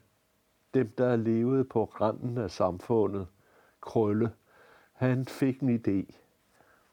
dem, 0.74 0.90
der 0.98 1.16
levede 1.16 1.64
på 1.64 1.84
randen 1.84 2.38
af 2.38 2.52
samfundet, 2.52 3.28
Krølle, 3.82 4.32
han 4.94 5.26
fik 5.26 5.60
en 5.60 5.76
idé. 5.76 6.14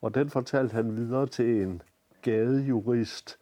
Og 0.01 0.15
den 0.15 0.31
fortalte 0.31 0.73
han 0.73 0.97
videre 0.97 1.27
til 1.27 1.63
en 1.63 1.83
gadejurist, 2.23 3.39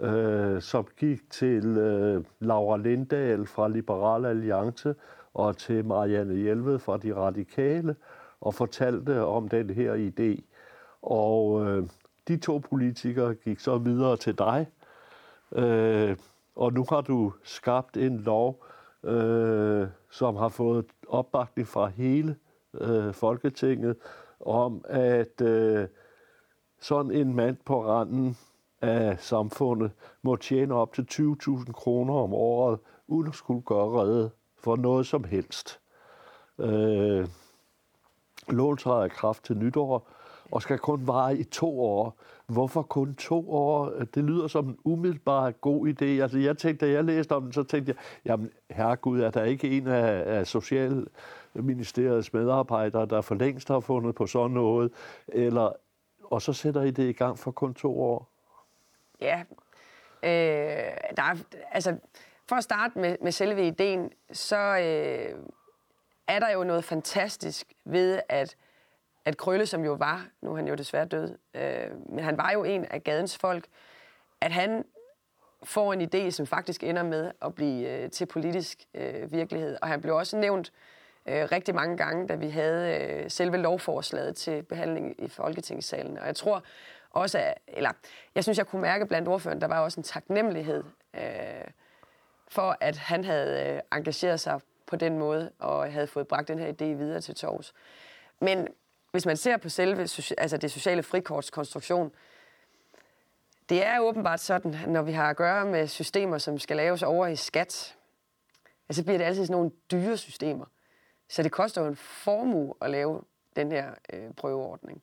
øh, 0.00 0.62
som 0.62 0.86
gik 0.96 1.30
til 1.30 1.66
øh, 1.66 2.24
Laura 2.40 2.76
Lindahl 2.76 3.46
fra 3.46 3.68
Liberal 3.68 4.26
Alliance 4.26 4.94
og 5.34 5.56
til 5.56 5.84
Marianne 5.84 6.34
Hjelved 6.34 6.78
fra 6.78 6.96
De 6.96 7.14
Radikale 7.14 7.96
og 8.40 8.54
fortalte 8.54 9.24
om 9.24 9.48
den 9.48 9.70
her 9.70 10.10
idé. 10.10 10.42
Og 11.02 11.66
øh, 11.66 11.88
de 12.28 12.36
to 12.36 12.58
politikere 12.58 13.34
gik 13.34 13.60
så 13.60 13.78
videre 13.78 14.16
til 14.16 14.38
dig, 14.38 14.66
øh, 15.52 16.16
og 16.56 16.72
nu 16.72 16.84
har 16.88 17.00
du 17.00 17.32
skabt 17.42 17.96
en 17.96 18.18
lov, 18.18 18.64
øh, 19.04 19.86
som 20.10 20.36
har 20.36 20.48
fået 20.48 20.86
opbakning 21.08 21.68
fra 21.68 21.86
hele 21.86 22.36
øh, 22.74 23.14
Folketinget, 23.14 23.96
om 24.40 24.84
at 24.88 25.40
øh, 25.40 25.88
sådan 26.80 27.10
en 27.10 27.34
mand 27.34 27.56
på 27.64 27.84
randen 27.84 28.36
af 28.80 29.16
samfundet 29.20 29.90
må 30.22 30.36
tjene 30.36 30.74
op 30.74 30.92
til 30.92 31.06
20.000 31.12 31.72
kroner 31.72 32.14
om 32.14 32.32
året, 32.34 32.78
uden 33.08 33.28
at 33.28 33.34
skulle 33.34 33.62
gøre 33.62 34.00
redde 34.00 34.30
for 34.58 34.76
noget 34.76 35.06
som 35.06 35.24
helst. 35.24 35.80
Øh, 36.58 37.28
Loven 38.48 38.76
træder 38.76 39.04
i 39.04 39.08
kraft 39.08 39.44
til 39.44 39.56
nytår, 39.56 40.08
og 40.50 40.62
skal 40.62 40.78
kun 40.78 41.06
vare 41.06 41.38
i 41.38 41.44
to 41.44 41.80
år. 41.80 42.16
Hvorfor 42.46 42.82
kun 42.82 43.14
to 43.14 43.52
år? 43.52 43.92
Det 44.14 44.24
lyder 44.24 44.48
som 44.48 44.68
en 44.68 44.78
umiddelbar 44.84 45.50
god 45.50 45.88
idé. 45.88 46.04
Altså, 46.04 46.38
jeg 46.38 46.58
tænkte, 46.58 46.86
da 46.86 46.92
jeg 46.92 47.04
læste 47.04 47.36
om 47.36 47.42
den, 47.42 47.52
så 47.52 47.62
tænkte 47.62 47.94
jeg, 47.94 47.96
jamen, 48.24 48.50
herregud, 48.70 49.20
er 49.20 49.30
der 49.30 49.44
ikke 49.44 49.70
en 49.70 49.86
af, 49.86 50.38
af 50.38 50.46
Socialministeriets 50.46 52.32
medarbejdere, 52.32 53.06
der 53.06 53.20
for 53.20 53.34
længst 53.34 53.68
har 53.68 53.80
fundet 53.80 54.14
på 54.14 54.26
sådan 54.26 54.50
noget? 54.50 54.92
Eller, 55.28 55.72
og 56.24 56.42
så 56.42 56.52
sætter 56.52 56.82
I 56.82 56.90
det 56.90 57.08
i 57.08 57.12
gang 57.12 57.38
for 57.38 57.50
kun 57.50 57.74
to 57.74 58.00
år? 58.00 58.28
Ja, 59.20 59.42
øh, 60.22 60.96
der 61.16 61.22
er, 61.22 61.36
altså, 61.72 61.96
for 62.48 62.56
at 62.56 62.64
starte 62.64 62.98
med, 62.98 63.16
med 63.22 63.32
selve 63.32 63.66
ideen, 63.66 64.12
så 64.32 64.56
øh, 64.56 65.38
er 66.28 66.38
der 66.38 66.50
jo 66.50 66.64
noget 66.64 66.84
fantastisk 66.84 67.72
ved, 67.84 68.20
at, 68.28 68.56
at 69.24 69.36
Krølle, 69.36 69.66
som 69.66 69.84
jo 69.84 69.92
var, 69.92 70.26
nu 70.40 70.52
er 70.52 70.56
han 70.56 70.68
jo 70.68 70.74
desværre 70.74 71.04
død, 71.04 71.38
øh, 71.54 72.10
men 72.12 72.24
han 72.24 72.38
var 72.38 72.50
jo 72.50 72.64
en 72.64 72.84
af 72.84 73.04
gadens 73.04 73.38
folk, 73.38 73.64
at 74.40 74.52
han 74.52 74.84
får 75.62 75.92
en 75.92 76.02
idé, 76.02 76.30
som 76.30 76.46
faktisk 76.46 76.84
ender 76.84 77.02
med 77.02 77.30
at 77.42 77.54
blive 77.54 77.88
øh, 77.88 78.10
til 78.10 78.26
politisk 78.26 78.78
øh, 78.94 79.32
virkelighed. 79.32 79.76
Og 79.82 79.88
han 79.88 80.00
blev 80.00 80.16
også 80.16 80.36
nævnt 80.36 80.72
øh, 81.26 81.48
rigtig 81.52 81.74
mange 81.74 81.96
gange, 81.96 82.28
da 82.28 82.34
vi 82.34 82.48
havde 82.48 82.98
øh, 83.00 83.30
selve 83.30 83.56
lovforslaget 83.56 84.36
til 84.36 84.62
behandling 84.62 85.24
i 85.24 85.28
Folketingssalen. 85.28 86.18
Og 86.18 86.26
jeg 86.26 86.36
tror 86.36 86.62
også, 87.10 87.54
eller 87.68 87.90
jeg 88.34 88.42
synes, 88.42 88.58
jeg 88.58 88.66
kunne 88.66 88.82
mærke 88.82 89.06
blandt 89.06 89.28
ordføreren, 89.28 89.60
der 89.60 89.66
var 89.66 89.80
også 89.80 90.00
en 90.00 90.04
taknemmelighed 90.04 90.84
øh, 91.14 91.70
for, 92.48 92.76
at 92.80 92.96
han 92.96 93.24
havde 93.24 93.74
øh, 93.74 93.80
engageret 93.92 94.40
sig 94.40 94.60
på 94.86 94.96
den 94.96 95.18
måde, 95.18 95.50
og 95.58 95.92
havde 95.92 96.06
fået 96.06 96.28
bragt 96.28 96.48
den 96.48 96.58
her 96.58 96.68
idé 96.68 96.84
videre 96.84 97.20
til 97.20 97.34
Tors. 97.34 97.74
Men 98.40 98.68
hvis 99.10 99.26
man 99.26 99.36
ser 99.36 99.56
på 99.56 99.68
selve 99.68 100.00
altså 100.38 100.56
det 100.56 100.70
sociale 100.70 101.02
frikortskonstruktion, 101.02 102.12
det 103.68 103.86
er 103.86 104.00
åbenbart 104.00 104.40
sådan, 104.40 104.76
når 104.86 105.02
vi 105.02 105.12
har 105.12 105.30
at 105.30 105.36
gøre 105.36 105.64
med 105.64 105.86
systemer, 105.86 106.38
som 106.38 106.58
skal 106.58 106.76
laves 106.76 107.02
over 107.02 107.26
i 107.26 107.36
skat, 107.36 107.96
altså 108.88 109.04
bliver 109.04 109.18
det 109.18 109.24
altid 109.24 109.46
sådan 109.46 109.56
nogle 109.56 109.70
dyre 109.90 110.16
systemer. 110.16 110.64
Så 111.28 111.42
det 111.42 111.52
koster 111.52 111.82
jo 111.82 111.88
en 111.88 111.96
formue 111.96 112.74
at 112.80 112.90
lave 112.90 113.22
den 113.56 113.72
her 113.72 113.94
øh, 114.12 114.34
prøveordning. 114.36 115.02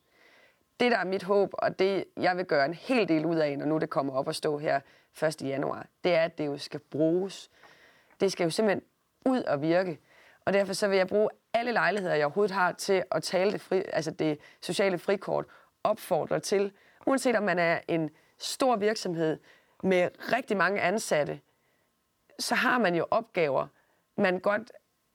Det, 0.79 0.91
der 0.91 0.97
er 0.97 1.05
mit 1.05 1.23
håb, 1.23 1.49
og 1.53 1.79
det, 1.79 2.05
jeg 2.17 2.37
vil 2.37 2.45
gøre 2.45 2.65
en 2.65 2.73
hel 2.73 3.07
del 3.07 3.25
ud 3.25 3.35
af, 3.35 3.57
når 3.57 3.65
nu 3.65 3.77
det 3.77 3.89
kommer 3.89 4.13
op 4.13 4.27
og 4.27 4.35
stå 4.35 4.57
her 4.57 4.79
1. 5.23 5.41
januar, 5.41 5.87
det 6.03 6.13
er, 6.13 6.21
at 6.21 6.37
det 6.37 6.45
jo 6.45 6.57
skal 6.57 6.79
bruges. 6.79 7.49
Det 8.19 8.31
skal 8.31 8.43
jo 8.43 8.49
simpelthen 8.49 8.83
ud 9.25 9.43
og 9.43 9.61
virke. 9.61 9.99
Og 10.45 10.53
derfor 10.53 10.73
så 10.73 10.87
vil 10.87 10.97
jeg 10.97 11.07
bruge 11.07 11.29
alle 11.53 11.71
lejligheder, 11.71 12.15
jeg 12.15 12.25
overhovedet 12.25 12.55
har 12.55 12.71
til 12.71 13.03
at 13.11 13.23
tale 13.23 13.51
det, 13.51 13.61
fri, 13.61 13.83
altså 13.93 14.11
det 14.11 14.39
sociale 14.61 14.97
frikort, 14.97 15.45
opfordrer 15.83 16.39
til, 16.39 16.71
uanset 17.05 17.35
om 17.35 17.43
man 17.43 17.59
er 17.59 17.79
en 17.87 18.09
stor 18.37 18.75
virksomhed 18.75 19.39
med 19.83 20.09
rigtig 20.33 20.57
mange 20.57 20.81
ansatte, 20.81 21.39
så 22.39 22.55
har 22.55 22.77
man 22.77 22.95
jo 22.95 23.05
opgaver, 23.11 23.67
man 24.17 24.39
godt 24.39 24.71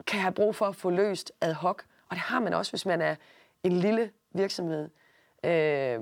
kan 0.07 0.21
have 0.21 0.33
brug 0.33 0.55
for 0.55 0.67
at 0.67 0.77
få 0.77 0.91
løst 0.91 1.33
ad 1.41 1.55
hoc. 1.55 1.83
Og 2.09 2.17
det 2.17 2.19
har 2.19 2.41
man 2.41 2.55
også, 2.55 2.73
hvis 2.73 2.87
man 2.87 3.01
er 3.01 3.17
en 3.63 3.73
lille 3.73 4.11
virksomhed. 4.31 4.89
Øh, 5.45 6.01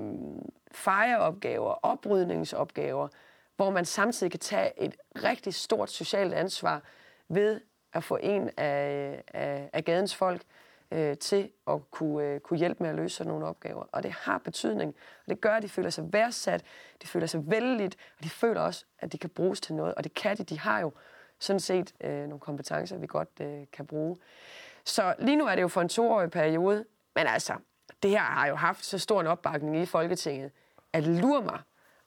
fejreopgaver, 0.71 1.73
oprydningsopgaver, 1.83 3.07
hvor 3.55 3.69
man 3.69 3.85
samtidig 3.85 4.31
kan 4.31 4.39
tage 4.39 4.71
et 4.77 4.95
rigtig 5.23 5.53
stort 5.53 5.89
socialt 5.89 6.33
ansvar 6.33 6.81
ved 7.27 7.61
at 7.93 8.03
få 8.03 8.17
en 8.21 8.49
af, 8.57 9.23
af, 9.33 9.69
af 9.73 9.85
gadens 9.85 10.15
folk 10.15 10.41
øh, 10.91 11.17
til 11.17 11.49
at 11.67 11.91
kunne, 11.91 12.25
øh, 12.25 12.39
kunne 12.39 12.59
hjælpe 12.59 12.83
med 12.83 12.89
at 12.89 12.95
løse 12.95 13.15
sådan 13.15 13.31
nogle 13.31 13.45
opgaver. 13.45 13.83
Og 13.91 14.03
det 14.03 14.11
har 14.11 14.37
betydning, 14.37 14.95
og 15.25 15.29
det 15.29 15.41
gør, 15.41 15.53
at 15.53 15.63
de 15.63 15.69
føler 15.69 15.89
sig 15.89 16.13
værdsat, 16.13 16.63
de 17.01 17.07
føler 17.07 17.27
sig 17.27 17.51
vældigt, 17.51 17.97
og 18.17 18.23
de 18.23 18.29
føler 18.29 18.61
også, 18.61 18.85
at 18.99 19.11
de 19.11 19.17
kan 19.17 19.29
bruges 19.29 19.61
til 19.61 19.75
noget, 19.75 19.95
og 19.95 20.03
det 20.03 20.13
kan 20.13 20.37
de. 20.37 20.43
De 20.43 20.59
har 20.59 20.79
jo 20.79 20.91
sådan 21.39 21.59
set 21.59 21.93
øh, 22.03 22.27
nogle 22.27 22.39
kompetencer, 22.39 22.97
vi 22.97 23.07
godt 23.07 23.29
øh, 23.41 23.63
kan 23.73 23.87
bruge. 23.87 24.17
Så 24.85 25.15
lige 25.19 25.35
nu 25.35 25.45
er 25.45 25.55
det 25.55 25.61
jo 25.61 25.67
for 25.67 25.81
en 25.81 25.89
toårig 25.89 26.31
periode, 26.31 26.85
men 27.15 27.27
altså, 27.27 27.53
det 28.03 28.11
her 28.11 28.19
har 28.19 28.47
jo 28.47 28.55
haft 28.55 28.85
så 28.85 28.99
stor 28.99 29.21
en 29.21 29.27
opbakning 29.27 29.77
i 29.77 29.85
Folketinget, 29.85 30.51
at 30.93 31.03
lurer 31.03 31.41
mig, 31.41 31.59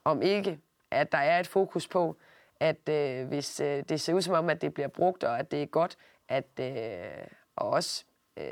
om 0.05 0.23
ikke, 0.23 0.61
at 0.91 1.13
der 1.13 1.19
er 1.19 1.41
et 1.41 1.47
fokus 1.47 1.89
på, 1.89 2.17
at 2.61 2.89
øh, 2.89 3.29
hvis 3.29 3.61
øh, 3.61 3.85
det 3.89 4.01
ser 4.01 4.15
ud 4.15 4.23
som 4.23 4.35
om, 4.35 4.51
at 4.51 4.63
det 4.63 4.75
bliver 4.75 4.89
brugt, 4.89 5.25
og 5.25 5.39
at 5.39 5.51
det 5.51 5.63
er 5.63 5.67
godt, 5.67 5.97
at 6.29 6.47
øh, 6.61 7.27
og 7.57 7.71
også 7.71 8.05
øh, 8.37 8.45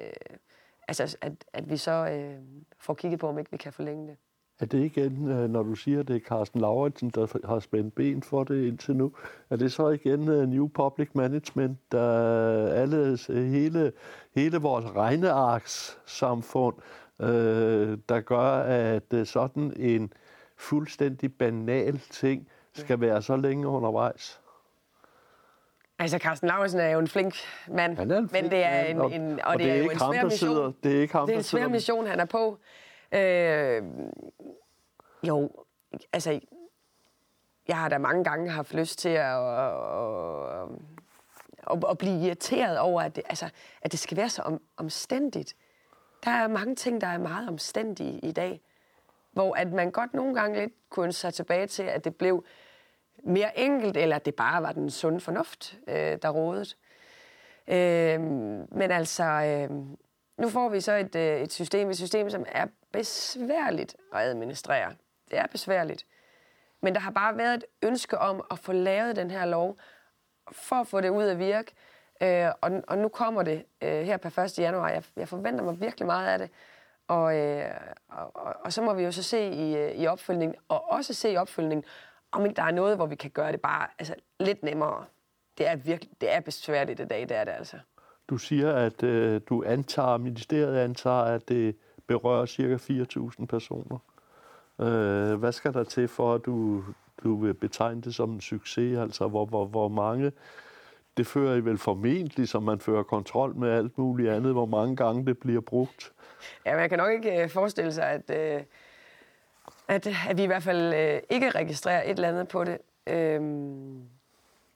altså, 0.89 1.17
at, 1.21 1.33
at 1.53 1.71
vi 1.71 1.77
så 1.77 1.91
øh, 1.91 2.35
får 2.79 2.95
kigget 2.95 3.21
på, 3.21 3.29
om 3.29 3.39
ikke 3.39 3.51
vi 3.51 3.57
kan 3.57 3.73
forlænge 3.73 4.07
det. 4.07 4.17
Er 4.61 4.67
det 4.67 4.85
igen, 4.85 5.29
øh, 5.29 5.51
når 5.51 5.63
du 5.63 5.75
siger, 5.75 6.01
at 6.01 6.09
det 6.09 6.17
er 6.17 6.21
Carsten 6.21 6.61
Lauritsen, 6.61 7.11
der 7.11 7.47
har 7.47 7.59
spændt 7.59 7.95
ben 7.95 8.23
for 8.23 8.45
det 8.45 8.67
indtil 8.67 8.97
nu, 8.97 9.13
er 9.51 9.57
det 9.57 9.73
så 9.73 9.89
igen 9.89 10.29
øh, 10.29 10.49
New 10.49 10.69
Public 10.69 11.09
Management, 11.15 11.79
der 11.93 12.67
øh, 12.67 12.81
alle, 12.81 13.19
hele, 13.29 13.93
hele 14.35 14.59
vores 14.59 14.85
regnearkssamfund 14.87 16.75
øh, 17.21 17.99
der 18.09 18.21
gør, 18.21 18.41
at 18.63 19.13
øh, 19.15 19.27
sådan 19.27 19.73
en 19.77 20.13
fuldstændig 20.57 21.35
banal 21.39 21.99
ting 21.99 22.49
skal 22.75 23.01
være 23.01 23.23
så 23.23 23.37
længe 23.37 23.67
undervejs? 23.69 24.41
Altså, 25.99 26.19
Carsten 26.19 26.49
Lauritsen 26.49 26.81
er 26.81 26.89
jo 26.89 26.99
en 26.99 27.09
flink 27.09 27.35
mand, 27.69 27.97
Han 27.97 28.11
er 28.11 28.19
en 28.19 28.29
flink 28.29 28.43
men 28.45 28.51
det 28.51 28.65
er 28.65 28.81
en, 28.85 29.01
og- 29.01 29.13
en, 29.13 29.41
og, 29.41 29.47
og 29.47 29.59
det, 29.59 29.71
er 29.71 29.77
jo 29.77 29.91
en 29.91 29.97
ham, 29.97 30.13
svær 30.13 30.25
mission. 30.25 30.49
sidder- 30.55 30.73
det 30.83 30.97
er 30.97 31.01
ikke 31.01 31.13
ham, 31.13 31.27
det 31.27 31.35
er 31.35 31.39
en 31.39 31.43
svær 31.45 31.69
mission, 31.69 32.07
han 32.07 32.21
er 32.21 32.25
på. 32.25 32.59
Øh, 33.13 33.83
jo, 35.29 35.51
altså, 36.13 36.41
jeg 37.69 37.77
har 37.79 37.89
da 37.89 37.99
mange 37.99 38.25
gange 38.25 38.51
haft 38.51 38.75
lyst 38.75 38.99
til 38.99 39.09
at, 39.09 39.59
at, 39.59 40.69
at, 41.71 41.85
at 41.91 41.99
blive 41.99 42.21
irriteret 42.27 42.79
over, 42.79 43.03
at 43.03 43.17
det, 43.17 43.25
altså, 43.29 43.51
at 43.83 43.93
det 43.93 44.01
skal 44.01 44.17
være 44.17 44.29
så 44.29 44.43
om, 44.43 44.61
omstændigt. 44.77 45.55
Der 46.25 46.31
er 46.31 46.49
mange 46.49 46.75
ting, 46.75 47.01
der 47.01 47.07
er 47.07 47.19
meget 47.19 47.49
omstændige 47.49 48.19
i 48.19 48.33
dag, 48.33 48.61
hvor 49.33 49.55
at 49.55 49.73
man 49.73 49.91
godt 49.91 50.15
nogle 50.15 50.35
gange 50.35 50.61
lidt 50.61 50.73
kunne 50.91 51.13
sig 51.13 51.35
tilbage 51.35 51.67
til, 51.67 51.83
at 51.83 52.05
det 52.05 52.17
blev 52.17 52.45
mere 53.25 53.59
enkelt, 53.59 53.97
eller 53.97 54.17
at 54.17 54.25
det 54.25 54.35
bare 54.35 54.63
var 54.63 54.73
den 54.73 54.91
sunde 54.91 55.21
fornuft, 55.21 55.79
øh, 55.89 56.19
der 56.23 56.29
rådede. 56.29 56.75
Øh, 57.69 58.21
men 58.77 58.91
altså, 58.91 59.25
øh, 59.25 59.71
nu 60.37 60.49
får 60.49 60.69
vi 60.69 60.81
så 60.81 60.93
et, 60.93 61.17
øh, 61.17 61.41
et 61.41 61.53
system, 61.53 61.91
et 61.91 61.97
system, 61.97 62.31
som 62.31 62.45
er 62.49 62.67
besværligt 62.93 63.97
at 64.13 64.21
administrere. 64.21 64.95
Det 65.31 65.39
er 65.39 65.47
besværligt. 65.47 66.07
Men 66.81 66.95
der 66.95 67.01
har 67.01 67.11
bare 67.11 67.39
været 67.39 67.55
et 67.55 67.65
ønske 67.83 68.19
om 68.19 68.45
at 68.51 68.59
få 68.59 68.73
lavet 68.73 69.17
den 69.17 69.31
her 69.31 69.45
lov, 69.45 69.77
for 70.53 70.77
at 70.77 70.87
få 70.87 71.01
det 71.01 71.09
ud 71.09 71.25
at 71.25 71.39
virke. 71.39 71.73
Øh, 72.23 72.49
og, 72.61 72.71
og 72.89 72.99
nu 72.99 73.09
kommer 73.09 73.43
det 73.43 73.65
øh, 73.83 74.03
her 74.03 74.17
per 74.17 74.39
1. 74.39 74.59
januar. 74.59 74.89
Jeg, 74.89 75.03
jeg 75.17 75.29
forventer 75.29 75.65
mig 75.65 75.81
virkelig 75.81 76.07
meget 76.07 76.29
af 76.29 76.39
det. 76.39 76.51
Og, 77.09 77.39
øh, 77.39 77.71
og, 78.09 78.31
og, 78.35 78.55
og 78.65 78.73
så 78.73 78.83
må 78.83 78.95
vi 78.95 79.03
jo 79.03 79.13
så 79.13 79.23
se 79.23 79.49
i, 79.49 79.77
øh, 79.77 79.95
i 79.95 80.07
opfølgningen, 80.07 80.57
og 80.69 80.93
også 80.93 81.15
se 81.15 81.33
i 81.33 81.37
opfølgningen, 81.37 81.85
om 82.33 82.45
ikke 82.45 82.57
der 82.57 82.63
er 82.63 82.71
noget, 82.71 82.97
hvor 82.97 83.07
vi 83.07 83.15
kan 83.15 83.31
gøre 83.31 83.53
det 83.53 83.61
bare 83.61 83.87
altså, 83.99 84.15
lidt 84.41 84.63
nemmere. 84.63 85.05
Det 85.59 85.69
er 85.69 85.77
virkelig 85.77 86.21
det 86.21 86.35
er 86.35 86.41
besværligt 86.41 87.01
i 87.01 87.05
dag, 87.05 87.21
det 87.29 87.37
er 87.37 87.45
det 87.45 87.53
altså. 87.53 87.77
Du 88.29 88.39
siger, 88.39 88.73
at 88.73 89.03
øh, 89.03 89.41
du 89.49 89.65
antager, 89.67 90.17
ministeriet 90.17 90.79
antager, 90.79 91.23
at 91.23 91.49
det 91.49 91.77
berører 92.07 92.47
cirka 92.47 92.77
4.000 92.77 93.47
personer. 93.47 93.99
Øh, 94.81 95.35
hvad 95.35 95.53
skal 95.53 95.75
der 95.75 95.85
til 95.85 96.09
for, 96.09 96.35
at 96.35 96.45
du, 96.45 96.85
du 97.25 97.37
vil 97.37 97.55
betegne 97.55 98.01
det 98.01 98.15
som 98.15 98.31
en 98.33 98.41
succes? 98.41 98.99
Altså, 98.99 99.29
hvor, 99.29 99.47
hvor, 99.47 99.67
hvor 99.67 99.89
mange... 99.89 100.33
Det 101.17 101.27
fører 101.27 101.57
I 101.57 101.61
vel 101.61 101.79
formentlig, 101.79 102.49
som 102.49 102.63
man 102.63 102.81
fører 102.81 103.03
kontrol 103.03 103.57
med 103.57 103.71
alt 103.71 103.99
muligt 103.99 104.31
andet, 104.31 104.53
hvor 104.53 104.67
mange 104.67 104.97
gange 104.97 105.27
det 105.27 105.39
bliver 105.39 105.61
brugt. 105.61 106.13
Ja, 106.67 106.77
man 106.77 106.89
kan 106.89 106.99
nok 106.99 107.13
ikke 107.13 107.43
øh, 107.43 107.51
forestille 107.51 107.93
sig, 107.93 108.05
at, 108.05 108.31
øh, 108.31 108.63
at, 109.89 110.07
at 110.29 110.37
vi 110.37 110.43
i 110.43 110.47
hvert 110.47 110.63
fald 110.63 110.95
øh, 110.95 111.21
ikke 111.31 111.51
registrerer 111.51 112.03
et 112.03 112.11
eller 112.11 112.29
andet 112.29 112.49
på 112.49 112.65
det. 112.65 112.79
Øhm, 113.07 114.03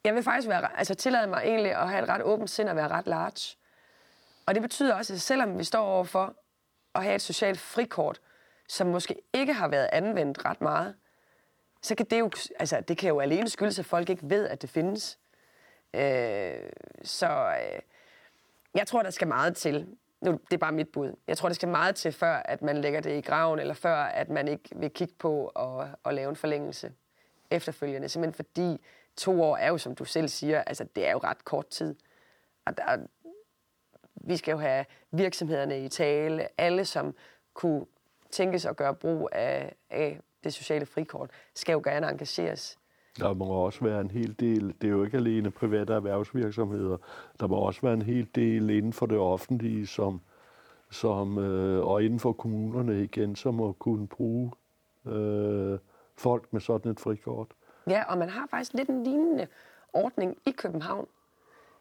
jeg 0.05 0.15
vil 0.15 0.23
faktisk 0.23 0.49
være, 0.49 0.79
altså 0.79 0.95
tillade 0.95 1.27
mig 1.27 1.43
egentlig 1.45 1.75
at 1.75 1.89
have 1.89 2.03
et 2.03 2.09
ret 2.09 2.23
åbent 2.23 2.51
sind 2.51 2.69
og 2.69 2.77
være 2.77 2.89
ret 2.89 3.07
large. 3.07 3.57
Og 4.47 4.55
det 4.55 4.63
betyder 4.63 4.95
også, 4.95 5.13
at 5.13 5.21
selvom 5.21 5.59
vi 5.59 5.65
står 5.65 5.85
overfor 5.85 6.35
at 6.95 7.03
have 7.03 7.15
et 7.15 7.23
socialt 7.23 7.61
frikort, 7.61 8.21
som 8.69 8.87
måske 8.87 9.17
ikke 9.33 9.53
har 9.53 9.69
været 9.69 9.89
anvendt 9.93 10.45
ret 10.45 10.61
meget, 10.61 10.95
så 11.83 11.95
kan 11.95 12.07
det 12.07 12.21
jo, 12.21 12.31
altså 12.59 12.81
det 12.81 12.99
kan 12.99 13.09
jo 13.09 13.21
alene 13.21 13.49
skyldes, 13.49 13.79
at 13.79 13.85
folk 13.85 14.11
ikke 14.11 14.31
ved, 14.31 14.49
at 14.49 14.63
det 14.63 14.71
findes. 14.71 15.19
Øh, 15.95 16.71
så 17.03 17.57
øh, 17.63 17.81
jeg 18.75 18.87
tror, 18.87 19.03
der 19.03 19.11
skal 19.11 19.29
meget 19.29 19.57
til. 19.57 19.97
Nu, 20.21 20.33
det 20.33 20.53
er 20.53 20.59
bare 20.59 20.73
mit 20.73 20.89
bud. 20.89 21.13
Jeg 21.27 21.39
tror, 21.39 21.49
der 21.49 21.55
skal 21.55 21.69
meget 21.69 21.97
til, 21.97 22.13
før 22.13 22.35
at 22.35 22.63
man 22.63 22.81
lægger 22.81 23.01
det 23.01 23.19
i 23.19 23.21
graven, 23.21 23.59
eller 23.59 23.75
før 23.75 23.97
at 23.97 24.29
man 24.29 24.49
ikke 24.49 24.69
vil 24.77 24.91
kigge 24.91 25.15
på 25.19 25.47
at, 25.47 25.89
at 26.05 26.15
lave 26.15 26.31
en 26.31 26.37
forlængelse 26.37 26.93
efterfølgende. 27.51 28.09
Simpelthen 28.09 28.35
fordi 28.35 28.81
to 29.17 29.43
år 29.43 29.57
er 29.57 29.69
jo, 29.69 29.79
som 29.79 29.95
du 29.95 30.05
selv 30.05 30.29
siger, 30.29 30.63
altså 30.63 30.85
det 30.97 31.07
er 31.07 31.13
jo 31.13 31.19
ret 31.19 31.45
kort 31.45 31.69
tid. 31.69 31.95
Og 32.65 32.77
der, 32.77 33.07
vi 34.15 34.37
skal 34.37 34.53
jo 34.53 34.59
have 34.59 34.85
virksomhederne 35.11 35.85
i 35.85 35.89
tale, 35.89 36.49
alle 36.61 36.85
som 36.85 37.15
kunne 37.55 37.87
tænkes 38.31 38.65
at 38.65 38.77
gøre 38.77 38.95
brug 38.95 39.29
af, 39.33 39.75
af 39.91 40.21
det 40.45 40.55
sociale 40.55 40.87
frikort, 40.87 41.31
skal 41.55 41.73
jo 41.73 41.81
gerne 41.85 42.09
engageres. 42.09 42.79
Der 43.21 43.35
må 43.35 43.45
også 43.45 43.85
være 43.85 44.01
en 44.01 44.11
hel 44.11 44.37
del, 44.41 44.75
det 44.81 44.85
er 44.85 44.93
jo 44.93 45.05
ikke 45.05 45.17
alene 45.17 45.51
private 45.51 45.93
erhvervsvirksomheder, 45.93 46.97
der 47.41 47.47
må 47.47 47.57
også 47.57 47.81
være 47.81 47.95
en 47.95 48.03
hel 48.03 48.29
del 48.35 48.71
inden 48.71 48.93
for 48.93 49.07
det 49.07 49.19
offentlige, 49.19 49.87
som, 49.87 50.21
som, 50.91 51.39
øh, 51.39 51.87
og 51.87 52.03
inden 52.03 52.21
for 52.21 52.33
kommunerne 52.33 53.03
igen, 53.03 53.37
som 53.37 53.55
må 53.55 53.73
kunne 53.73 54.07
bruge 54.07 54.53
øh, 55.07 55.79
folk 56.17 56.53
med 56.53 56.61
sådan 56.61 56.91
et 56.91 57.01
frikort. 57.01 57.49
Ja, 57.91 58.05
og 58.09 58.19
man 58.19 58.29
har 58.29 58.47
faktisk 58.51 58.75
lidt 58.75 58.89
en 58.89 59.05
lignende 59.05 59.47
ordning 59.93 60.37
i 60.47 60.51
København, 60.51 61.07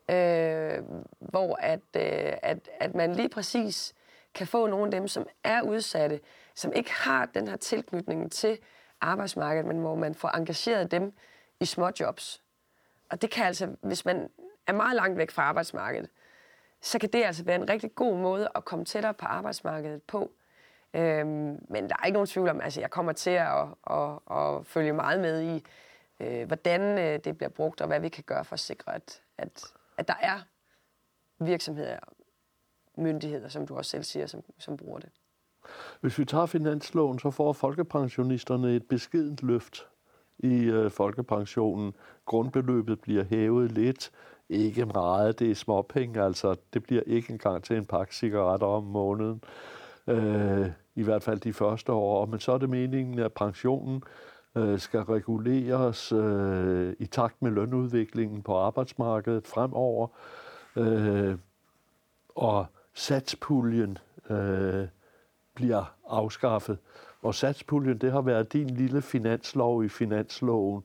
øh, 0.10 0.84
hvor 1.20 1.56
at, 1.60 1.80
øh, 1.96 2.34
at, 2.42 2.70
at 2.80 2.96
man 2.96 3.16
lige 3.16 3.30
præcis 3.30 3.96
kan 4.34 4.48
få 4.48 4.68
nogle 4.68 4.86
af 4.86 4.92
dem, 4.92 5.08
som 5.08 5.26
er 5.44 5.62
udsatte, 5.62 6.20
som 6.56 6.74
ikke 6.76 6.94
har 6.94 7.26
den 7.26 7.48
her 7.48 7.56
tilknytning 7.56 8.32
til 8.32 8.58
arbejdsmarkedet, 9.06 9.66
men 9.66 9.80
hvor 9.80 9.96
man 9.96 10.16
får 10.16 10.30
engageret 10.38 10.92
dem 10.92 11.14
i 11.60 11.66
små 11.66 11.90
jobs. 12.00 12.44
Og 13.10 13.22
det 13.22 13.32
kan 13.32 13.46
altså, 13.46 13.76
hvis 13.82 14.06
man 14.06 14.30
er 14.68 14.74
meget 14.74 14.96
langt 14.96 15.18
væk 15.18 15.32
fra 15.32 15.44
arbejdsmarkedet, 15.44 16.10
så 16.82 17.00
kan 17.00 17.10
det 17.10 17.24
altså 17.24 17.44
være 17.44 17.56
en 17.56 17.70
rigtig 17.70 17.96
god 17.96 18.18
måde 18.18 18.50
at 18.56 18.66
komme 18.66 18.86
tættere 18.86 19.14
på 19.14 19.26
arbejdsmarkedet 19.26 20.04
på. 20.04 20.32
Øhm, 20.94 21.66
men 21.70 21.90
der 21.90 21.96
er 22.00 22.06
ikke 22.06 22.14
nogen 22.14 22.28
tvivl 22.28 22.50
om, 22.50 22.62
altså 22.62 22.82
jeg 22.82 22.90
kommer 22.90 23.12
til 23.12 23.30
at, 23.30 23.68
at, 23.90 24.20
at 24.32 24.68
følge 24.68 24.94
meget 24.94 25.20
med 25.20 25.42
i, 25.42 25.66
øh, 26.20 26.48
hvordan 26.48 26.82
øh, 26.82 27.20
det 27.24 27.38
bliver 27.38 27.50
brugt, 27.50 27.82
og 27.82 27.88
hvad 27.88 28.00
vi 28.00 28.10
kan 28.10 28.24
gøre 28.24 28.46
for 28.46 28.54
at 28.54 28.60
sikre, 28.60 28.96
at, 28.96 29.22
at, 29.38 29.64
at 29.98 30.08
der 30.08 30.16
er 30.22 30.40
virksomheder 31.40 32.00
og 32.00 32.14
myndigheder, 32.96 33.48
som 33.48 33.68
du 33.68 33.78
også 33.78 33.92
selv 33.92 34.04
siger, 34.04 34.28
som, 34.28 34.44
som 34.58 34.78
bruger 34.78 35.00
det. 35.00 35.10
Hvis 36.02 36.20
vi 36.20 36.26
tager 36.26 36.46
finansloven, 36.46 37.20
så 37.20 37.32
får 37.32 37.54
folkepensionisterne 37.54 38.76
et 38.76 38.84
beskedent 38.84 39.44
løft 39.44 39.88
i 40.40 40.64
øh, 40.64 40.92
folkepensionen. 40.92 41.94
Grundbeløbet 42.26 43.00
bliver 43.00 43.24
hævet 43.24 43.72
lidt. 43.72 44.12
Ikke 44.50 44.86
meget, 44.86 45.40
det 45.40 45.52
er 45.52 45.56
småpenge, 45.56 46.22
altså 46.22 46.56
det 46.74 46.84
bliver 46.84 47.02
ikke 47.06 47.32
engang 47.32 47.64
til 47.64 47.78
en 47.78 47.86
pakke 47.86 48.16
cigaretter 48.16 48.68
om 48.68 48.84
måneden. 48.84 49.44
Øh, 50.08 50.70
I 50.96 51.04
hvert 51.04 51.24
fald 51.24 51.40
de 51.40 51.54
første 51.54 51.92
år. 51.92 52.26
Men 52.26 52.40
så 52.40 52.52
er 52.52 52.58
det 52.58 52.70
meningen, 52.70 53.20
at 53.20 53.34
pensionen 53.34 54.04
øh, 54.56 54.80
skal 54.80 55.00
reguleres 55.00 56.12
øh, 56.12 56.94
i 57.00 57.06
takt 57.06 57.42
med 57.42 57.52
lønudviklingen 57.52 58.42
på 58.42 58.58
arbejdsmarkedet 58.58 59.48
fremover. 59.48 60.08
Øh, 60.76 61.38
og 62.36 62.66
satspuljen 62.94 63.98
øh, 64.30 64.88
bliver 65.56 65.96
afskaffet. 66.10 66.78
Og 67.22 67.36
satspuljen, 67.36 67.98
det 67.98 68.12
har 68.12 68.22
været 68.22 68.54
din 68.54 68.70
lille 68.70 69.02
finanslov 69.02 69.84
i 69.84 69.90
finansloven. 69.90 70.84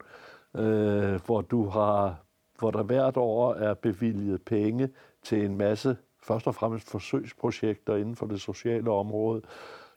øh, 0.54 1.20
hvor 1.26 1.40
du 1.40 1.68
har 1.68 2.16
hvor 2.60 2.70
der 2.70 2.82
hvert 2.82 3.16
år 3.16 3.54
er 3.54 3.74
bevilget 3.74 4.42
penge 4.42 4.90
til 5.22 5.44
en 5.44 5.56
masse, 5.56 5.96
først 6.22 6.46
og 6.46 6.54
fremmest 6.54 6.90
forsøgsprojekter 6.90 7.96
inden 7.96 8.16
for 8.16 8.26
det 8.26 8.40
sociale 8.40 8.90
område, 8.90 9.42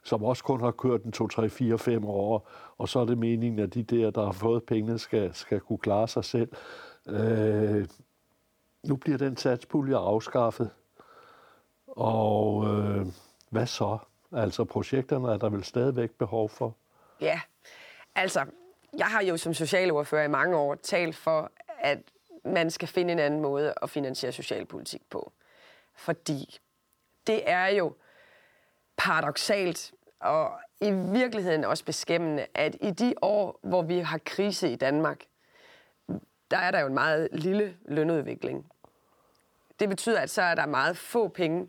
som 0.04 0.24
også 0.24 0.44
kun 0.44 0.60
har 0.60 0.72
kørt 0.72 1.04
en 1.04 1.12
2, 1.12 1.28
3, 1.28 1.50
4, 1.50 1.78
5 1.78 2.06
år, 2.06 2.50
og 2.78 2.90
så 2.90 3.00
er 3.00 3.06
det 3.06 3.18
meningen, 3.18 3.60
at 3.60 3.74
de 3.74 3.84
der, 3.84 4.12
der 4.12 4.26
har 4.26 4.32
fået 4.32 4.64
pengene, 4.64 5.00
skal, 5.00 5.34
skal 5.34 5.60
kunne 5.60 5.78
klare 5.78 6.08
sig 6.08 6.26
selv. 6.26 6.50
Øh, 7.08 7.88
nu 8.88 8.96
bliver 8.96 9.18
den 9.18 9.38
satspulje 9.38 9.96
afskaffet, 9.96 10.70
og 11.88 12.66
øh, 12.66 13.06
hvad 13.50 13.66
så? 13.66 13.98
Altså 14.36 14.64
projekterne 14.64 15.34
er 15.34 15.38
der 15.38 15.50
vel 15.50 15.64
stadigvæk 15.64 16.12
behov 16.12 16.50
for? 16.50 16.76
Ja, 17.22 17.42
altså, 18.16 18.46
jeg 18.98 19.06
har 19.06 19.22
jo 19.22 19.38
som 19.38 19.54
socialordfører 19.54 20.24
i 20.24 20.28
mange 20.28 20.58
år 20.58 20.76
talt 20.76 21.16
for, 21.16 21.52
at 21.80 22.00
man 22.46 22.72
skal 22.72 22.88
finde 22.88 23.12
en 23.12 23.20
anden 23.20 23.42
måde 23.42 23.74
at 23.82 23.90
finansiere 23.90 24.32
socialpolitik 24.32 25.02
på. 25.10 25.32
Fordi 25.96 26.60
det 27.28 27.50
er 27.50 27.68
jo 27.68 27.94
paradoxalt 28.98 29.94
og 30.20 30.52
i 30.82 30.92
virkeligheden 30.92 31.64
også 31.64 31.86
beskæmmende, 31.86 32.46
at 32.54 32.76
i 32.82 32.92
de 32.92 33.14
år, 33.22 33.60
hvor 33.62 33.82
vi 33.82 34.00
har 34.00 34.20
krise 34.26 34.72
i 34.72 34.76
Danmark, 34.76 35.24
der 36.52 36.58
er 36.58 36.72
der 36.72 36.80
jo 36.80 36.88
en 36.88 36.94
meget 36.94 37.30
lille 37.32 37.78
lønudvikling. 37.86 38.72
Det 39.80 39.90
betyder, 39.90 40.20
at 40.20 40.30
så 40.30 40.42
er 40.42 40.56
der 40.56 40.66
meget 40.66 40.98
få 40.98 41.28
penge, 41.28 41.68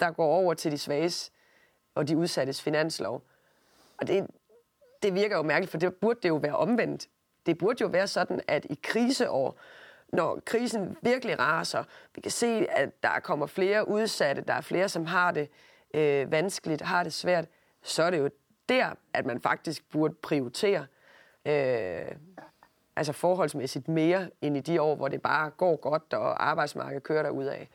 der 0.00 0.10
går 0.10 0.26
over 0.26 0.54
til 0.54 0.72
de 0.72 0.78
svages 0.78 1.32
og 2.00 2.08
de 2.08 2.16
udsattes 2.16 2.62
finanslov. 2.62 3.22
Og 3.96 4.06
det, 4.06 4.26
det 5.02 5.14
virker 5.14 5.36
jo 5.36 5.42
mærkeligt, 5.42 5.70
for 5.70 5.78
det 5.78 5.94
burde 5.94 6.18
det 6.22 6.28
jo 6.28 6.36
være 6.36 6.56
omvendt. 6.56 7.08
Det 7.46 7.58
burde 7.58 7.78
jo 7.80 7.86
være 7.86 8.06
sådan, 8.06 8.40
at 8.48 8.66
i 8.70 8.78
kriseår, 8.82 9.58
når 10.12 10.40
krisen 10.46 10.96
virkelig 11.02 11.38
raser, 11.38 11.84
vi 12.14 12.20
kan 12.20 12.30
se, 12.30 12.66
at 12.70 13.02
der 13.02 13.20
kommer 13.20 13.46
flere 13.46 13.88
udsatte, 13.88 14.42
der 14.42 14.54
er 14.54 14.60
flere, 14.60 14.88
som 14.88 15.06
har 15.06 15.30
det 15.30 15.48
øh, 15.94 16.32
vanskeligt, 16.32 16.82
har 16.82 17.02
det 17.02 17.12
svært, 17.12 17.44
så 17.82 18.02
er 18.02 18.10
det 18.10 18.18
jo 18.18 18.30
der, 18.68 18.94
at 19.12 19.26
man 19.26 19.40
faktisk 19.40 19.90
burde 19.90 20.14
prioritere 20.14 20.86
øh, 21.44 22.14
altså 22.96 23.12
forholdsmæssigt 23.12 23.88
mere 23.88 24.30
end 24.40 24.56
i 24.56 24.60
de 24.60 24.82
år, 24.82 24.94
hvor 24.94 25.08
det 25.08 25.22
bare 25.22 25.50
går 25.50 25.76
godt, 25.76 26.12
og 26.12 26.48
arbejdsmarkedet 26.48 27.02
kører 27.02 27.22
der 27.22 27.30
af. 27.48 27.68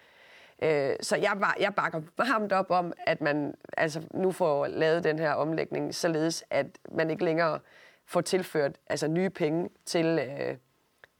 Øh, 0.65 0.95
så 1.01 1.15
jeg, 1.15 1.33
var, 1.35 1.55
jeg 1.59 1.75
bakker 1.75 2.01
varmt 2.17 2.53
op 2.53 2.71
om, 2.71 2.93
at 3.07 3.21
man 3.21 3.55
altså, 3.77 4.01
nu 4.13 4.31
får 4.31 4.67
lavet 4.67 5.03
den 5.03 5.19
her 5.19 5.33
omlægning, 5.33 5.95
således 5.95 6.43
at 6.49 6.67
man 6.91 7.09
ikke 7.09 7.25
længere 7.25 7.59
får 8.05 8.21
tilført 8.21 8.75
altså, 8.87 9.07
nye 9.07 9.29
penge 9.29 9.69
til 9.85 10.05
øh, 10.05 10.57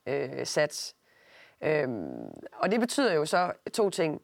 øh, 0.08 0.46
sats. 0.46 0.96
Øh, 1.62 1.88
og 2.54 2.72
det 2.72 2.80
betyder 2.80 3.14
jo 3.14 3.26
så 3.26 3.52
to 3.74 3.90
ting. 3.90 4.22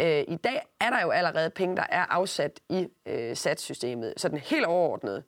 Øh, 0.00 0.24
I 0.28 0.36
dag 0.36 0.62
er 0.80 0.90
der 0.90 1.02
jo 1.02 1.10
allerede 1.10 1.50
penge, 1.50 1.76
der 1.76 1.86
er 1.88 2.06
afsat 2.06 2.60
i 2.68 2.88
øh, 3.06 3.36
satssystemet. 3.36 4.14
Så 4.16 4.28
den 4.28 4.38
helt 4.38 4.66
overordnede, 4.66 5.22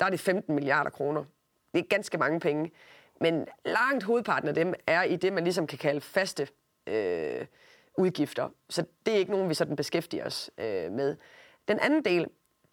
der 0.00 0.06
er 0.06 0.10
det 0.10 0.20
15 0.20 0.54
milliarder 0.54 0.90
kroner. 0.90 1.24
Det 1.74 1.80
er 1.80 1.84
ganske 1.88 2.18
mange 2.18 2.40
penge. 2.40 2.72
Men 3.20 3.46
langt 3.64 4.04
hovedparten 4.04 4.48
af 4.48 4.54
dem 4.54 4.74
er 4.86 5.02
i 5.02 5.16
det, 5.16 5.32
man 5.32 5.44
ligesom 5.44 5.66
kan 5.66 5.78
kalde 5.78 6.00
faste 6.00 6.48
øh, 6.86 7.46
udgifter. 7.98 8.48
Så 8.68 8.84
det 9.06 9.14
er 9.14 9.18
ikke 9.18 9.30
nogen, 9.30 9.48
vi 9.48 9.54
sådan 9.54 9.76
beskæftiger 9.76 10.26
os 10.26 10.50
øh, 10.58 10.92
med. 10.92 11.16
Den 11.68 11.78
anden 11.80 12.04
del, 12.04 12.26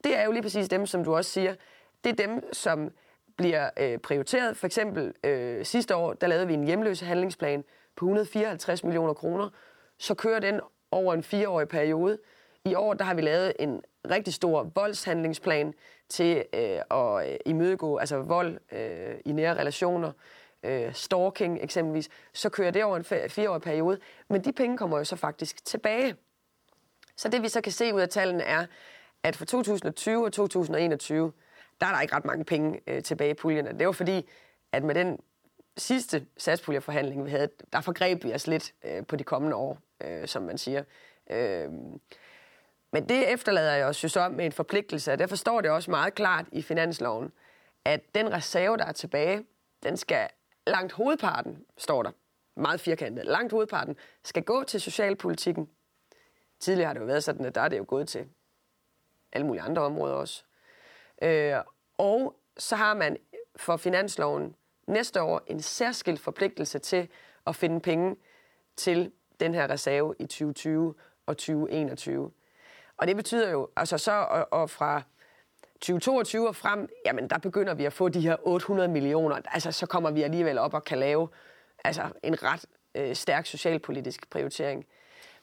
det 0.04 0.18
er 0.18 0.24
jo 0.24 0.32
lige 0.32 0.42
præcis 0.42 0.70
dem, 0.70 0.86
som 0.86 1.04
du 1.04 1.16
også 1.16 1.32
siger, 1.32 1.56
det 2.04 2.10
er 2.10 2.28
dem, 2.28 2.54
som 2.54 2.92
bliver 3.38 3.70
øh, 3.78 3.98
prioriteret. 3.98 4.58
For 4.58 4.66
eksempel 4.68 5.14
øh, 5.24 5.66
sidste 5.66 5.96
år, 5.96 6.14
der 6.14 6.28
lavede 6.28 6.48
vi 6.48 6.54
en 6.54 6.64
hjemløse 6.64 7.06
handlingsplan 7.06 7.64
på 7.96 8.06
154 8.06 8.84
millioner 8.84 9.14
kroner. 9.14 9.50
Så 9.98 10.14
kører 10.14 10.40
den 10.40 10.60
over 10.92 11.14
en 11.14 11.24
fireårig 11.24 11.68
periode. 11.68 12.18
I 12.66 12.76
år 12.76 12.94
der 12.94 13.06
har 13.06 13.14
vi 13.14 13.22
lavet 13.22 13.54
en 13.60 13.82
rigtig 14.12 14.34
stor 14.34 14.72
voldshandlingsplan 14.76 15.74
til 16.10 16.44
øh, 16.54 16.80
at 16.92 17.38
imødegå 17.46 17.98
altså 17.98 18.18
vold 18.18 18.58
øh, 18.72 19.16
i 19.26 19.32
nære 19.32 19.56
relationer, 19.56 20.12
øh, 20.64 20.94
stalking 20.94 21.60
eksempelvis, 21.62 22.10
så 22.34 22.50
kører 22.50 22.72
det 22.72 22.84
over 22.84 22.98
en 22.98 23.30
fireårig 23.30 23.62
periode. 23.62 24.00
Men 24.30 24.44
de 24.44 24.52
penge 24.52 24.78
kommer 24.78 24.98
jo 24.98 25.04
så 25.04 25.16
faktisk 25.16 25.66
tilbage. 25.66 26.16
Så 27.16 27.30
det 27.30 27.42
vi 27.42 27.50
så 27.50 27.62
kan 27.62 27.72
se 27.72 27.94
ud 27.94 28.02
af 28.02 28.10
tallene 28.10 28.44
er, 28.44 28.66
at 29.24 29.36
for 29.36 29.46
2020 29.46 30.26
og 30.26 30.34
2021, 30.34 31.32
der 31.82 31.88
er 31.88 31.92
der 31.92 32.02
ikke 32.02 32.16
ret 32.16 32.26
mange 32.26 32.46
penge 32.46 32.80
øh, 32.88 33.04
tilbage 33.04 33.32
i 33.32 33.34
puljerne. 33.34 33.80
Det 33.80 33.86
var 33.86 33.92
fordi, 33.92 34.30
at 34.72 34.84
med 34.84 34.96
den 34.96 35.20
sidste 35.78 36.26
satspuljeforhandling, 36.38 37.26
vi 37.26 37.30
havde, 37.30 37.50
der 37.74 37.82
forgreb 37.82 38.24
vi 38.24 38.34
os 38.34 38.48
lidt 38.48 38.74
øh, 38.84 39.06
på 39.06 39.16
de 39.16 39.24
kommende 39.24 39.56
år, 39.56 39.78
øh, 40.04 40.28
som 40.28 40.44
man 40.44 40.58
siger. 40.58 40.84
Øh, 41.30 41.70
men 42.92 43.10
det 43.10 43.34
efterlader 43.34 43.74
jeg 43.74 43.86
os 43.86 44.04
jo 44.04 44.10
så 44.10 44.30
med 44.30 44.46
en 44.46 44.52
forpligtelse, 44.52 45.12
og 45.12 45.20
derfor 45.20 45.36
står 45.36 45.62
det 45.62 45.72
også 45.72 45.92
meget 45.92 46.16
klart 46.16 46.46
i 46.52 46.62
finansloven, 46.62 47.32
at 47.86 48.02
den 48.16 48.34
reserve, 48.34 48.78
der 48.78 48.86
er 48.86 48.92
tilbage, 48.92 49.46
den 49.84 49.98
skal 49.98 50.28
langt 50.68 50.94
hovedparten, 50.94 51.66
står 51.78 52.04
der, 52.04 52.12
meget 52.56 52.80
firkantet, 52.80 53.26
langt 53.26 53.52
hovedparten, 53.52 53.96
skal 54.24 54.44
gå 54.44 54.64
til 54.64 54.82
socialpolitikken. 54.82 55.70
Tidligere 56.60 56.88
har 56.88 56.94
det 56.94 57.02
jo 57.02 57.06
været 57.06 57.24
sådan, 57.24 57.46
at 57.46 57.56
der 57.56 57.62
er 57.62 57.68
det 57.68 57.78
jo 57.78 57.86
gået 57.88 58.08
til 58.08 58.28
alle 59.32 59.48
mulige 59.48 59.62
andre 59.62 59.82
områder 59.82 60.16
også. 60.16 60.44
Øh, 61.22 61.56
og 61.98 62.36
så 62.58 62.76
har 62.76 62.94
man 62.94 63.18
for 63.56 63.78
finansloven 63.78 64.56
næste 64.88 65.22
år 65.22 65.42
en 65.48 65.62
særskilt 65.62 66.20
forpligtelse 66.20 66.80
til 66.80 67.10
at 67.48 67.56
finde 67.56 67.80
penge 67.80 68.16
til 68.78 69.12
den 69.40 69.54
her 69.54 69.70
reserve 69.70 70.16
i 70.20 70.26
2020 70.26 70.96
og 71.26 71.38
2021. 71.38 72.32
Og 72.98 73.08
det 73.08 73.16
betyder 73.16 73.50
jo, 73.50 73.70
altså 73.76 73.98
så 73.98 74.12
og, 74.12 74.48
og 74.62 74.70
fra 74.70 75.02
2022 75.82 76.48
og 76.48 76.56
frem, 76.56 76.90
jamen 77.06 77.30
der 77.30 77.38
begynder 77.38 77.74
vi 77.74 77.86
at 77.86 77.94
få 77.94 78.10
de 78.10 78.22
her 78.22 78.36
800 78.44 78.90
millioner. 78.90 79.36
Altså 79.46 79.72
så 79.72 79.86
kommer 79.86 80.12
vi 80.12 80.22
alligevel 80.22 80.58
op 80.58 80.74
og 80.74 80.84
kan 80.84 80.98
lave 80.98 81.28
altså, 81.84 82.04
en 82.24 82.44
ret 82.44 82.66
øh, 82.96 83.16
stærk 83.16 83.46
socialpolitisk 83.46 84.30
prioritering. 84.30 84.86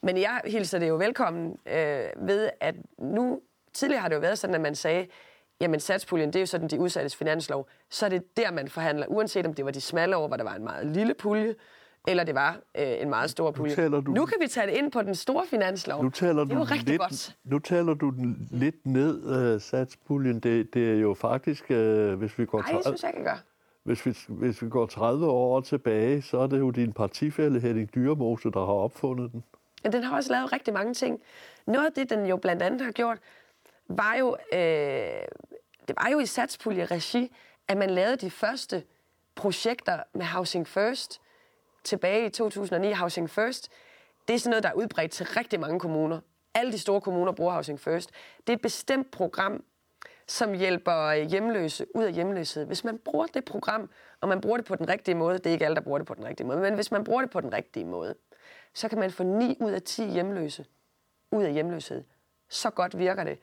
Men 0.02 0.16
jeg 0.16 0.40
hilser 0.44 0.78
det 0.78 0.88
jo 0.88 0.96
velkommen 0.96 1.58
øh, 1.66 2.06
ved, 2.16 2.50
at 2.60 2.74
nu, 2.98 3.40
tidligere 3.72 4.00
har 4.00 4.08
det 4.08 4.14
jo 4.14 4.20
været 4.20 4.38
sådan, 4.38 4.54
at 4.54 4.60
man 4.60 4.74
sagde, 4.74 5.06
jamen 5.60 5.80
satspuljen, 5.80 6.28
det 6.28 6.36
er 6.36 6.40
jo 6.40 6.46
sådan 6.46 6.68
de 6.68 6.80
udsattes 6.80 7.16
finanslov, 7.16 7.68
så 7.90 8.06
er 8.06 8.10
det 8.10 8.36
der, 8.36 8.50
man 8.50 8.68
forhandler, 8.68 9.06
uanset 9.06 9.46
om 9.46 9.54
det 9.54 9.64
var 9.64 9.70
de 9.70 9.80
smalle 9.80 10.16
år, 10.16 10.28
hvor 10.28 10.36
der 10.36 10.44
var 10.44 10.54
en 10.54 10.64
meget 10.64 10.86
lille 10.86 11.14
pulje, 11.14 11.54
eller 12.06 12.24
det 12.24 12.34
var 12.34 12.60
øh, 12.74 12.86
en 13.00 13.10
meget 13.10 13.30
stor 13.30 13.50
pulje. 13.50 13.88
Nu, 13.88 14.00
du, 14.00 14.10
nu 14.10 14.26
kan 14.26 14.36
vi 14.40 14.46
tage 14.46 14.66
det 14.66 14.72
ind 14.72 14.92
på 14.92 15.02
den 15.02 15.14
store 15.14 15.46
finanslov. 15.46 16.02
Nu 16.02 16.10
taler 16.10 16.44
det 16.44 16.52
er 16.52 16.56
jo 16.56 16.62
rigtig 16.62 16.88
lidt, 16.88 17.00
godt. 17.00 17.36
Nu 17.44 17.58
taler 17.58 17.94
du 17.94 18.10
den 18.10 18.48
lidt 18.50 18.86
ned, 18.86 19.54
uh, 19.54 19.60
satspuljen. 19.60 20.40
Det, 20.40 20.74
det 20.74 20.90
er 20.90 21.00
jo 21.00 21.14
faktisk, 21.14 21.64
uh, 21.70 22.12
hvis 22.12 22.38
vi 22.38 22.46
går... 22.46 22.58
Nej, 22.58 22.72
det 22.72 22.84
synes 22.84 23.02
jeg 23.02 23.10
ikke, 23.10 23.24
gør. 23.24 23.42
Hvis 23.84 24.06
vi, 24.06 24.16
hvis 24.28 24.62
vi 24.62 24.68
går 24.68 24.86
30 24.86 25.26
år 25.26 25.60
tilbage, 25.60 26.22
så 26.22 26.38
er 26.38 26.46
det 26.46 26.58
jo 26.58 26.70
din 26.70 26.92
partifælde 26.92 27.60
Henning 27.60 27.94
Dyremose, 27.94 28.50
der 28.50 28.60
har 28.60 28.72
opfundet 28.72 29.32
den. 29.32 29.44
Ja, 29.84 29.88
den 29.88 30.02
har 30.02 30.16
også 30.16 30.32
lavet 30.32 30.52
rigtig 30.52 30.74
mange 30.74 30.94
ting. 30.94 31.20
Noget 31.66 31.86
af 31.86 31.92
det, 31.92 32.10
den 32.10 32.26
jo 32.26 32.36
blandt 32.36 32.62
andet 32.62 32.80
har 32.80 32.92
gjort, 32.92 33.18
var 33.88 34.14
jo, 34.14 34.36
øh, 34.52 34.58
det 35.88 35.96
var 35.96 36.08
jo 36.12 36.18
i 36.18 36.26
satspulje-regi, 36.26 37.32
at 37.68 37.76
man 37.76 37.90
lavede 37.90 38.16
de 38.16 38.30
første 38.30 38.82
projekter 39.34 40.02
med 40.14 40.24
Housing 40.24 40.68
First, 40.68 41.20
tilbage 41.84 42.26
i 42.26 42.30
2009, 42.30 42.92
Housing 42.92 43.30
First, 43.30 43.70
det 44.28 44.34
er 44.34 44.38
sådan 44.38 44.50
noget, 44.50 44.62
der 44.62 44.68
er 44.68 44.74
udbredt 44.74 45.12
til 45.12 45.26
rigtig 45.26 45.60
mange 45.60 45.80
kommuner. 45.80 46.20
Alle 46.54 46.72
de 46.72 46.78
store 46.78 47.00
kommuner 47.00 47.32
bruger 47.32 47.52
Housing 47.52 47.80
First. 47.80 48.10
Det 48.46 48.52
er 48.52 48.56
et 48.56 48.62
bestemt 48.62 49.10
program, 49.10 49.64
som 50.26 50.52
hjælper 50.52 50.96
øh, 50.96 51.22
hjemløse 51.22 51.86
ud 51.94 52.04
af 52.04 52.12
hjemløshed. 52.12 52.66
Hvis 52.66 52.84
man 52.84 52.98
bruger 52.98 53.26
det 53.26 53.44
program, 53.44 53.90
og 54.20 54.28
man 54.28 54.40
bruger 54.40 54.56
det 54.56 54.66
på 54.66 54.76
den 54.76 54.88
rigtige 54.88 55.14
måde, 55.14 55.38
det 55.38 55.46
er 55.46 55.50
ikke 55.50 55.64
alle, 55.64 55.74
der 55.74 55.80
bruger 55.80 55.98
det 55.98 56.06
på 56.06 56.14
den 56.14 56.24
rigtige 56.24 56.46
måde, 56.46 56.58
men 56.58 56.74
hvis 56.74 56.90
man 56.90 57.04
bruger 57.04 57.20
det 57.20 57.30
på 57.30 57.40
den 57.40 57.52
rigtige 57.52 57.84
måde, 57.84 58.14
så 58.74 58.88
kan 58.88 58.98
man 58.98 59.10
få 59.10 59.22
9 59.22 59.56
ud 59.60 59.72
af 59.72 59.82
10 59.82 60.04
hjemløse 60.04 60.64
ud 61.30 61.44
af 61.44 61.52
hjemløshed. 61.52 62.04
Så 62.48 62.70
godt 62.70 62.98
virker 62.98 63.24
det. 63.24 63.38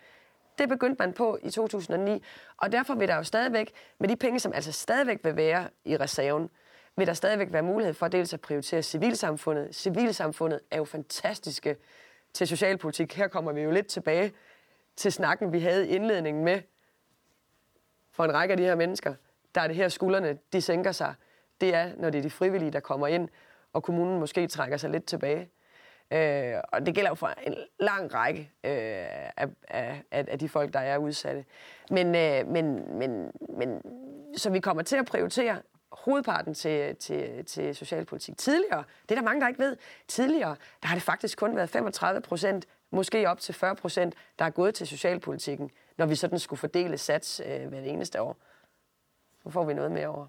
Det 0.58 0.70
begyndte 0.70 0.96
man 1.00 1.14
på 1.14 1.38
i 1.44 1.50
2009, 1.50 2.24
og 2.58 2.72
derfor 2.72 2.96
vil 2.96 3.08
der 3.08 3.16
jo 3.16 3.24
stadigvæk, 3.24 3.74
med 4.00 4.10
de 4.10 4.16
penge, 4.16 4.40
som 4.40 4.54
altså 4.54 4.72
stadigvæk 4.72 5.20
vil 5.24 5.36
være 5.36 5.70
i 5.86 5.98
reserven, 5.98 6.50
vil 6.98 7.08
der 7.08 7.14
stadigvæk 7.14 7.54
være 7.54 7.62
mulighed 7.62 7.94
for 7.94 8.08
dels 8.08 8.34
at 8.34 8.42
prioritere 8.42 8.82
civilsamfundet. 8.82 9.76
Civilsamfundet 9.76 10.60
er 10.72 10.78
jo 10.78 10.84
fantastiske 10.84 11.76
til 12.34 12.48
socialpolitik. 12.48 13.14
Her 13.14 13.28
kommer 13.28 13.52
vi 13.52 13.62
jo 13.62 13.72
lidt 13.72 13.88
tilbage 13.88 14.34
til 14.96 15.12
snakken, 15.12 15.54
vi 15.54 15.60
havde 15.60 15.88
i 15.88 15.96
indledningen 15.96 16.44
med 16.44 16.62
for 18.12 18.26
en 18.26 18.34
række 18.34 18.52
af 18.52 18.58
de 18.58 18.64
her 18.64 18.76
mennesker. 18.76 19.16
Der 19.56 19.62
er 19.62 19.68
det 19.68 19.76
her, 19.76 19.90
skuldrene 19.90 20.38
de 20.54 20.62
sænker 20.62 20.92
sig. 20.92 21.14
Det 21.62 21.76
er, 21.76 21.92
når 21.98 22.10
det 22.10 22.18
er 22.18 22.24
de 22.24 22.30
frivillige, 22.30 22.72
der 22.72 22.80
kommer 22.80 23.08
ind, 23.08 23.30
og 23.74 23.84
kommunen 23.84 24.20
måske 24.20 24.48
trækker 24.48 24.78
sig 24.78 24.90
lidt 24.90 25.06
tilbage. 25.06 25.50
Øh, 26.12 26.54
og 26.64 26.86
det 26.86 26.96
gælder 26.96 27.10
jo 27.10 27.16
for 27.16 27.34
en 27.44 27.56
lang 27.80 28.14
række 28.14 28.42
øh, 28.64 28.72
af, 29.38 29.48
af, 29.68 30.04
af 30.12 30.40
de 30.40 30.50
folk, 30.50 30.74
der 30.74 30.80
er 30.80 30.98
udsatte. 30.98 31.46
Men, 31.90 32.16
øh, 32.16 32.48
men, 32.48 32.98
men, 32.98 33.32
men, 33.58 33.82
så 34.38 34.50
vi 34.50 34.60
kommer 34.60 34.84
til 34.84 34.96
at 34.96 35.06
prioritere 35.06 35.62
hovedparten 35.92 36.54
til, 36.54 36.96
til, 36.96 37.46
til 37.46 37.76
socialpolitik. 37.76 38.38
Tidligere, 38.38 38.84
det 39.10 39.12
er 39.12 39.16
der 39.16 39.22
mange, 39.22 39.42
der 39.42 39.48
ikke 39.48 39.60
ved, 39.60 39.78
tidligere, 40.08 40.56
der 40.82 40.88
har 40.88 40.96
det 40.96 41.04
faktisk 41.04 41.38
kun 41.38 41.56
været 41.56 41.70
35 41.70 42.22
procent, 42.22 42.68
måske 42.92 43.30
op 43.30 43.40
til 43.40 43.54
40 43.54 43.76
procent, 43.76 44.16
der 44.40 44.46
er 44.46 44.50
gået 44.50 44.76
til 44.76 44.88
socialpolitikken, 44.88 45.72
når 45.98 46.06
vi 46.06 46.16
sådan 46.16 46.40
skulle 46.40 46.60
fordele 46.60 46.98
sats 46.98 47.42
øh, 47.46 47.68
hver 47.68 47.80
eneste 47.80 48.22
år. 48.22 48.38
Nu 49.46 49.52
får 49.52 49.66
vi 49.66 49.74
noget 49.74 49.92
mere 49.92 50.08
over. 50.08 50.28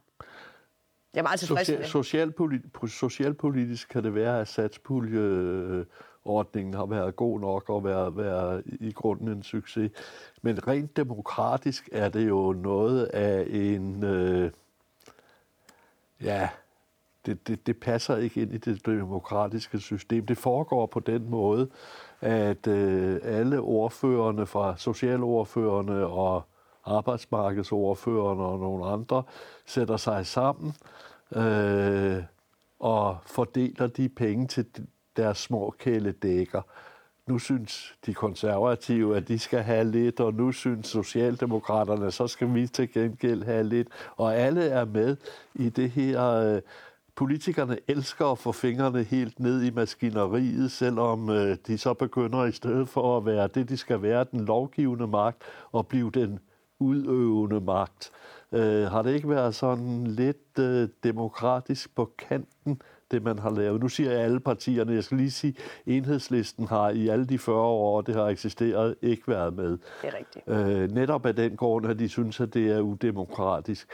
Jeg 1.15 1.21
er 1.21 1.23
meget 1.23 1.41
tilfreds 1.41 1.67
Social, 1.67 1.79
med 1.79 1.87
socialpolitisk, 1.87 2.99
socialpolitisk 2.99 3.89
kan 3.89 4.05
det 4.05 4.15
være, 4.15 4.41
at 4.41 4.49
satspuljeordningen 4.49 6.75
har 6.75 6.87
været 6.87 7.17
god 7.17 7.41
nok 7.41 7.71
og 7.71 7.85
været, 7.85 8.17
været 8.17 8.63
i 8.67 8.93
grunden 8.93 9.29
en 9.29 9.43
succes. 9.43 9.91
Men 10.43 10.69
rent 10.69 10.97
demokratisk 10.97 11.89
er 11.93 12.09
det 12.09 12.29
jo 12.29 12.53
noget 12.53 13.05
af 13.05 13.47
en... 13.49 14.05
Øh, 14.05 14.51
ja, 16.23 16.49
det, 17.27 17.49
det, 17.49 17.67
det 17.67 17.81
passer 17.81 18.17
ikke 18.17 18.43
ind 18.43 18.53
i 18.53 18.59
det 18.59 18.87
demokratiske 18.87 19.79
system. 19.79 20.27
Det 20.27 20.39
foregår 20.39 20.87
på 20.87 21.01
den 21.01 21.31
måde, 21.31 21.71
at 22.21 22.67
øh, 22.67 23.21
alle 23.23 23.61
ordførerne 23.61 24.47
fra 24.47 24.77
socialordførerne 24.77 26.07
og 26.07 26.43
arbejdsmarkedsordførerne 26.85 28.43
og 28.43 28.59
nogle 28.59 28.87
andre 28.87 29.23
sætter 29.67 29.97
sig 29.97 30.27
sammen 30.27 30.75
øh, 31.37 32.23
og 32.81 33.17
fordeler 33.27 33.87
de 33.87 34.09
penge 34.09 34.47
til 34.47 34.67
deres 35.17 35.39
små 35.39 35.75
kæledækker. 35.79 36.63
Nu 37.29 37.39
synes 37.39 37.95
de 38.07 38.15
konservative, 38.15 39.17
at 39.17 39.29
de 39.29 39.39
skal 39.39 39.63
have 39.63 39.85
lidt, 39.85 40.21
og 40.21 40.35
nu 40.35 40.53
synes 40.53 40.87
socialdemokraterne, 40.87 42.11
så 42.11 42.27
skal 42.27 42.55
vi 42.55 42.67
til 42.67 42.93
gengæld 42.93 43.43
have 43.45 43.65
lidt. 43.65 43.89
Og 44.17 44.37
alle 44.37 44.65
er 44.65 44.85
med 44.85 45.17
i 45.55 45.69
det 45.69 45.91
her 45.91 46.23
øh, 46.25 46.61
politikerne 47.15 47.79
elsker 47.89 48.27
at 48.27 48.39
få 48.39 48.53
fingrene 48.53 49.03
helt 49.03 49.41
ned 49.41 49.63
i 49.63 49.71
maskineriet, 49.71 50.71
selvom 50.71 51.31
øh, 51.31 51.57
de 51.67 51.79
så 51.79 51.95
begynder 51.95 52.45
i 52.45 52.53
stedet 52.53 52.89
for 52.89 53.17
at 53.17 53.27
være 53.27 53.49
det, 53.49 53.69
de 53.69 53.77
skal 53.77 54.03
være, 54.03 54.27
den 54.33 54.45
lovgivende 54.45 55.07
magt, 55.07 55.43
og 55.73 55.87
blive 55.87 56.11
den 56.11 56.39
udøvende 56.81 57.61
magt. 57.61 58.11
Øh, 58.53 58.85
har 58.85 59.03
det 59.03 59.15
ikke 59.15 59.29
været 59.29 59.55
sådan 59.55 60.07
lidt 60.07 60.59
øh, 60.59 60.89
demokratisk 61.05 61.95
på 61.95 62.13
kanten, 62.19 62.81
det 63.13 63.23
man 63.23 63.39
har 63.39 63.51
lavet? 63.51 63.81
Nu 63.81 63.89
siger 63.89 64.11
jeg 64.11 64.21
alle 64.21 64.41
partierne, 64.41 64.95
jeg 64.95 65.05
skal 65.05 65.17
lige 65.17 65.31
sige, 65.31 65.55
enhedslisten 65.87 66.69
har 66.69 66.91
i 66.91 67.09
alle 67.09 67.27
de 67.27 67.39
40 67.39 67.57
år, 67.57 68.01
det 68.01 68.15
har 68.15 68.27
eksisteret, 68.27 68.95
ikke 69.03 69.23
været 69.29 69.55
med. 69.55 69.71
Det 69.71 69.81
er 70.03 70.19
rigtigt. 70.19 70.49
Øh, 70.49 70.91
netop 70.91 71.27
af 71.27 71.37
den 71.37 71.57
grund, 71.57 71.87
at 71.87 71.99
de 71.99 72.09
synes, 72.09 72.41
at 72.41 72.55
det 72.55 72.71
er 72.71 72.81
udemokratisk 72.81 73.89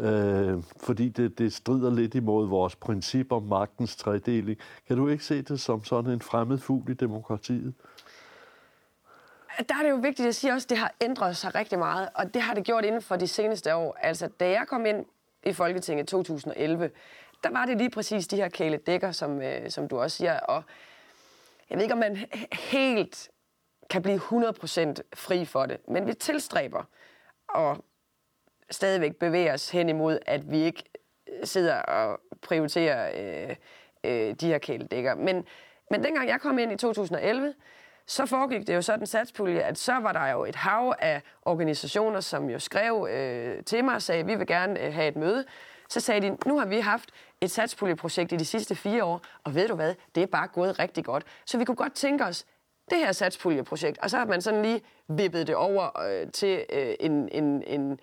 øh, 0.00 0.62
fordi 0.76 1.08
det, 1.08 1.38
det 1.38 1.52
strider 1.52 1.90
lidt 1.90 2.14
imod 2.14 2.48
vores 2.48 2.76
princip 2.76 3.32
om 3.32 3.42
magtens 3.42 3.96
tredeling. 3.96 4.58
Kan 4.86 4.96
du 4.96 5.08
ikke 5.08 5.24
se 5.24 5.42
det 5.42 5.60
som 5.60 5.84
sådan 5.84 6.10
en 6.10 6.20
fremmed 6.20 6.58
fugl 6.58 6.90
i 6.90 6.94
demokratiet? 6.94 7.74
Der 9.68 9.74
er 9.74 9.82
det 9.82 9.90
jo 9.90 9.96
vigtigt 9.96 10.28
at 10.28 10.34
sige 10.34 10.52
også, 10.52 10.66
at 10.66 10.70
det 10.70 10.78
har 10.78 10.92
ændret 11.00 11.36
sig 11.36 11.54
rigtig 11.54 11.78
meget, 11.78 12.08
og 12.14 12.34
det 12.34 12.42
har 12.42 12.54
det 12.54 12.64
gjort 12.64 12.84
inden 12.84 13.02
for 13.02 13.16
de 13.16 13.26
seneste 13.26 13.74
år. 13.74 13.96
Altså, 14.00 14.28
da 14.40 14.50
jeg 14.50 14.64
kom 14.68 14.86
ind 14.86 15.04
i 15.42 15.52
Folketinget 15.52 16.02
i 16.02 16.06
2011, 16.06 16.90
der 17.42 17.50
var 17.50 17.66
det 17.66 17.78
lige 17.78 17.90
præcis 17.90 18.26
de 18.26 18.36
her 18.36 18.48
kæledækker, 18.48 19.12
som, 19.12 19.42
øh, 19.42 19.70
som 19.70 19.88
du 19.88 20.00
også 20.00 20.16
siger, 20.16 20.40
og 20.40 20.62
jeg 21.70 21.76
ved 21.78 21.82
ikke, 21.82 21.94
om 21.94 21.98
man 21.98 22.18
helt 22.52 23.30
kan 23.90 24.02
blive 24.02 24.16
100% 24.18 24.94
fri 25.14 25.44
for 25.44 25.66
det, 25.66 25.88
men 25.88 26.06
vi 26.06 26.14
tilstræber 26.14 26.84
og 27.48 27.84
stadigvæk 28.70 29.16
bevæge 29.16 29.52
os 29.52 29.70
hen 29.70 29.88
imod, 29.88 30.18
at 30.26 30.50
vi 30.50 30.58
ikke 30.58 30.84
sidder 31.44 31.76
og 31.76 32.20
prioriterer 32.42 33.10
øh, 33.14 33.56
øh, 34.04 34.34
de 34.34 34.46
her 34.46 34.58
kæledækker. 34.58 35.14
Men, 35.14 35.44
men 35.90 36.04
dengang 36.04 36.28
jeg 36.28 36.40
kom 36.40 36.58
ind 36.58 36.72
i 36.72 36.76
2011, 36.76 37.54
så 38.06 38.26
foregik 38.26 38.66
det 38.66 38.74
jo 38.74 38.82
sådan 38.82 39.06
satspulje, 39.06 39.60
at 39.60 39.78
så 39.78 39.92
var 39.92 40.12
der 40.12 40.26
jo 40.26 40.44
et 40.44 40.56
hav 40.56 40.94
af 40.98 41.22
organisationer, 41.42 42.20
som 42.20 42.50
jo 42.50 42.58
skrev 42.58 43.08
øh, 43.10 43.64
til 43.64 43.84
mig 43.84 43.94
og 43.94 44.02
sagde, 44.02 44.26
vi 44.26 44.34
vil 44.34 44.46
gerne 44.46 44.80
øh, 44.80 44.94
have 44.94 45.08
et 45.08 45.16
møde. 45.16 45.44
Så 45.88 46.00
sagde 46.00 46.20
de, 46.20 46.36
nu 46.46 46.58
har 46.58 46.66
vi 46.66 46.80
haft 46.80 47.10
et 47.40 47.50
satspuljeprojekt 47.50 48.32
i 48.32 48.36
de 48.36 48.44
sidste 48.44 48.74
fire 48.74 49.04
år, 49.04 49.22
og 49.44 49.54
ved 49.54 49.68
du 49.68 49.74
hvad, 49.74 49.94
det 50.14 50.22
er 50.22 50.26
bare 50.26 50.48
gået 50.48 50.78
rigtig 50.78 51.04
godt. 51.04 51.24
Så 51.44 51.58
vi 51.58 51.64
kunne 51.64 51.76
godt 51.76 51.94
tænke 51.94 52.24
os, 52.24 52.46
det 52.90 52.98
her 52.98 53.12
satspuljeprojekt, 53.12 53.98
og 53.98 54.10
så 54.10 54.18
har 54.18 54.24
man 54.24 54.42
sådan 54.42 54.62
lige 54.62 54.80
vippet 55.08 55.46
det 55.46 55.54
over 55.54 56.00
øh, 56.00 56.32
til 56.32 56.64
øh, 56.72 56.94
en, 57.00 57.28
en, 57.32 57.62
en, 57.62 58.00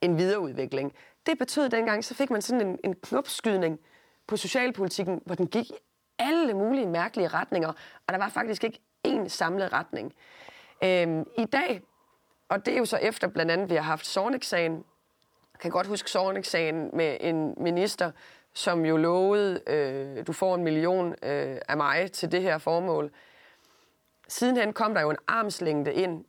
en 0.00 0.18
videreudvikling. 0.18 0.92
Det 1.26 1.38
betød 1.38 1.68
dengang, 1.68 2.04
så 2.04 2.14
fik 2.14 2.30
man 2.30 2.42
sådan 2.42 2.66
en, 2.66 2.78
en 2.84 2.94
knopskydning 2.94 3.80
på 4.26 4.36
socialpolitikken, 4.36 5.22
hvor 5.26 5.34
den 5.34 5.46
gik 5.46 5.70
i 5.70 5.74
alle 6.18 6.54
mulige 6.54 6.86
mærkelige 6.86 7.28
retninger, 7.28 7.68
og 8.06 8.12
der 8.12 8.18
var 8.18 8.28
faktisk 8.28 8.64
ikke 8.64 8.80
én 9.08 9.28
samlet 9.28 9.72
retning. 9.72 10.14
Øhm, 10.84 11.24
I 11.38 11.44
dag, 11.44 11.82
og 12.48 12.66
det 12.66 12.74
er 12.74 12.78
jo 12.78 12.84
så 12.84 12.96
efter 12.96 13.28
blandt 13.28 13.52
andet, 13.52 13.70
vi 13.70 13.74
har 13.74 13.82
haft 13.82 14.06
Sornik-sagen, 14.06 14.84
jeg 15.52 15.60
kan 15.60 15.70
godt 15.70 15.86
huske 15.86 16.10
Sornik-sagen 16.10 16.90
med 16.92 17.16
en 17.20 17.54
minister, 17.56 18.10
som 18.54 18.84
jo 18.84 18.96
lovede, 18.96 19.60
øh, 19.66 20.26
du 20.26 20.32
får 20.32 20.54
en 20.54 20.64
million 20.64 21.14
øh, 21.22 21.58
af 21.68 21.76
mig 21.76 22.12
til 22.12 22.32
det 22.32 22.42
her 22.42 22.58
formål. 22.58 23.10
Sidenhen 24.28 24.72
kom 24.72 24.94
der 24.94 25.00
jo 25.00 25.10
en 25.10 25.16
armslængde 25.26 25.94
ind, 25.94 26.24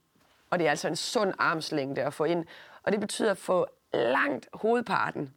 og 0.49 0.59
det 0.59 0.67
er 0.67 0.69
altså 0.69 0.88
en 0.88 0.95
sund 0.95 1.34
armslængde 1.39 2.01
at 2.01 2.13
få 2.13 2.23
ind. 2.23 2.45
Og 2.84 2.91
det 2.91 2.99
betyder 2.99 3.32
at 3.32 3.38
få 3.38 3.67
langt 3.93 4.49
hovedparten 4.53 5.34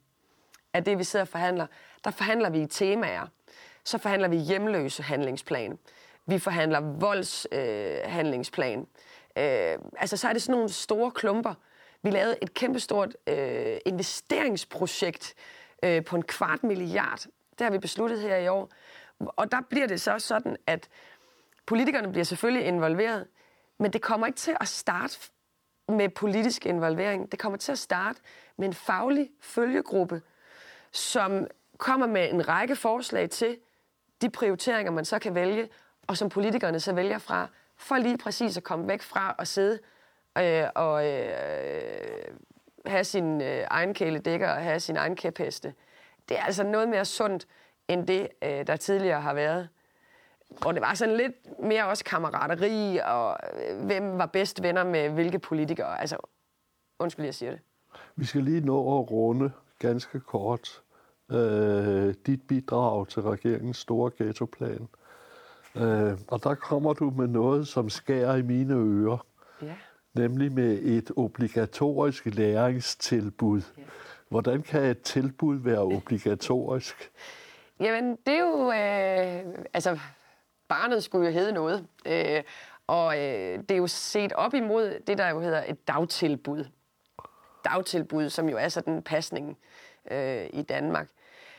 af 0.73 0.83
det, 0.83 0.97
vi 0.97 1.03
sidder 1.03 1.23
og 1.23 1.29
forhandler, 1.29 1.67
der 2.03 2.11
forhandler 2.11 2.49
vi 2.49 2.61
i 2.61 2.65
temaer. 2.65 3.27
Så 3.83 3.97
forhandler 3.97 4.27
vi 4.27 4.37
hjemløse 4.37 5.03
handlingsplan. 5.03 5.79
Vi 6.25 6.39
forhandler 6.39 6.79
voldshandlingsplan. 6.79 8.87
Øh, 9.37 9.71
øh, 9.71 9.77
altså, 9.97 10.17
så 10.17 10.29
er 10.29 10.33
det 10.33 10.41
sådan 10.41 10.55
nogle 10.55 10.69
store 10.69 11.11
klumper. 11.11 11.53
Vi 12.01 12.09
lavede 12.09 12.37
et 12.41 12.53
kæmpestort 12.53 13.17
øh, 13.27 13.77
investeringsprojekt 13.85 15.33
øh, 15.37 15.58
Øh, 15.83 16.05
på 16.05 16.15
en 16.15 16.23
kvart 16.23 16.63
milliard. 16.63 17.25
Det 17.59 17.61
har 17.61 17.71
vi 17.71 17.77
besluttet 17.77 18.21
her 18.21 18.37
i 18.37 18.47
år. 18.47 18.69
Og 19.19 19.51
der 19.51 19.61
bliver 19.69 19.87
det 19.87 20.01
så 20.01 20.19
sådan, 20.19 20.57
at 20.67 20.89
politikerne 21.65 22.11
bliver 22.11 22.23
selvfølgelig 22.23 22.65
involveret, 22.65 23.27
men 23.77 23.93
det 23.93 24.01
kommer 24.01 24.27
ikke 24.27 24.37
til 24.37 24.55
at 24.61 24.67
starte 24.67 25.17
med 25.87 26.09
politisk 26.09 26.65
involvering. 26.65 27.31
Det 27.31 27.39
kommer 27.39 27.57
til 27.57 27.71
at 27.71 27.79
starte 27.79 28.19
med 28.57 28.67
en 28.67 28.73
faglig 28.73 29.29
følgegruppe, 29.41 30.21
som 30.91 31.47
kommer 31.77 32.07
med 32.07 32.29
en 32.29 32.47
række 32.47 32.75
forslag 32.75 33.29
til 33.29 33.57
de 34.21 34.29
prioriteringer, 34.29 34.91
man 34.91 35.05
så 35.05 35.19
kan 35.19 35.35
vælge, 35.35 35.69
og 36.07 36.17
som 36.17 36.29
politikerne 36.29 36.79
så 36.79 36.93
vælger 36.93 37.17
fra, 37.17 37.47
for 37.77 37.97
lige 37.97 38.17
præcis 38.17 38.57
at 38.57 38.63
komme 38.63 38.87
væk 38.87 39.01
fra 39.01 39.35
at 39.39 39.47
sidde 39.47 39.79
øh, 40.37 40.63
og 40.75 41.07
øh, 41.07 42.35
have 42.85 43.03
sin 43.03 43.41
øh, 43.41 43.65
egen 43.67 43.93
kæledækker 43.93 44.49
og 44.49 44.63
have 44.63 44.79
sin 44.79 44.97
egen 44.97 45.15
kæpheste. 45.15 45.73
Det 46.29 46.39
er 46.39 46.43
altså 46.43 46.63
noget 46.63 46.89
mere 46.89 47.05
sundt, 47.05 47.47
end 47.87 48.07
det, 48.07 48.27
øh, 48.43 48.67
der 48.67 48.75
tidligere 48.75 49.21
har 49.21 49.33
været. 49.33 49.69
Hvor 50.61 50.71
det 50.71 50.81
var 50.81 50.93
sådan 50.93 51.17
lidt 51.17 51.61
mere 51.63 51.87
også 51.87 52.03
kammerateri, 52.03 52.99
og 53.05 53.37
øh, 53.53 53.85
hvem 53.85 54.17
var 54.17 54.25
bedst 54.25 54.63
venner 54.63 54.83
med 54.83 55.09
hvilke 55.09 55.39
politikere. 55.39 56.01
Altså, 56.01 56.17
undskyld, 56.99 57.25
jeg 57.25 57.35
siger 57.35 57.51
det. 57.51 57.59
Vi 58.15 58.25
skal 58.25 58.43
lige 58.43 58.61
nå 58.61 58.99
at 58.99 59.11
runde 59.11 59.51
ganske 59.79 60.19
kort 60.19 60.81
øh, 61.31 62.13
dit 62.25 62.47
bidrag 62.47 63.07
til 63.07 63.21
regeringens 63.21 63.77
store 63.77 64.11
ghettoplan. 64.17 64.87
Øh, 65.75 66.17
og 66.27 66.43
der 66.43 66.55
kommer 66.55 66.93
du 66.93 67.09
med 67.09 67.27
noget, 67.27 67.67
som 67.67 67.89
skærer 67.89 68.35
i 68.35 68.41
mine 68.41 68.73
ører. 68.73 69.25
Ja. 69.61 69.75
Nemlig 70.13 70.51
med 70.51 70.79
et 70.81 71.11
obligatorisk 71.15 72.25
læringstilbud. 72.25 73.61
Ja. 73.77 73.83
Hvordan 74.29 74.61
kan 74.61 74.83
et 74.83 75.01
tilbud 75.01 75.57
være 75.57 75.79
obligatorisk? 75.79 77.11
Jamen, 77.79 78.17
det 78.25 78.33
er 78.33 78.39
jo... 78.39 78.71
Øh, 78.71 79.65
altså, 79.73 79.99
barnet 80.67 81.03
skulle 81.03 81.27
jo 81.27 81.33
hedde 81.33 81.51
noget. 81.51 81.87
Øh, 82.05 82.43
og 82.87 83.17
øh, 83.17 83.59
det 83.59 83.71
er 83.71 83.77
jo 83.77 83.87
set 83.87 84.33
op 84.33 84.53
imod 84.53 84.99
det, 85.07 85.17
der 85.17 85.29
jo 85.29 85.39
hedder 85.39 85.63
et 85.67 85.87
dagtilbud. 85.87 86.65
Dagtilbud, 87.65 88.29
som 88.29 88.49
jo 88.49 88.57
er 88.57 88.69
sådan 88.69 88.93
en 88.93 89.01
pasning 89.01 89.57
øh, 90.11 90.45
i 90.53 90.61
Danmark. 90.61 91.07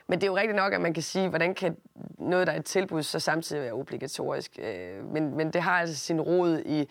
Men 0.07 0.21
det 0.21 0.27
er 0.27 0.31
jo 0.31 0.37
rigtigt 0.37 0.57
nok, 0.57 0.73
at 0.73 0.81
man 0.81 0.95
kan 0.95 1.03
sige, 1.03 1.29
hvordan 1.29 1.55
kan 1.55 1.77
noget, 2.19 2.47
der 2.47 2.53
er 2.53 2.59
et 2.59 2.65
tilbud, 2.65 3.03
så 3.03 3.19
samtidig 3.19 3.63
være 3.63 3.73
obligatorisk. 3.73 4.59
Øh, 4.59 5.05
men, 5.05 5.37
men 5.37 5.53
det 5.53 5.63
har 5.63 5.81
altså 5.81 5.97
sin 5.97 6.21
rod 6.21 6.63
i, 6.67 6.89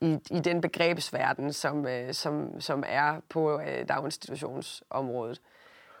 i, 0.00 0.18
i 0.30 0.40
den 0.40 0.60
begrebsverden, 0.60 1.52
som, 1.52 1.86
øh, 1.86 2.14
som, 2.14 2.60
som 2.60 2.84
er 2.86 3.20
på 3.28 3.60
øh, 3.60 3.88
daginstitutionsområdet. 3.88 5.40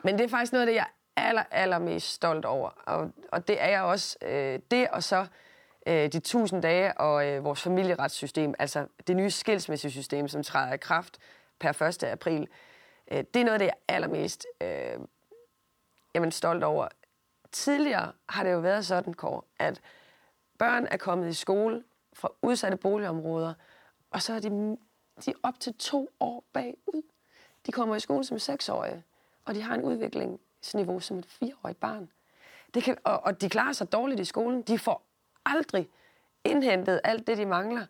Men 0.04 0.18
det 0.18 0.24
er 0.24 0.28
faktisk 0.28 0.52
noget 0.52 0.66
af 0.66 0.66
det, 0.66 0.74
jeg 0.74 0.86
er 1.16 1.22
aller, 1.28 1.42
allermest 1.50 2.12
stolt 2.12 2.44
over. 2.44 2.70
Og, 2.86 3.10
og 3.32 3.48
det 3.48 3.62
er 3.62 3.68
jeg 3.68 3.82
også. 3.82 4.16
Øh, 4.22 4.58
det 4.70 4.88
og 4.88 5.02
så 5.02 5.26
øh, 5.86 6.12
de 6.12 6.18
1000 6.18 6.62
dage 6.62 7.00
og 7.00 7.26
øh, 7.26 7.44
vores 7.44 7.62
familieretssystem, 7.62 8.54
altså 8.58 8.86
det 9.06 9.16
nye 9.16 9.30
skilsmissesystem, 9.30 10.28
som 10.28 10.42
træder 10.42 10.74
i 10.74 10.76
kraft 10.76 11.18
per 11.60 11.82
1. 11.82 12.04
april, 12.04 12.48
øh, 13.12 13.24
det 13.34 13.40
er 13.40 13.44
noget 13.44 13.52
af 13.52 13.58
det, 13.58 13.66
jeg 13.66 13.74
er 13.88 13.94
allermest 13.94 14.46
øh, 14.60 14.98
jamen, 16.14 16.32
stolt 16.32 16.64
over. 16.64 16.88
Tidligere 17.52 18.12
har 18.28 18.44
det 18.44 18.52
jo 18.52 18.58
været 18.58 18.86
sådan, 18.86 19.14
Kåre, 19.14 19.42
at 19.58 19.80
børn 20.58 20.86
er 20.90 20.96
kommet 20.96 21.28
i 21.28 21.32
skole 21.32 21.82
fra 22.12 22.28
udsatte 22.42 22.76
boligområder, 22.76 23.54
og 24.10 24.22
så 24.22 24.32
er 24.32 24.38
de, 24.38 24.76
de 25.24 25.30
er 25.30 25.34
op 25.42 25.60
til 25.60 25.74
to 25.74 26.10
år 26.20 26.44
bagud. 26.52 27.02
De 27.66 27.72
kommer 27.72 27.96
i 27.96 28.00
skole 28.00 28.24
som 28.24 28.38
seksårige, 28.38 29.04
og 29.44 29.54
de 29.54 29.62
har 29.62 29.74
en 29.74 29.82
udviklingsniveau 29.82 31.00
som 31.00 31.18
et 31.18 31.26
fireårigt 31.26 31.80
barn. 31.80 32.10
Det 32.74 32.82
kan, 32.82 32.96
og, 33.04 33.20
og 33.24 33.40
de 33.40 33.48
klarer 33.48 33.72
sig 33.72 33.92
dårligt 33.92 34.20
i 34.20 34.24
skolen. 34.24 34.62
De 34.62 34.78
får 34.78 35.06
aldrig 35.44 35.88
indhentet 36.44 37.00
alt 37.04 37.26
det, 37.26 37.38
de 37.38 37.46
mangler. 37.46 37.86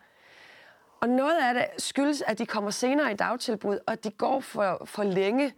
Og 1.01 1.09
noget 1.09 1.39
af 1.39 1.55
det 1.55 1.67
skyldes, 1.79 2.23
at 2.23 2.39
de 2.39 2.47
kommer 2.47 2.71
senere 2.71 3.13
i 3.13 3.15
dagtilbud, 3.15 3.79
og 3.87 4.05
de 4.05 4.11
går 4.11 4.41
for, 4.41 4.83
for 4.85 5.03
længe 5.03 5.55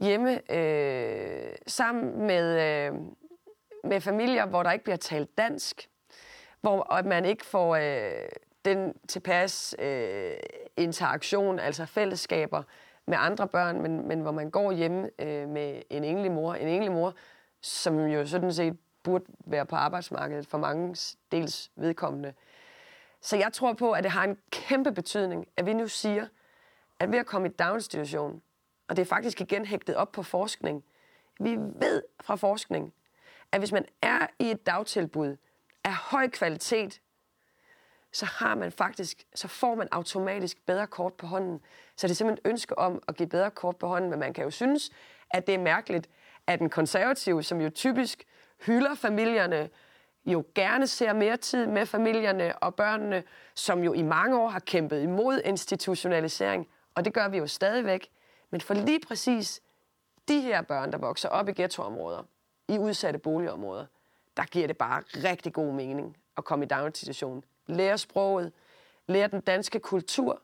hjemme 0.00 0.52
øh, 0.52 1.54
sammen 1.66 2.26
med, 2.26 2.60
øh, 2.60 2.94
med 3.84 4.00
familier, 4.00 4.46
hvor 4.46 4.62
der 4.62 4.72
ikke 4.72 4.84
bliver 4.84 4.96
talt 4.96 5.38
dansk, 5.38 5.90
hvor 6.60 6.92
at 6.92 7.06
man 7.06 7.24
ikke 7.24 7.46
får 7.46 7.76
øh, 7.76 8.28
den 8.64 8.94
tilpas 9.08 9.74
øh, 9.78 10.32
interaktion, 10.76 11.58
altså 11.58 11.86
fællesskaber 11.86 12.62
med 13.06 13.18
andre 13.20 13.48
børn, 13.48 13.82
men, 13.82 14.08
men 14.08 14.20
hvor 14.20 14.32
man 14.32 14.50
går 14.50 14.72
hjemme 14.72 15.10
øh, 15.18 15.48
med 15.48 15.82
en 15.90 16.04
enlig 16.04 16.32
mor, 16.32 16.54
en 16.54 16.68
enlig 16.68 16.92
mor, 16.92 17.14
som 17.60 17.98
jo 17.98 18.26
sådan 18.26 18.52
set 18.52 18.78
burde 19.02 19.24
være 19.46 19.66
på 19.66 19.76
arbejdsmarkedet 19.76 20.46
for 20.46 20.58
mange 20.58 20.96
dels 21.32 21.70
vedkommende. 21.76 22.34
Så 23.20 23.36
jeg 23.36 23.52
tror 23.52 23.72
på, 23.72 23.92
at 23.92 24.04
det 24.04 24.12
har 24.12 24.24
en 24.24 24.38
kæmpe 24.50 24.92
betydning, 24.92 25.46
at 25.56 25.66
vi 25.66 25.72
nu 25.72 25.88
siger, 25.88 26.26
at 26.98 27.12
ved 27.12 27.18
at 27.18 27.26
komme 27.26 27.48
i 27.48 27.50
daginstitution, 27.50 28.42
og 28.88 28.96
det 28.96 29.02
er 29.02 29.06
faktisk 29.06 29.40
igen 29.40 29.64
hægtet 29.64 29.96
op 29.96 30.12
på 30.12 30.22
forskning, 30.22 30.84
vi 31.40 31.56
ved 31.56 32.02
fra 32.20 32.36
forskning, 32.36 32.94
at 33.52 33.60
hvis 33.60 33.72
man 33.72 33.84
er 34.02 34.26
i 34.38 34.50
et 34.50 34.66
dagtilbud 34.66 35.36
af 35.84 35.94
høj 35.94 36.28
kvalitet, 36.28 37.00
så 38.12 38.26
har 38.26 38.54
man 38.54 38.72
faktisk, 38.72 39.24
så 39.34 39.48
får 39.48 39.74
man 39.74 39.88
automatisk 39.90 40.66
bedre 40.66 40.86
kort 40.86 41.12
på 41.12 41.26
hånden. 41.26 41.60
Så 41.96 42.06
det 42.06 42.10
er 42.10 42.16
simpelthen 42.16 42.50
ønske 42.50 42.78
om 42.78 43.02
at 43.08 43.16
give 43.16 43.28
bedre 43.28 43.50
kort 43.50 43.76
på 43.76 43.86
hånden, 43.86 44.10
men 44.10 44.18
man 44.18 44.32
kan 44.32 44.44
jo 44.44 44.50
synes, 44.50 44.90
at 45.30 45.46
det 45.46 45.54
er 45.54 45.58
mærkeligt, 45.58 46.08
at 46.46 46.60
en 46.60 46.70
konservativ, 46.70 47.42
som 47.42 47.60
jo 47.60 47.70
typisk 47.70 48.24
hylder 48.66 48.94
familierne, 48.94 49.70
jo 50.26 50.44
gerne 50.54 50.86
ser 50.86 51.12
mere 51.12 51.36
tid 51.36 51.66
med 51.66 51.86
familierne 51.86 52.58
og 52.58 52.74
børnene, 52.74 53.22
som 53.54 53.84
jo 53.84 53.92
i 53.92 54.02
mange 54.02 54.38
år 54.38 54.48
har 54.48 54.60
kæmpet 54.60 55.02
imod 55.02 55.40
institutionalisering, 55.44 56.68
og 56.94 57.04
det 57.04 57.14
gør 57.14 57.28
vi 57.28 57.38
jo 57.38 57.46
stadigvæk. 57.46 58.10
Men 58.50 58.60
for 58.60 58.74
lige 58.74 59.00
præcis 59.08 59.60
de 60.28 60.40
her 60.40 60.62
børn, 60.62 60.92
der 60.92 60.98
vokser 60.98 61.28
op 61.28 61.48
i 61.48 61.52
ghettoområder, 61.52 62.22
i 62.68 62.78
udsatte 62.78 63.18
boligområder, 63.18 63.86
der 64.36 64.44
giver 64.44 64.66
det 64.66 64.78
bare 64.78 65.02
rigtig 65.14 65.52
god 65.52 65.72
mening 65.72 66.16
at 66.36 66.44
komme 66.44 66.64
i 66.64 66.68
daginstitution. 66.68 67.44
Lære 67.70 67.98
sproget, 67.98 68.52
lære 69.08 69.28
den 69.28 69.40
danske 69.40 69.80
kultur, 69.80 70.42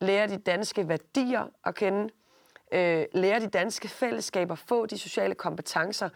lære 0.00 0.28
de 0.28 0.36
danske 0.36 0.88
værdier 0.88 1.46
at 1.64 1.74
kende, 1.74 2.08
øh, 2.72 3.04
lære 3.12 3.40
de 3.40 3.46
danske 3.46 3.88
fællesskaber, 3.88 4.54
få 4.54 4.86
de 4.86 4.98
sociale 4.98 5.34
kompetencer, 5.34 6.08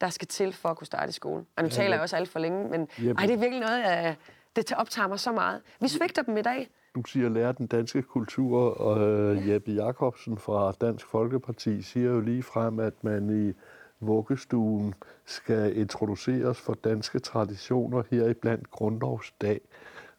der 0.00 0.08
skal 0.08 0.28
til 0.28 0.52
for 0.52 0.68
at 0.68 0.76
kunne 0.76 0.86
starte 0.86 1.08
i 1.08 1.12
skole. 1.12 1.44
Og 1.56 1.62
nu 1.62 1.68
ja, 1.68 1.74
taler 1.74 1.94
jeg 1.94 2.02
også 2.02 2.16
alt 2.16 2.28
for 2.28 2.38
længe, 2.38 2.68
men 2.68 2.80
ej, 2.80 3.26
det 3.26 3.34
er 3.34 3.38
virkelig 3.38 3.60
noget, 3.60 3.82
af, 3.82 4.16
det 4.56 4.72
optager 4.72 5.08
mig 5.08 5.20
så 5.20 5.32
meget. 5.32 5.62
Vi 5.80 5.88
svigter 5.88 6.22
dem 6.22 6.36
i 6.36 6.42
dag. 6.42 6.68
Du 6.94 7.02
siger 7.04 7.28
lære 7.28 7.52
den 7.52 7.66
danske 7.66 8.02
kultur, 8.02 8.80
og 8.80 9.08
øh, 9.08 9.48
Jeppe 9.48 9.72
Jacobsen 9.72 10.38
fra 10.38 10.72
Dansk 10.72 11.06
Folkeparti 11.06 11.82
siger 11.82 12.10
jo 12.10 12.20
lige 12.20 12.42
frem, 12.42 12.80
at 12.80 13.04
man 13.04 13.48
i 13.48 13.52
vuggestuen 14.00 14.94
skal 15.24 15.76
introduceres 15.76 16.60
for 16.60 16.74
danske 16.74 17.18
traditioner 17.18 18.02
her 18.10 18.28
i 18.28 18.34
blandt 18.34 18.70
grundlovsdag. 18.70 19.60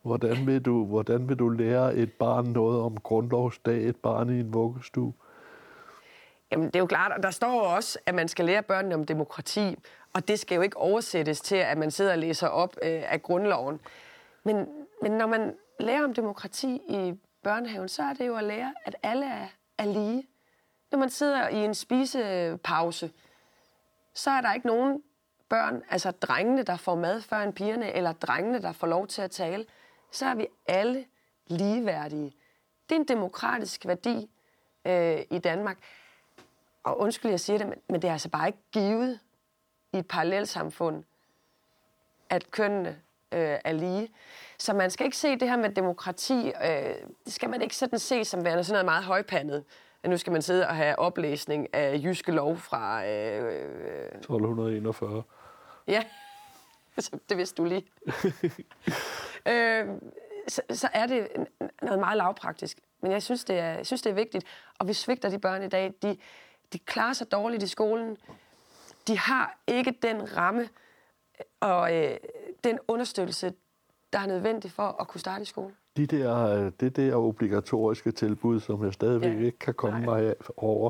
Hvordan 0.02 0.48
vil, 0.48 0.62
du, 0.66 0.86
hvordan 0.86 1.30
vil 1.30 1.39
du 1.39 1.50
lære 1.50 1.95
et 1.95 2.14
barn 2.14 2.45
noget 2.45 2.82
om 2.82 2.98
grundlovsdag, 2.98 3.84
et 3.84 3.95
barn 3.95 4.30
i 4.30 4.39
en 4.39 4.54
vuggestue? 4.54 5.14
Jamen, 6.52 6.66
det 6.66 6.76
er 6.76 6.80
jo 6.80 6.86
klart, 6.86 7.12
og 7.12 7.24
der 7.24 7.32
står 7.32 7.62
også, 7.62 8.00
at 8.06 8.16
man 8.16 8.28
skal 8.28 8.45
lære 8.45 8.64
børnene 8.64 8.95
om 8.95 9.06
demokrati, 9.06 9.76
og 10.14 10.28
det 10.28 10.39
skal 10.39 10.56
jo 10.56 10.62
ikke 10.62 10.78
oversættes 10.78 11.41
til, 11.41 11.56
at 11.56 11.78
man 11.78 11.91
sidder 11.91 12.12
og 12.12 12.18
læser 12.18 12.48
op 12.48 12.76
øh, 12.82 13.04
af 13.12 13.22
grundloven. 13.22 13.80
Men, 14.43 14.68
men 15.02 15.12
når 15.12 15.28
man 15.28 15.56
lærer 15.80 16.04
om 16.04 16.14
demokrati 16.14 16.82
i 16.89 17.14
børnehaven, 17.43 17.89
så 17.89 18.04
er 18.04 18.14
det 18.14 18.28
jo 18.28 18.36
at 18.36 18.43
lære, 18.43 18.74
at 18.86 18.95
alle 19.04 19.26
er, 19.26 19.48
er 19.78 19.86
lige. 19.86 20.28
Når 20.91 21.00
man 21.00 21.10
sidder 21.10 21.48
i 21.48 21.66
en 21.66 21.76
spisepause, 21.76 23.12
så 24.14 24.30
er 24.30 24.41
der 24.41 24.54
ikke 24.54 24.68
nogen 24.68 25.04
børn, 25.50 25.84
altså 25.89 26.12
drengene, 26.12 26.64
der 26.64 26.78
får 26.78 26.95
mad 26.95 27.22
før 27.22 27.38
en 27.38 27.54
pigerne, 27.54 27.93
eller 27.93 28.12
drengene, 28.12 28.62
der 28.62 28.72
får 28.72 28.88
lov 28.88 29.08
til 29.08 29.22
at 29.22 29.32
tale. 29.32 29.66
Så 30.12 30.26
er 30.26 30.36
vi 30.36 30.47
alle 30.68 31.05
ligeværdige. 31.47 32.36
Det 32.89 32.95
er 32.95 32.99
en 32.99 33.08
demokratisk 33.08 33.86
værdi 33.86 34.30
øh, 34.86 35.22
i 35.32 35.39
Danmark 35.39 35.78
og 36.84 36.99
undskyld, 36.99 37.32
jeg 37.32 37.39
siger 37.39 37.58
det, 37.58 37.74
men 37.89 38.01
det 38.01 38.08
er 38.08 38.12
altså 38.12 38.30
bare 38.30 38.47
ikke 38.47 38.60
givet 38.72 39.20
i 39.93 39.97
et 39.97 40.08
parallelsamfund, 40.08 41.03
at 42.30 42.51
kønnene 42.51 42.89
øh, 43.32 43.60
er 43.64 43.72
lige. 43.72 44.10
Så 44.58 44.74
man 44.74 44.91
skal 44.91 45.05
ikke 45.05 45.18
se 45.18 45.36
det 45.39 45.49
her 45.49 45.58
med 45.58 45.70
demokrati, 45.70 46.47
øh, 46.47 46.95
det 47.26 47.34
skal 47.34 47.49
man 47.49 47.62
ikke 47.62 47.76
sådan 47.76 47.99
se 47.99 48.26
som 48.26 48.43
værende 48.43 48.64
sådan 48.64 48.74
noget 48.74 48.86
meget 48.86 49.03
højpandet. 49.03 49.64
At 50.03 50.10
nu 50.10 50.18
skal 50.18 50.34
man 50.34 50.41
sidde 50.41 50.68
og 50.68 50.76
have 50.76 50.99
oplæsning 50.99 51.74
af 51.74 52.01
jyske 52.03 52.32
lov 52.32 52.58
fra... 52.58 53.05
Øh, 53.08 54.12
1241. 54.16 55.24
Ja, 55.88 56.03
det 57.30 57.38
vidste 57.38 57.64
du 57.64 57.68
lige. 57.68 57.86
øh, 59.48 59.88
så, 60.48 60.62
så 60.70 60.89
er 60.93 61.08
det 61.08 61.28
noget 61.82 62.00
meget 62.00 62.18
lavpraktisk. 62.18 62.78
Men 63.02 63.12
jeg 63.12 63.24
synes, 63.24 63.43
det 63.43 63.60
er, 63.60 63.72
jeg 63.72 63.86
synes, 63.86 64.02
det 64.02 64.10
er 64.10 64.14
vigtigt. 64.14 64.45
Og 64.80 64.88
vi 64.88 64.93
svigter 64.93 65.30
de 65.30 65.39
børn 65.39 65.64
i 65.64 65.70
dag. 65.70 65.93
De, 66.02 66.18
de 66.74 66.80
klarer 66.80 67.14
sig 67.14 67.32
dårligt 67.32 67.64
i 67.64 67.68
skolen. 67.68 68.18
De 69.08 69.18
har 69.18 69.58
ikke 69.68 69.91
den 70.02 70.38
ramme 70.38 70.70
og 71.60 71.95
øh, 71.95 72.18
den 72.64 72.80
understøttelse, 72.88 73.54
der 74.14 74.20
er 74.20 74.26
nødvendig 74.26 74.72
for 74.72 75.02
at 75.02 75.08
kunne 75.08 75.22
starte 75.22 75.41
i 75.41 75.45
skole. 75.45 75.76
De 75.98 76.06
der, 76.06 76.70
det 76.80 76.95
der 76.95 77.16
obligatoriske 77.16 78.12
tilbud, 78.12 78.60
som 78.60 78.84
jeg 78.84 78.93
stadigvæk 78.93 79.39
ja. 79.39 79.45
ikke 79.45 79.60
kan 79.60 79.74
komme 79.74 80.00
Nej. 80.00 80.22
mig 80.22 80.34
over, 80.58 80.89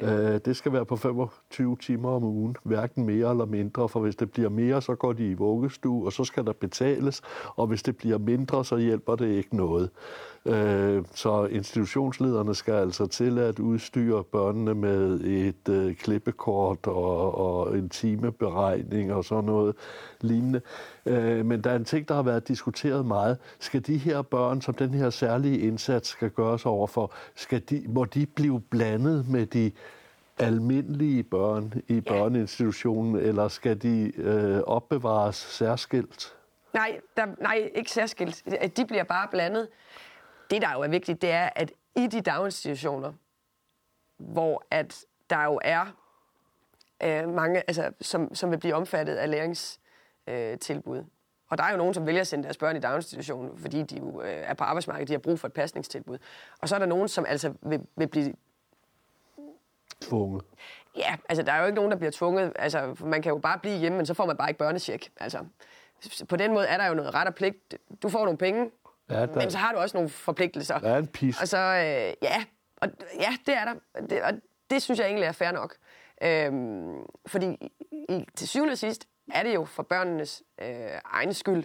ja. 0.00 0.34
øh, 0.34 0.40
det 0.44 0.56
skal 0.56 0.72
være 0.72 0.84
på 0.84 0.96
25 0.96 1.76
timer 1.80 2.10
om 2.10 2.24
ugen, 2.24 2.56
hverken 2.62 3.06
mere 3.06 3.30
eller 3.30 3.44
mindre, 3.44 3.88
for 3.88 4.00
hvis 4.00 4.16
det 4.16 4.30
bliver 4.30 4.48
mere, 4.48 4.82
så 4.82 4.94
går 4.94 5.12
de 5.12 5.30
i 5.30 5.34
vuggestue, 5.34 6.06
og 6.06 6.12
så 6.12 6.24
skal 6.24 6.44
der 6.44 6.52
betales, 6.52 7.22
og 7.56 7.66
hvis 7.66 7.82
det 7.82 7.96
bliver 7.96 8.18
mindre, 8.18 8.64
så 8.64 8.76
hjælper 8.76 9.16
det 9.16 9.28
ikke 9.28 9.56
noget. 9.56 9.90
Øh, 10.46 11.04
så 11.14 11.44
institutionslederne 11.44 12.54
skal 12.54 12.74
altså 12.74 13.06
til 13.06 13.38
at 13.38 13.58
udstyre 13.58 14.24
børnene 14.24 14.74
med 14.74 15.20
et 15.20 15.68
øh, 15.68 15.94
klippekort 15.94 16.86
og, 16.86 17.34
og 17.34 17.78
en 17.78 17.88
timeberegning 17.88 19.12
og 19.12 19.24
sådan 19.24 19.44
noget 19.44 19.74
lignende. 20.20 20.60
Øh, 21.06 21.46
men 21.46 21.64
der 21.64 21.70
er 21.70 21.76
en 21.76 21.84
ting, 21.84 22.08
der 22.08 22.14
har 22.14 22.22
været 22.22 22.48
diskuteret 22.48 23.06
meget. 23.06 23.38
Skal 23.58 23.86
de 23.86 23.96
her 23.98 24.22
børn, 24.22 24.60
som 24.60 24.74
den 24.74 24.94
her 24.94 25.10
særlige 25.10 25.58
indsats 25.58 26.08
skal 26.08 26.30
gøres 26.30 26.66
overfor, 26.66 27.12
skal 27.34 27.62
de, 27.70 27.84
må 27.88 28.04
de 28.04 28.26
blive 28.26 28.60
blandet 28.60 29.28
med 29.28 29.46
de 29.46 29.72
almindelige 30.38 31.22
børn 31.22 31.82
i 31.88 32.00
børneinstitutionen, 32.00 33.16
eller 33.16 33.48
skal 33.48 33.82
de 33.82 34.12
øh, 34.16 34.60
opbevares 34.66 35.36
særskilt? 35.36 36.34
Nej, 36.74 37.00
der, 37.16 37.26
nej, 37.40 37.70
ikke 37.74 37.90
særskilt. 37.90 38.44
De 38.76 38.86
bliver 38.86 39.04
bare 39.04 39.28
blandet 39.30 39.68
det, 40.50 40.62
der 40.62 40.72
jo 40.72 40.80
er 40.80 40.88
vigtigt, 40.88 41.22
det 41.22 41.30
er, 41.30 41.50
at 41.56 41.72
i 41.96 42.06
de 42.06 42.20
daginstitutioner, 42.20 43.12
hvor 44.16 44.64
at 44.70 45.04
der 45.30 45.44
jo 45.44 45.60
er 45.64 45.86
øh, 47.02 47.28
mange, 47.28 47.62
altså, 47.66 47.92
som, 48.00 48.34
som 48.34 48.50
vil 48.50 48.58
blive 48.58 48.74
omfattet 48.74 49.14
af 49.14 49.30
læringstilbud. 49.30 49.85
Øh, 50.26 50.58
og 51.48 51.58
der 51.58 51.64
er 51.64 51.70
jo 51.70 51.76
nogen, 51.76 51.94
som 51.94 52.06
vælger 52.06 52.20
at 52.20 52.26
sende 52.26 52.44
deres 52.44 52.56
børn 52.56 52.76
i 52.76 52.80
daginstitutionen, 52.80 53.58
fordi 53.58 53.82
de 53.82 53.98
jo 53.98 54.22
øh, 54.22 54.28
er 54.28 54.54
på 54.54 54.64
arbejdsmarkedet, 54.64 55.08
de 55.08 55.12
har 55.12 55.18
brug 55.18 55.40
for 55.40 55.48
et 55.48 55.52
pasningstilbud. 55.52 56.18
Og 56.60 56.68
så 56.68 56.74
er 56.74 56.78
der 56.78 56.86
nogen, 56.86 57.08
som 57.08 57.24
altså 57.28 57.52
vil, 57.62 57.80
vil 57.96 58.08
blive... 58.08 58.34
Tvunget. 60.00 60.44
Ja, 60.96 61.16
altså 61.28 61.42
der 61.42 61.52
er 61.52 61.60
jo 61.60 61.66
ikke 61.66 61.76
nogen, 61.76 61.90
der 61.90 61.96
bliver 61.96 62.10
tvunget. 62.10 62.52
Altså, 62.56 62.96
man 63.00 63.22
kan 63.22 63.32
jo 63.32 63.38
bare 63.38 63.58
blive 63.58 63.78
hjemme, 63.78 63.96
men 63.96 64.06
så 64.06 64.14
får 64.14 64.26
man 64.26 64.36
bare 64.36 64.50
ikke 64.50 64.58
børnecheck. 64.58 65.10
Altså, 65.20 65.44
på 66.28 66.36
den 66.36 66.54
måde 66.54 66.66
er 66.66 66.76
der 66.76 66.86
jo 66.86 66.94
noget 66.94 67.14
ret 67.14 67.28
og 67.28 67.34
pligt. 67.34 67.74
Du 68.02 68.08
får 68.08 68.24
nogle 68.24 68.38
penge, 68.38 68.70
Ja, 69.10 69.26
der... 69.26 69.34
Men 69.34 69.50
så 69.50 69.58
har 69.58 69.72
du 69.72 69.78
også 69.78 69.96
nogle 69.96 70.08
forpligtelser. 70.08 70.78
Der 70.78 70.90
er 70.90 70.98
en 70.98 71.06
pis. 71.06 71.40
Og 71.40 71.48
så, 71.48 71.58
øh, 71.58 72.14
ja, 72.22 72.44
og, 72.76 72.88
ja, 73.20 73.36
det 73.46 73.54
er 73.54 73.64
der. 73.64 74.00
Det, 74.00 74.22
og 74.22 74.32
det 74.70 74.82
synes 74.82 75.00
jeg 75.00 75.06
egentlig 75.06 75.26
er 75.26 75.32
fair 75.32 75.52
nok. 75.52 75.76
Øhm, 76.22 77.02
fordi 77.26 77.72
i, 78.08 78.26
til 78.34 78.48
syvende 78.48 78.72
og 78.72 78.78
sidst 78.78 79.08
er 79.32 79.42
det 79.42 79.54
jo 79.54 79.64
for 79.64 79.82
børnenes 79.82 80.42
øh, 80.58 80.68
egen 81.04 81.34
skyld. 81.34 81.64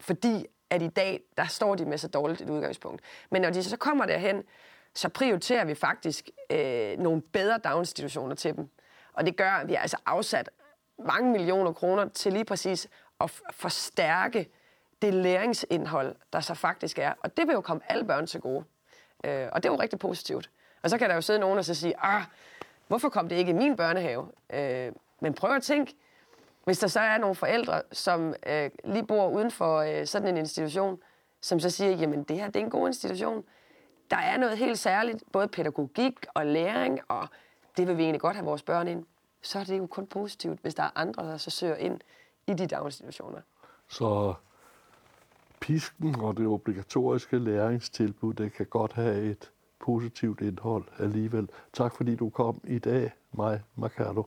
Fordi 0.00 0.46
at 0.70 0.82
i 0.82 0.88
dag, 0.88 1.20
der 1.36 1.46
står 1.46 1.74
de 1.74 1.84
med 1.84 1.98
så 1.98 2.08
dårligt 2.08 2.40
et 2.40 2.50
udgangspunkt. 2.50 3.02
Men 3.30 3.42
når 3.42 3.50
de 3.50 3.64
så 3.64 3.76
kommer 3.76 4.06
derhen, 4.06 4.42
så 4.94 5.08
prioriterer 5.08 5.64
vi 5.64 5.74
faktisk 5.74 6.30
øh, 6.50 6.98
nogle 6.98 7.22
bedre 7.22 7.58
daginstitutioner 7.58 8.34
til 8.34 8.56
dem. 8.56 8.68
Og 9.12 9.26
det 9.26 9.36
gør, 9.36 9.50
at 9.50 9.68
vi 9.68 9.74
har 9.74 9.80
altså 9.80 9.96
afsat 10.06 10.50
mange 10.98 11.32
millioner 11.32 11.72
kroner 11.72 12.08
til 12.08 12.32
lige 12.32 12.44
præcis 12.44 12.88
at 13.20 13.30
forstærke 13.50 14.48
det 15.02 15.14
læringsindhold, 15.14 16.16
der 16.32 16.40
så 16.40 16.54
faktisk 16.54 16.98
er. 16.98 17.12
Og 17.20 17.36
det 17.36 17.46
vil 17.46 17.52
jo 17.52 17.60
komme 17.60 17.82
alle 17.88 18.04
børn 18.04 18.26
til 18.26 18.40
gode. 18.40 18.64
Øh, 19.24 19.48
og 19.52 19.62
det 19.62 19.68
er 19.68 19.72
jo 19.72 19.80
rigtig 19.80 19.98
positivt. 19.98 20.50
Og 20.82 20.90
så 20.90 20.98
kan 20.98 21.08
der 21.08 21.14
jo 21.14 21.20
sidde 21.20 21.38
nogen 21.38 21.58
og 21.58 21.64
så 21.64 21.74
sige, 21.74 21.94
ah, 21.98 22.22
hvorfor 22.86 23.08
kom 23.08 23.28
det 23.28 23.36
ikke 23.36 23.50
i 23.50 23.54
min 23.54 23.76
børnehave? 23.76 24.28
Øh, 24.50 24.92
men 25.20 25.34
prøv 25.34 25.56
at 25.56 25.62
tænke, 25.62 25.94
hvis 26.64 26.78
der 26.78 26.86
så 26.86 27.00
er 27.00 27.18
nogle 27.18 27.34
forældre, 27.34 27.82
som 27.92 28.34
øh, 28.46 28.70
lige 28.84 29.06
bor 29.06 29.28
uden 29.28 29.50
for 29.50 29.78
øh, 29.78 30.06
sådan 30.06 30.28
en 30.28 30.36
institution, 30.36 30.98
som 31.40 31.60
så 31.60 31.70
siger, 31.70 31.90
jamen 31.90 32.22
det 32.22 32.36
her 32.36 32.46
det 32.46 32.56
er 32.56 32.64
en 32.64 32.70
god 32.70 32.86
institution. 32.86 33.44
Der 34.10 34.16
er 34.16 34.36
noget 34.36 34.58
helt 34.58 34.78
særligt, 34.78 35.22
både 35.32 35.48
pædagogik 35.48 36.26
og 36.34 36.46
læring, 36.46 37.00
og 37.08 37.28
det 37.76 37.88
vil 37.88 37.96
vi 37.96 38.02
egentlig 38.02 38.20
godt 38.20 38.36
have 38.36 38.46
vores 38.46 38.62
børn 38.62 38.88
ind. 38.88 39.04
Så 39.42 39.58
er 39.58 39.64
det 39.64 39.78
jo 39.78 39.86
kun 39.86 40.06
positivt, 40.06 40.60
hvis 40.60 40.74
der 40.74 40.82
er 40.82 40.90
andre, 40.94 41.26
der 41.26 41.36
så 41.36 41.50
søger 41.50 41.76
ind 41.76 42.00
i 42.46 42.52
de 42.54 42.66
daginstitutioner. 42.66 43.40
Så 43.88 44.34
pisken 45.60 46.20
og 46.20 46.36
det 46.36 46.46
obligatoriske 46.46 47.38
læringstilbud, 47.38 48.34
det 48.34 48.52
kan 48.52 48.66
godt 48.66 48.92
have 48.92 49.22
et 49.22 49.50
positivt 49.80 50.40
indhold 50.40 50.84
alligevel. 50.98 51.48
Tak 51.72 51.96
fordi 51.96 52.16
du 52.16 52.30
kom 52.30 52.60
i 52.64 52.78
dag, 52.78 53.12
mig, 53.32 53.62
Mercado. 53.76 54.26